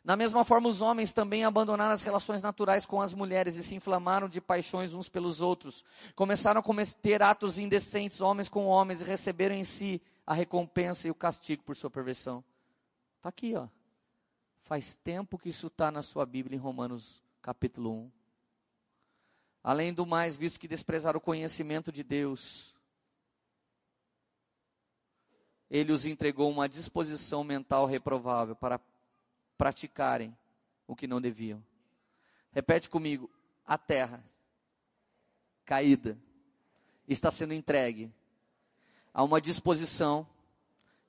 Da 0.03 0.15
mesma 0.15 0.43
forma, 0.43 0.67
os 0.67 0.81
homens 0.81 1.13
também 1.13 1.45
abandonaram 1.45 1.93
as 1.93 2.01
relações 2.01 2.41
naturais 2.41 2.87
com 2.87 2.99
as 2.99 3.13
mulheres 3.13 3.55
e 3.55 3.63
se 3.63 3.75
inflamaram 3.75 4.27
de 4.27 4.41
paixões 4.41 4.93
uns 4.93 5.07
pelos 5.07 5.41
outros. 5.41 5.85
Começaram 6.15 6.59
a 6.59 6.63
cometer 6.63 7.21
atos 7.21 7.59
indecentes, 7.59 8.19
homens 8.19 8.49
com 8.49 8.65
homens, 8.65 9.01
e 9.01 9.03
receberam 9.03 9.53
em 9.53 9.63
si 9.63 10.01
a 10.25 10.33
recompensa 10.33 11.07
e 11.07 11.11
o 11.11 11.15
castigo 11.15 11.61
por 11.61 11.75
sua 11.75 11.89
perversão. 11.89 12.43
Está 13.17 13.29
aqui, 13.29 13.55
ó. 13.55 13.67
Faz 14.63 14.95
tempo 14.95 15.37
que 15.37 15.49
isso 15.49 15.67
está 15.67 15.91
na 15.91 16.01
sua 16.01 16.25
Bíblia, 16.25 16.55
em 16.55 16.59
Romanos 16.59 17.21
capítulo 17.39 17.91
1. 17.91 18.11
Além 19.63 19.93
do 19.93 20.05
mais, 20.05 20.35
visto 20.35 20.59
que 20.59 20.67
desprezaram 20.67 21.19
o 21.19 21.21
conhecimento 21.21 21.91
de 21.91 22.03
Deus, 22.03 22.73
ele 25.71 25.93
os 25.93 26.05
entregou 26.05 26.51
uma 26.51 26.67
disposição 26.67 27.45
mental 27.45 27.85
reprovável 27.85 28.53
para 28.53 28.77
praticarem 29.57 30.37
o 30.85 30.93
que 30.93 31.07
não 31.07 31.21
deviam. 31.21 31.63
Repete 32.51 32.89
comigo: 32.89 33.31
a 33.65 33.77
terra 33.77 34.21
caída 35.63 36.19
está 37.07 37.31
sendo 37.31 37.53
entregue 37.53 38.11
a 39.13 39.23
uma 39.23 39.39
disposição 39.39 40.27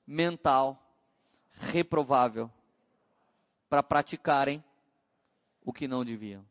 mental 0.07 0.81
reprovável 1.51 2.49
para 3.69 3.83
praticarem 3.83 4.63
o 5.61 5.73
que 5.73 5.89
não 5.89 6.05
deviam. 6.05 6.45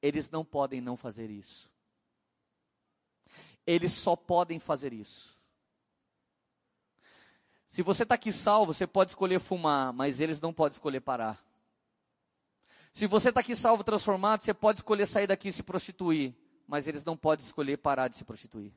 eles 0.00 0.30
não 0.30 0.44
podem 0.44 0.80
não 0.80 0.96
fazer 0.96 1.28
isso. 1.28 1.68
Eles 3.66 3.90
só 3.92 4.14
podem 4.14 4.60
fazer 4.60 4.92
isso. 4.92 5.37
Se 7.68 7.82
você 7.82 8.02
está 8.02 8.14
aqui 8.14 8.32
salvo, 8.32 8.72
você 8.72 8.86
pode 8.86 9.10
escolher 9.10 9.38
fumar, 9.38 9.92
mas 9.92 10.20
eles 10.20 10.40
não 10.40 10.54
podem 10.54 10.72
escolher 10.72 11.00
parar. 11.00 11.38
Se 12.94 13.06
você 13.06 13.28
está 13.28 13.40
aqui 13.40 13.54
salvo, 13.54 13.84
transformado, 13.84 14.42
você 14.42 14.54
pode 14.54 14.78
escolher 14.78 15.04
sair 15.04 15.26
daqui 15.26 15.48
e 15.48 15.52
se 15.52 15.62
prostituir, 15.62 16.34
mas 16.66 16.88
eles 16.88 17.04
não 17.04 17.14
podem 17.14 17.44
escolher 17.44 17.76
parar 17.76 18.08
de 18.08 18.16
se 18.16 18.24
prostituir. 18.24 18.72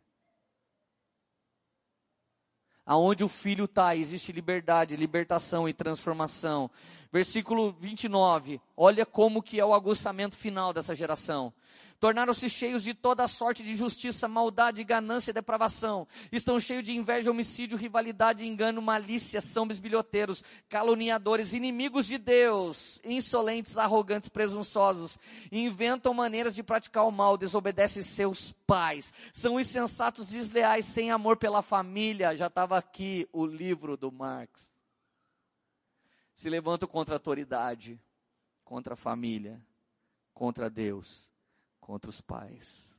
Aonde 2.85 3.23
o 3.23 3.29
filho 3.29 3.63
está, 3.63 3.95
existe 3.95 4.33
liberdade, 4.33 4.97
libertação 4.97 5.69
e 5.69 5.73
transformação. 5.73 6.69
Versículo 7.13 7.71
29, 7.71 8.59
olha 8.75 9.05
como 9.05 9.41
que 9.41 9.57
é 9.57 9.65
o 9.65 9.73
aguçamento 9.73 10.35
final 10.35 10.73
dessa 10.73 10.93
geração. 10.93 11.53
Tornaram-se 12.01 12.49
cheios 12.49 12.81
de 12.81 12.95
toda 12.95 13.27
sorte 13.27 13.61
de 13.61 13.73
injustiça, 13.73 14.27
maldade, 14.27 14.83
ganância 14.83 15.29
e 15.29 15.33
depravação. 15.35 16.07
Estão 16.31 16.59
cheios 16.59 16.83
de 16.83 16.97
inveja, 16.97 17.29
homicídio, 17.29 17.77
rivalidade, 17.77 18.43
engano, 18.43 18.81
malícia, 18.81 19.39
são 19.39 19.67
bisbilhoteiros, 19.67 20.43
caluniadores, 20.67 21.53
inimigos 21.53 22.07
de 22.07 22.17
Deus, 22.17 22.99
insolentes, 23.03 23.77
arrogantes, 23.77 24.29
presunçosos. 24.29 25.19
Inventam 25.51 26.11
maneiras 26.11 26.55
de 26.55 26.63
praticar 26.63 27.05
o 27.05 27.11
mal, 27.11 27.37
desobedecem 27.37 28.01
seus 28.01 28.51
pais. 28.51 29.13
São 29.31 29.59
insensatos, 29.59 30.29
desleais, 30.29 30.85
sem 30.85 31.11
amor 31.11 31.37
pela 31.37 31.61
família. 31.61 32.35
Já 32.35 32.47
estava 32.47 32.79
aqui 32.79 33.29
o 33.31 33.45
livro 33.45 33.95
do 33.95 34.11
Marx. 34.11 34.73
Se 36.33 36.49
levantam 36.49 36.89
contra 36.89 37.13
a 37.13 37.17
autoridade, 37.17 38.01
contra 38.63 38.95
a 38.95 38.97
família, 38.97 39.61
contra 40.33 40.67
Deus 40.67 41.29
contra 41.91 42.09
os 42.09 42.21
pais. 42.21 42.97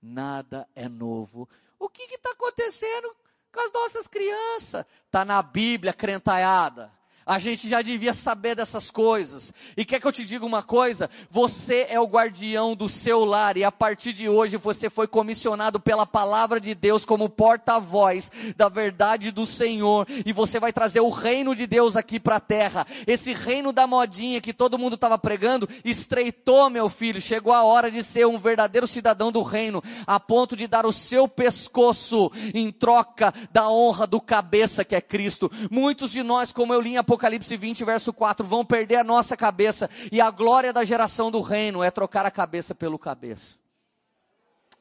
Nada 0.00 0.68
é 0.76 0.88
novo. 0.88 1.48
O 1.76 1.88
que 1.88 2.04
está 2.04 2.30
acontecendo 2.30 3.16
com 3.52 3.58
as 3.66 3.72
nossas 3.72 4.06
crianças? 4.06 4.86
Está 5.06 5.24
na 5.24 5.42
Bíblia, 5.42 5.92
crentaiada. 5.92 6.95
A 7.26 7.40
gente 7.40 7.68
já 7.68 7.82
devia 7.82 8.14
saber 8.14 8.54
dessas 8.54 8.88
coisas. 8.88 9.52
E 9.76 9.84
quer 9.84 10.00
que 10.00 10.06
eu 10.06 10.12
te 10.12 10.24
diga 10.24 10.46
uma 10.46 10.62
coisa? 10.62 11.10
Você 11.28 11.84
é 11.90 11.98
o 11.98 12.06
guardião 12.06 12.76
do 12.76 12.88
seu 12.88 13.24
lar 13.24 13.56
e 13.56 13.64
a 13.64 13.72
partir 13.72 14.12
de 14.12 14.28
hoje 14.28 14.56
você 14.56 14.88
foi 14.88 15.08
comissionado 15.08 15.80
pela 15.80 16.06
palavra 16.06 16.60
de 16.60 16.72
Deus 16.72 17.04
como 17.04 17.28
porta-voz 17.28 18.30
da 18.56 18.68
verdade 18.68 19.32
do 19.32 19.44
Senhor 19.44 20.06
e 20.24 20.32
você 20.32 20.60
vai 20.60 20.72
trazer 20.72 21.00
o 21.00 21.08
reino 21.08 21.52
de 21.52 21.66
Deus 21.66 21.96
aqui 21.96 22.20
para 22.20 22.36
a 22.36 22.40
terra. 22.40 22.86
Esse 23.08 23.32
reino 23.32 23.72
da 23.72 23.88
modinha 23.88 24.40
que 24.40 24.52
todo 24.52 24.78
mundo 24.78 24.94
estava 24.94 25.18
pregando 25.18 25.68
estreitou, 25.84 26.70
meu 26.70 26.88
filho. 26.88 27.20
Chegou 27.20 27.52
a 27.52 27.64
hora 27.64 27.90
de 27.90 28.04
ser 28.04 28.28
um 28.28 28.38
verdadeiro 28.38 28.86
cidadão 28.86 29.32
do 29.32 29.42
reino, 29.42 29.82
a 30.06 30.20
ponto 30.20 30.54
de 30.54 30.68
dar 30.68 30.86
o 30.86 30.92
seu 30.92 31.26
pescoço 31.26 32.30
em 32.54 32.70
troca 32.70 33.34
da 33.50 33.68
honra 33.68 34.06
do 34.06 34.20
cabeça 34.20 34.84
que 34.84 34.94
é 34.94 35.00
Cristo. 35.00 35.50
Muitos 35.72 36.12
de 36.12 36.22
nós, 36.22 36.52
como 36.52 36.72
eu 36.72 36.80
li 36.80 36.90
em 36.90 36.96
20, 37.16 37.84
verso 37.84 38.12
4, 38.12 38.46
vão 38.46 38.64
perder 38.64 38.96
a 38.96 39.04
nossa 39.04 39.36
cabeça, 39.36 39.88
e 40.10 40.20
a 40.20 40.30
glória 40.30 40.72
da 40.72 40.84
geração 40.84 41.30
do 41.30 41.40
reino 41.40 41.82
é 41.82 41.90
trocar 41.90 42.26
a 42.26 42.30
cabeça 42.30 42.74
pelo 42.74 42.98
cabeça. 42.98 43.58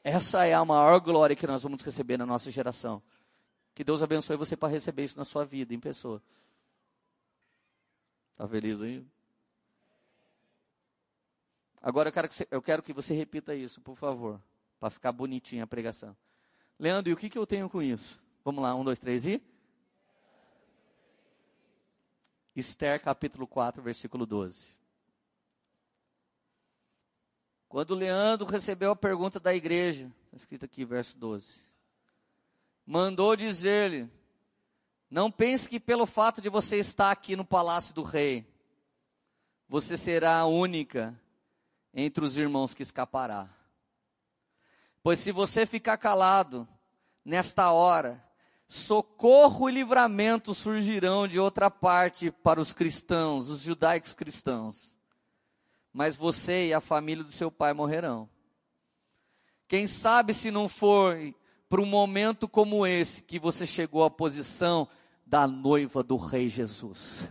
Essa 0.04 0.46
é 0.46 0.54
a 0.54 0.64
maior 0.64 1.00
glória 1.00 1.36
que 1.36 1.48
nós 1.48 1.64
vamos 1.64 1.84
receber 1.84 2.18
na 2.18 2.26
nossa 2.26 2.52
geração. 2.52 3.02
Que 3.74 3.84
Deus 3.84 4.04
abençoe 4.04 4.38
você 4.38 4.56
para 4.56 4.70
receber 4.70 5.04
isso 5.04 5.18
na 5.18 5.26
sua 5.26 5.44
vida, 5.44 5.74
em 5.74 5.80
pessoa. 5.80 6.22
Está 8.34 8.48
feliz 8.48 8.82
aí? 8.82 9.06
Agora 11.82 12.10
eu 12.10 12.14
quero, 12.14 12.28
que 12.28 12.36
você, 12.36 12.48
eu 12.52 12.62
quero 12.62 12.84
que 12.84 12.94
você 12.94 13.14
repita 13.14 13.56
isso, 13.56 13.80
por 13.80 13.96
favor, 13.96 14.42
para 14.80 14.90
ficar 14.90 15.12
bonitinha 15.12 15.64
a 15.64 15.68
pregação. 15.68 16.16
Leandro, 16.80 17.12
e 17.12 17.14
o 17.14 17.18
que, 17.18 17.30
que 17.30 17.38
eu 17.38 17.46
tenho 17.46 17.70
com 17.70 17.82
isso? 17.82 18.20
Vamos 18.44 18.62
lá, 18.62 18.76
um, 18.76 18.84
dois, 18.84 19.00
três 19.00 19.26
e. 19.26 19.42
Esther 22.56 23.02
capítulo 23.02 23.46
4, 23.46 23.84
versículo 23.84 24.26
12. 24.26 24.78
Quando 27.68 27.94
Leandro 27.94 28.46
recebeu 28.46 28.92
a 28.92 28.96
pergunta 28.96 29.40
da 29.40 29.54
igreja, 29.54 30.10
está 30.26 30.38
escrito 30.38 30.64
aqui, 30.64 30.86
verso 30.86 31.18
12, 31.18 31.62
mandou 32.86 33.36
dizer-lhe: 33.36 34.10
Não 35.10 35.30
pense 35.30 35.68
que 35.68 35.82
pelo 35.82 36.06
fato 36.06 36.40
de 36.40 36.48
você 36.48 36.78
estar 36.78 37.12
aqui 37.12 37.36
no 37.36 37.44
palácio 37.44 37.94
do 37.94 38.02
rei, 38.02 38.48
você 39.68 39.98
será 39.98 40.40
a 40.40 40.46
única 40.46 41.20
entre 41.94 42.24
os 42.24 42.38
irmãos 42.38 42.74
que 42.74 42.84
escapará. 42.84 43.50
Pois 45.04 45.20
se 45.20 45.34
você 45.34 45.66
ficar 45.66 45.98
calado 45.98 46.66
nesta 47.24 47.72
hora, 47.72 48.24
socorro 48.68 49.70
e 49.70 49.74
livramento 49.74 50.54
surgirão 50.54 51.28
de 51.28 51.40
outra 51.40 51.70
parte 51.70 52.32
para 52.32 52.60
os 52.60 52.74
cristãos, 52.74 53.50
os 53.50 53.62
judaicos 53.62 54.14
cristãos. 54.14 54.98
Mas 55.94 56.16
você 56.16 56.68
e 56.68 56.74
a 56.74 56.82
família 56.82 57.24
do 57.24 57.32
seu 57.32 57.52
pai 57.52 57.74
morrerão. 57.74 58.30
Quem 59.68 59.88
sabe 59.88 60.34
se 60.34 60.52
não 60.52 60.68
for 60.68 61.18
para 61.68 61.82
um 61.82 61.86
momento 61.86 62.48
como 62.48 62.86
esse 62.86 63.24
que 63.24 63.40
você 63.40 63.66
chegou 63.66 64.04
à 64.04 64.10
posição 64.10 64.88
da 65.26 65.48
noiva 65.48 66.04
do 66.04 66.16
rei 66.16 66.48
Jesus. 66.48 67.28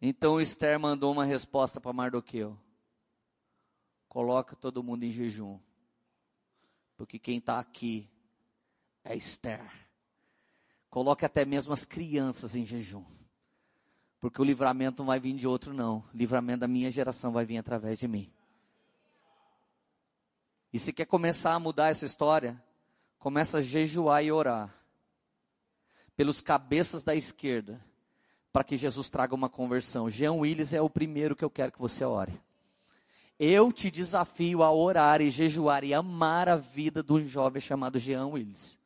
Então 0.00 0.40
Esther 0.40 0.78
mandou 0.78 1.12
uma 1.12 1.24
resposta 1.24 1.80
para 1.80 1.92
Mardoqueu. 1.92 2.58
Coloca 4.08 4.54
todo 4.54 4.82
mundo 4.82 5.04
em 5.04 5.10
jejum. 5.10 5.58
Porque 6.96 7.18
quem 7.18 7.38
está 7.38 7.58
aqui 7.58 8.11
é 9.04 9.16
Esther. 9.16 9.70
Coloque 10.88 11.24
até 11.24 11.44
mesmo 11.44 11.72
as 11.72 11.84
crianças 11.84 12.54
em 12.54 12.64
jejum. 12.64 13.04
Porque 14.20 14.40
o 14.40 14.44
livramento 14.44 15.02
não 15.02 15.06
vai 15.06 15.18
vir 15.18 15.34
de 15.34 15.48
outro, 15.48 15.72
não. 15.72 16.04
O 16.12 16.16
livramento 16.16 16.60
da 16.60 16.68
minha 16.68 16.90
geração 16.90 17.32
vai 17.32 17.44
vir 17.44 17.58
através 17.58 17.98
de 17.98 18.06
mim. 18.06 18.30
E 20.72 20.78
se 20.78 20.92
quer 20.92 21.06
começar 21.06 21.54
a 21.54 21.58
mudar 21.58 21.88
essa 21.88 22.06
história, 22.06 22.62
começa 23.18 23.58
a 23.58 23.60
jejuar 23.60 24.22
e 24.22 24.30
orar. 24.30 24.72
Pelos 26.14 26.40
cabeças 26.40 27.02
da 27.02 27.14
esquerda. 27.14 27.84
Para 28.52 28.62
que 28.62 28.76
Jesus 28.76 29.08
traga 29.10 29.34
uma 29.34 29.48
conversão. 29.48 30.10
Jean 30.10 30.34
Willis 30.34 30.72
é 30.72 30.80
o 30.80 30.90
primeiro 30.90 31.34
que 31.34 31.44
eu 31.44 31.50
quero 31.50 31.72
que 31.72 31.80
você 31.80 32.04
ore. 32.04 32.38
Eu 33.38 33.72
te 33.72 33.90
desafio 33.90 34.62
a 34.62 34.70
orar 34.70 35.20
e 35.20 35.30
jejuar 35.30 35.84
e 35.84 35.94
amar 35.94 36.48
a 36.48 36.56
vida 36.56 37.02
de 37.02 37.12
um 37.12 37.24
jovem 37.24 37.60
chamado 37.60 37.98
Jean 37.98 38.26
Willis. 38.26 38.78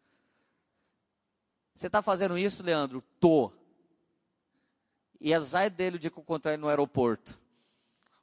Você 1.76 1.88
está 1.88 2.00
fazendo 2.00 2.38
isso, 2.38 2.62
Leandro? 2.62 3.02
Tô. 3.20 3.52
E 5.20 5.34
azar 5.34 5.70
dele 5.70 5.96
o 5.96 5.98
dia 5.98 6.10
que 6.10 6.18
eu 6.18 6.22
encontrar 6.22 6.54
ele 6.54 6.62
no 6.62 6.70
aeroporto. 6.70 7.38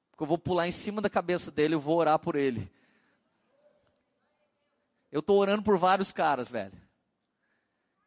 Porque 0.09 0.23
eu 0.23 0.27
vou 0.27 0.39
pular 0.39 0.67
em 0.67 0.71
cima 0.71 0.99
da 0.99 1.09
cabeça 1.09 1.51
dele 1.51 1.75
e 1.75 1.77
vou 1.77 1.99
orar 1.99 2.17
por 2.17 2.35
ele. 2.35 2.67
Eu 5.11 5.19
estou 5.19 5.39
orando 5.39 5.61
por 5.61 5.77
vários 5.77 6.11
caras, 6.11 6.49
velho. 6.49 6.81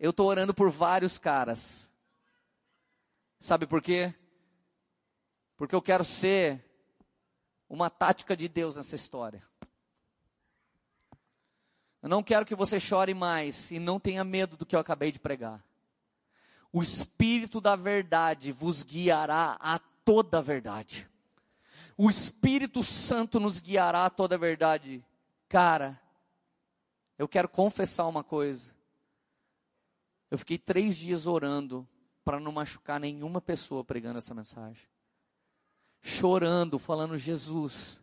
Eu 0.01 0.11
estou 0.11 0.27
orando 0.27 0.53
por 0.53 0.69
vários 0.69 1.17
caras. 1.17 1.89
Sabe 3.39 3.69
por 3.69 3.81
quê? 3.81 4.13
Porque 5.57 5.77
eu 5.77 5.81
quero 5.81 6.05
ser 6.05 6.61
uma 7.69 7.89
tática 7.89 8.37
de 8.37 8.49
Deus 8.49 8.75
nessa 8.75 8.97
história. 8.97 9.45
Eu 12.07 12.09
não 12.09 12.23
quero 12.23 12.47
que 12.47 12.55
você 12.55 12.79
chore 12.79 13.13
mais 13.15 13.69
e 13.73 13.81
não 13.81 13.99
tenha 13.99 14.23
medo 14.23 14.57
do 14.57 14.65
que 14.65 14.77
eu 14.77 14.79
acabei 14.79 15.11
de 15.11 15.19
pregar. 15.19 15.61
O 16.73 16.81
Espírito 16.81 17.61
da 17.61 17.75
verdade 17.75 18.53
vos 18.53 18.85
guiará 18.85 19.59
a 19.59 19.81
toda 20.05 20.39
a 20.39 20.41
verdade. 20.41 21.11
O 21.99 22.09
Espírito 22.09 22.81
Santo 22.85 23.41
nos 23.41 23.59
guiará 23.59 24.07
a 24.07 24.11
toda 24.11 24.37
a 24.37 24.39
verdade. 24.39 25.05
Cara, 25.49 26.01
eu 27.19 27.27
quero 27.27 27.49
confessar 27.49 28.07
uma 28.07 28.23
coisa. 28.23 28.73
Eu 30.31 30.39
fiquei 30.39 30.59
três 30.59 30.97
dias 30.97 31.27
orando 31.27 31.85
para 32.25 32.39
não 32.39 32.53
machucar 32.53 33.01
nenhuma 33.01 33.41
pessoa 33.41 33.83
pregando 33.83 34.19
essa 34.19 34.33
mensagem. 34.33 34.87
Chorando, 36.01 36.79
falando: 36.79 37.19
Jesus, 37.19 38.01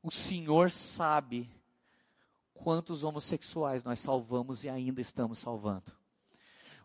o 0.00 0.12
Senhor 0.12 0.70
sabe 0.70 1.50
quantos 2.62 3.02
homossexuais 3.02 3.82
nós 3.82 3.98
salvamos 3.98 4.62
e 4.62 4.68
ainda 4.68 5.00
estamos 5.00 5.40
salvando. 5.40 5.92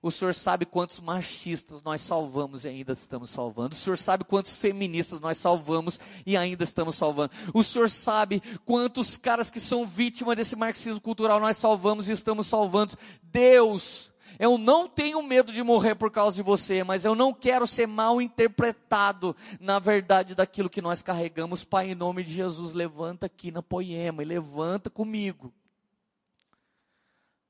O 0.02 0.12
Senhor 0.12 0.34
sabe 0.34 0.66
quantos 0.66 1.00
machistas 1.00 1.82
nós 1.84 2.02
salvamos 2.02 2.66
e 2.66 2.68
ainda 2.68 2.94
estamos 2.94 3.30
salvando. 3.30 3.76
O 3.76 3.78
Senhor 3.78 3.98
sabe 3.98 4.24
quantos 4.24 4.56
feministas 4.56 5.20
nós 5.20 5.38
salvamos 5.38 6.00
e 6.26 6.36
ainda 6.38 6.64
estamos 6.64 6.96
salvando. 6.96 7.32
O 7.54 7.64
Senhor 7.64 7.90
sabe 7.90 8.42
quantos 8.64 9.18
caras 9.18 9.50
que 9.50 9.60
são 9.60 9.86
vítimas 9.86 10.36
desse 10.36 10.56
marxismo 10.56 11.02
cultural 11.02 11.40
nós 11.40 11.58
salvamos 11.58 12.10
e 12.10 12.12
estamos 12.12 12.48
salvando. 12.48 12.94
Deus, 13.24 14.12
Eu 14.40 14.58
não 14.58 14.88
tenho 14.88 15.22
medo 15.24 15.52
de 15.52 15.64
morrer 15.64 15.96
por 15.96 16.12
causa 16.12 16.36
de 16.36 16.44
você, 16.44 16.84
mas 16.84 17.04
eu 17.04 17.16
não 17.16 17.34
quero 17.34 17.66
ser 17.66 17.88
mal 17.88 18.22
interpretado 18.22 19.36
na 19.60 19.80
verdade 19.80 20.36
daquilo 20.36 20.70
que 20.70 20.82
nós 20.82 21.02
carregamos. 21.02 21.64
Pai, 21.64 21.92
em 21.92 21.96
nome 21.96 22.24
de 22.24 22.34
Jesus, 22.34 22.74
levanta 22.74 23.26
aqui 23.26 23.52
na 23.52 23.64
poema 23.64 24.22
e 24.22 24.26
levanta 24.26 24.90
comigo. 24.90 25.52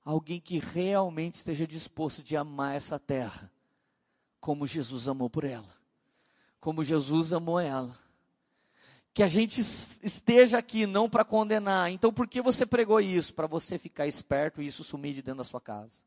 Alguém 0.09 0.39
que 0.39 0.57
realmente 0.57 1.35
esteja 1.35 1.67
disposto 1.67 2.23
de 2.23 2.38
amar 2.38 2.75
essa 2.75 2.97
terra, 2.97 3.51
como 4.39 4.65
Jesus 4.65 5.07
amou 5.07 5.29
por 5.29 5.43
ela, 5.43 5.75
como 6.59 6.84
Jesus 6.84 7.34
amou 7.34 7.59
ela 7.59 7.93
que 9.17 9.23
a 9.23 9.27
gente 9.27 9.59
esteja 9.59 10.59
aqui 10.59 10.85
não 10.85 11.09
para 11.09 11.25
condenar. 11.25 11.89
Então, 11.89 12.13
por 12.13 12.27
que 12.27 12.39
você 12.39 12.67
pregou 12.67 13.01
isso? 13.01 13.34
Para 13.34 13.47
você 13.47 13.79
ficar 13.79 14.05
esperto 14.05 14.61
e 14.61 14.67
isso 14.67 14.84
sumir 14.84 15.11
de 15.11 15.23
dentro 15.23 15.39
da 15.39 15.43
sua 15.43 15.59
casa. 15.59 15.97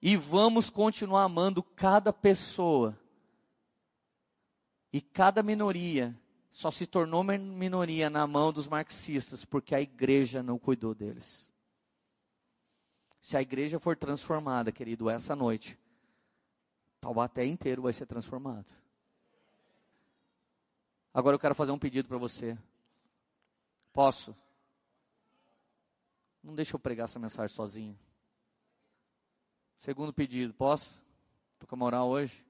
E 0.00 0.16
vamos 0.16 0.70
continuar 0.70 1.24
amando 1.24 1.64
cada 1.64 2.12
pessoa. 2.12 2.96
E 4.92 5.00
cada 5.00 5.42
minoria 5.42 6.16
só 6.52 6.70
se 6.70 6.86
tornou 6.86 7.24
minoria 7.24 8.08
na 8.08 8.24
mão 8.24 8.52
dos 8.52 8.68
marxistas 8.68 9.44
porque 9.44 9.74
a 9.74 9.80
igreja 9.80 10.44
não 10.44 10.60
cuidou 10.60 10.94
deles. 10.94 11.50
Se 13.26 13.36
a 13.36 13.42
igreja 13.42 13.80
for 13.80 13.96
transformada, 13.96 14.70
querido, 14.70 15.10
essa 15.10 15.34
noite, 15.34 15.76
Taubaté 17.00 17.44
inteiro 17.44 17.82
vai 17.82 17.92
ser 17.92 18.06
transformado. 18.06 18.72
Agora 21.12 21.34
eu 21.34 21.40
quero 21.40 21.52
fazer 21.52 21.72
um 21.72 21.78
pedido 21.78 22.06
para 22.06 22.18
você. 22.18 22.56
Posso? 23.92 24.32
Não 26.40 26.54
deixa 26.54 26.76
eu 26.76 26.78
pregar 26.78 27.06
essa 27.06 27.18
mensagem 27.18 27.52
sozinho. 27.52 27.98
Segundo 29.76 30.12
pedido, 30.12 30.54
posso? 30.54 31.02
Estou 31.54 31.68
com 31.68 31.74
a 31.74 31.78
moral 31.78 32.08
hoje? 32.08 32.46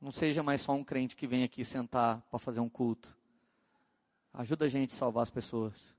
Não 0.00 0.10
seja 0.10 0.42
mais 0.42 0.62
só 0.62 0.72
um 0.72 0.82
crente 0.82 1.14
que 1.14 1.28
vem 1.28 1.44
aqui 1.44 1.62
sentar 1.62 2.20
para 2.22 2.40
fazer 2.40 2.58
um 2.58 2.68
culto. 2.68 3.16
Ajuda 4.34 4.64
a 4.64 4.68
gente 4.68 4.96
a 4.96 4.98
salvar 4.98 5.22
as 5.22 5.30
pessoas. 5.30 5.96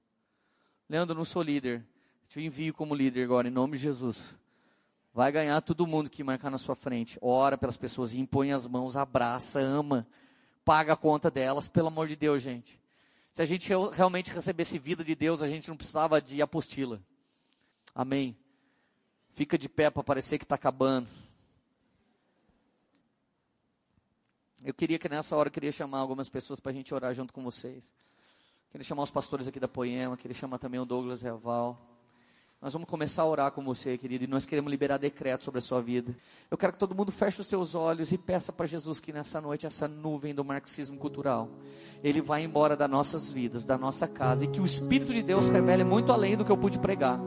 Leandro, 0.89 1.15
não 1.15 1.23
sou 1.23 1.41
líder. 1.41 1.87
Te 2.29 2.41
envio 2.41 2.73
como 2.73 2.95
líder 2.95 3.23
agora, 3.23 3.49
em 3.49 3.51
nome 3.51 3.75
de 3.75 3.83
Jesus. 3.83 4.37
Vai 5.13 5.31
ganhar 5.31 5.59
todo 5.61 5.85
mundo 5.85 6.09
que 6.09 6.23
marcar 6.23 6.49
na 6.49 6.57
sua 6.57 6.75
frente. 6.75 7.17
Ora 7.21 7.57
pelas 7.57 7.75
pessoas, 7.75 8.13
impõe 8.13 8.53
as 8.53 8.65
mãos, 8.65 8.95
abraça, 8.95 9.59
ama 9.59 10.07
paga 10.69 10.93
a 10.93 10.95
conta 10.95 11.31
delas, 11.31 11.67
pelo 11.67 11.87
amor 11.87 12.07
de 12.07 12.15
Deus, 12.15 12.43
gente. 12.43 12.79
Se 13.31 13.41
a 13.41 13.45
gente 13.45 13.67
realmente 13.91 14.29
recebesse 14.29 14.77
vida 14.77 15.03
de 15.03 15.15
Deus, 15.15 15.41
a 15.41 15.47
gente 15.47 15.67
não 15.67 15.75
precisava 15.75 16.21
de 16.21 16.43
apostila. 16.43 17.01
Amém. 17.95 18.37
Fica 19.33 19.57
de 19.57 19.67
pé 19.67 19.89
para 19.89 20.03
parecer 20.03 20.37
que 20.37 20.45
está 20.45 20.53
acabando. 20.53 21.09
Eu 24.63 24.71
queria 24.71 24.99
que 24.99 25.09
nessa 25.09 25.35
hora 25.35 25.47
eu 25.47 25.51
queria 25.51 25.71
chamar 25.71 25.97
algumas 25.97 26.29
pessoas 26.29 26.59
para 26.59 26.71
a 26.71 26.75
gente 26.75 26.93
orar 26.93 27.15
junto 27.15 27.33
com 27.33 27.43
vocês. 27.43 27.91
Queria 28.69 28.85
chamar 28.85 29.01
os 29.01 29.11
pastores 29.11 29.47
aqui 29.47 29.59
da 29.59 29.67
Poema, 29.67 30.15
queria 30.15 30.35
chamar 30.35 30.59
também 30.59 30.79
o 30.79 30.85
Douglas 30.85 31.23
Reval. 31.23 31.98
Nós 32.61 32.73
vamos 32.73 32.89
começar 32.89 33.21
a 33.21 33.25
orar 33.25 33.51
com 33.53 33.63
você, 33.63 33.97
querido, 33.97 34.25
e 34.25 34.27
nós 34.27 34.45
queremos 34.45 34.69
liberar 34.69 34.97
decreto 34.97 35.45
sobre 35.45 35.59
a 35.59 35.61
sua 35.61 35.81
vida. 35.81 36.13
Eu 36.51 36.57
quero 36.57 36.73
que 36.73 36.79
todo 36.79 36.93
mundo 36.93 37.09
feche 37.09 37.39
os 37.39 37.47
seus 37.47 37.73
olhos 37.73 38.11
e 38.11 38.17
peça 38.17 38.51
para 38.51 38.65
Jesus 38.65 38.99
que 38.99 39.13
nessa 39.13 39.39
noite 39.39 39.65
essa 39.65 39.87
nuvem 39.87 40.35
do 40.35 40.43
marxismo 40.43 40.97
cultural, 40.97 41.49
ele 42.03 42.21
vá 42.21 42.37
embora 42.41 42.75
das 42.75 42.89
nossas 42.89 43.31
vidas, 43.31 43.63
da 43.63 43.77
nossa 43.77 44.09
casa, 44.09 44.43
e 44.43 44.47
que 44.49 44.59
o 44.59 44.65
Espírito 44.65 45.13
de 45.13 45.23
Deus 45.23 45.47
revele 45.47 45.85
muito 45.85 46.11
além 46.11 46.35
do 46.35 46.43
que 46.43 46.51
eu 46.51 46.57
pude 46.57 46.79
pregar. 46.79 47.17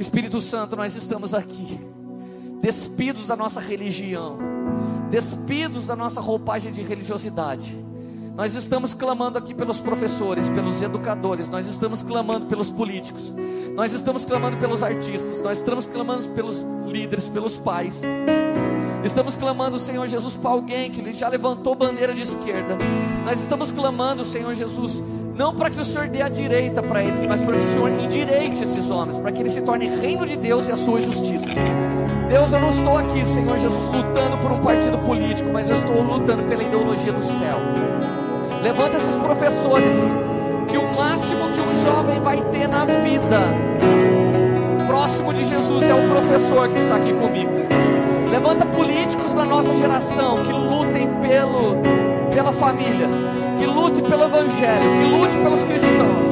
Espírito 0.00 0.40
Santo, 0.40 0.74
nós 0.74 0.96
estamos 0.96 1.32
aqui, 1.32 1.78
despidos 2.60 3.24
da 3.24 3.36
nossa 3.36 3.60
religião, 3.60 4.36
despidos 5.12 5.86
da 5.86 5.94
nossa 5.94 6.20
roupagem 6.20 6.72
de 6.72 6.82
religiosidade 6.82 7.85
nós 8.36 8.54
estamos 8.54 8.92
clamando 8.92 9.38
aqui 9.38 9.54
pelos 9.54 9.80
professores, 9.80 10.46
pelos 10.50 10.82
educadores, 10.82 11.48
nós 11.48 11.66
estamos 11.66 12.02
clamando 12.02 12.44
pelos 12.44 12.70
políticos, 12.70 13.34
nós 13.74 13.92
estamos 13.92 14.26
clamando 14.26 14.58
pelos 14.58 14.82
artistas, 14.82 15.40
nós 15.40 15.56
estamos 15.56 15.86
clamando 15.86 16.28
pelos 16.28 16.64
líderes, 16.84 17.28
pelos 17.28 17.56
pais. 17.56 18.02
Estamos 19.02 19.36
clamando, 19.36 19.78
Senhor 19.78 20.06
Jesus, 20.06 20.36
para 20.36 20.50
alguém 20.50 20.90
que 20.90 21.12
já 21.14 21.28
levantou 21.28 21.74
bandeira 21.74 22.12
de 22.12 22.22
esquerda. 22.22 22.76
Nós 23.24 23.40
estamos 23.40 23.72
clamando, 23.72 24.22
Senhor 24.22 24.52
Jesus, 24.54 25.02
não 25.34 25.54
para 25.54 25.70
que 25.70 25.80
o 25.80 25.84
Senhor 25.84 26.08
dê 26.08 26.20
a 26.20 26.28
direita 26.28 26.82
para 26.82 27.02
eles, 27.02 27.24
mas 27.26 27.40
para 27.40 27.56
que 27.56 27.64
o 27.64 27.72
Senhor 27.72 27.88
endireite 27.88 28.64
esses 28.64 28.90
homens, 28.90 29.18
para 29.18 29.32
que 29.32 29.40
eles 29.40 29.52
se 29.52 29.62
tornem 29.62 29.88
reino 29.98 30.26
de 30.26 30.36
Deus 30.36 30.68
e 30.68 30.72
a 30.72 30.76
sua 30.76 31.00
justiça. 31.00 31.54
Deus, 32.28 32.52
eu 32.52 32.60
não 32.60 32.68
estou 32.68 32.98
aqui, 32.98 33.24
Senhor 33.24 33.56
Jesus, 33.58 33.84
lutando 33.84 34.36
por 34.42 34.52
um 34.52 34.60
partido 34.60 34.98
político, 34.98 35.48
mas 35.50 35.70
eu 35.70 35.76
estou 35.76 36.02
lutando 36.02 36.42
pela 36.42 36.62
ideologia 36.62 37.12
do 37.12 37.22
céu. 37.22 38.25
Levanta 38.66 38.96
esses 38.96 39.14
professores, 39.14 39.94
que 40.66 40.76
o 40.76 40.92
máximo 40.92 41.52
que 41.52 41.60
um 41.60 41.72
jovem 41.84 42.18
vai 42.18 42.40
ter 42.50 42.66
na 42.66 42.84
vida, 42.84 43.54
próximo 44.88 45.32
de 45.32 45.44
Jesus, 45.44 45.88
é 45.88 45.94
o 45.94 46.08
professor 46.08 46.68
que 46.68 46.78
está 46.78 46.96
aqui 46.96 47.12
comigo. 47.12 47.52
Levanta 48.28 48.66
políticos 48.66 49.30
da 49.34 49.44
nossa 49.44 49.72
geração 49.76 50.34
que 50.34 50.52
lutem 50.52 51.08
pelo, 51.20 51.76
pela 52.34 52.52
família, 52.52 53.06
que 53.56 53.66
lute 53.66 54.02
pelo 54.02 54.24
evangelho, 54.24 54.90
que 54.98 55.16
lute 55.16 55.38
pelos 55.38 55.62
cristãos. 55.62 56.26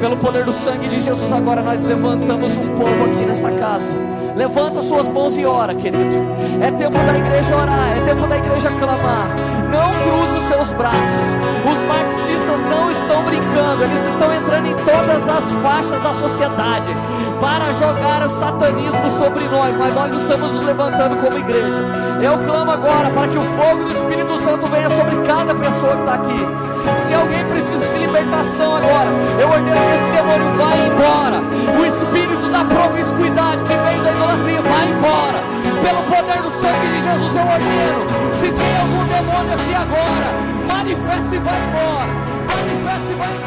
Pelo 0.00 0.16
poder 0.16 0.46
do 0.46 0.52
sangue 0.52 0.88
de 0.88 1.00
Jesus, 1.00 1.30
agora 1.30 1.60
nós 1.60 1.82
levantamos 1.82 2.56
um 2.56 2.74
povo 2.74 3.04
aqui 3.04 3.26
nessa 3.26 3.50
casa. 3.50 3.94
Levanta 4.36 4.82
suas 4.82 5.10
mãos 5.10 5.34
e 5.38 5.46
ora, 5.46 5.74
querido. 5.74 6.14
É 6.60 6.70
tempo 6.70 6.98
da 6.98 7.18
igreja 7.18 7.56
orar, 7.56 7.96
é 7.96 8.00
tempo 8.04 8.26
da 8.26 8.36
igreja 8.36 8.70
clamar. 8.70 9.28
Não 9.72 9.90
cruze 9.90 10.36
os 10.36 10.44
seus 10.44 10.72
braços. 10.72 11.26
Os 11.64 11.82
marxistas 11.88 12.60
não 12.66 12.90
estão 12.90 13.22
brincando, 13.24 13.82
eles 13.84 14.04
estão 14.04 14.32
entrando 14.34 14.66
em 14.66 14.74
todas 14.84 15.26
as 15.26 15.50
faixas 15.62 16.02
da 16.02 16.12
sociedade 16.12 16.94
para 17.40 17.72
jogar 17.72 18.26
o 18.26 18.28
satanismo 18.28 19.10
sobre 19.10 19.44
nós, 19.44 19.74
mas 19.74 19.94
nós 19.94 20.12
estamos 20.12 20.52
nos 20.52 20.64
levantando 20.64 21.16
como 21.16 21.38
igreja. 21.38 21.82
Eu 22.22 22.36
clamo 22.44 22.70
agora 22.72 23.08
para 23.10 23.28
que 23.28 23.38
o 23.38 23.42
fogo 23.42 23.84
do 23.84 23.90
Espírito 23.90 24.38
Santo 24.38 24.66
venha 24.66 24.90
sobre 24.90 25.16
cada 25.26 25.54
pessoa 25.54 25.94
que 25.94 26.00
está 26.00 26.14
aqui. 26.14 26.75
Se 26.98 27.14
alguém 27.14 27.44
precisa 27.46 27.86
de 27.86 27.98
libertação 27.98 28.76
agora, 28.76 29.10
eu 29.40 29.48
ordeno 29.48 29.76
que 29.76 29.94
esse 29.94 30.10
demônio 30.10 30.50
vá 30.56 30.76
embora. 30.76 31.38
O 31.78 31.84
espírito 31.84 32.48
da 32.50 32.64
promiscuidade 32.64 33.64
que 33.64 33.74
vem 33.74 34.02
da 34.02 34.12
idolatria 34.12 34.62
vai 34.62 34.88
embora. 34.88 35.40
Pelo 35.82 36.02
poder 36.04 36.42
do 36.42 36.50
sangue 36.50 36.88
de 36.88 37.02
Jesus 37.02 37.36
eu 37.36 37.42
ordeno. 37.42 38.34
Se 38.34 38.52
tem 38.52 38.76
algum 38.78 39.04
demônio 39.04 39.54
aqui 39.54 39.74
agora, 39.74 40.28
manifeste 40.66 41.34
e 41.34 41.38
vai 41.38 41.58
embora. 41.58 42.12
Manifeste 42.46 43.12
e 43.12 43.14
vai 43.14 43.28
embora. 43.28 43.46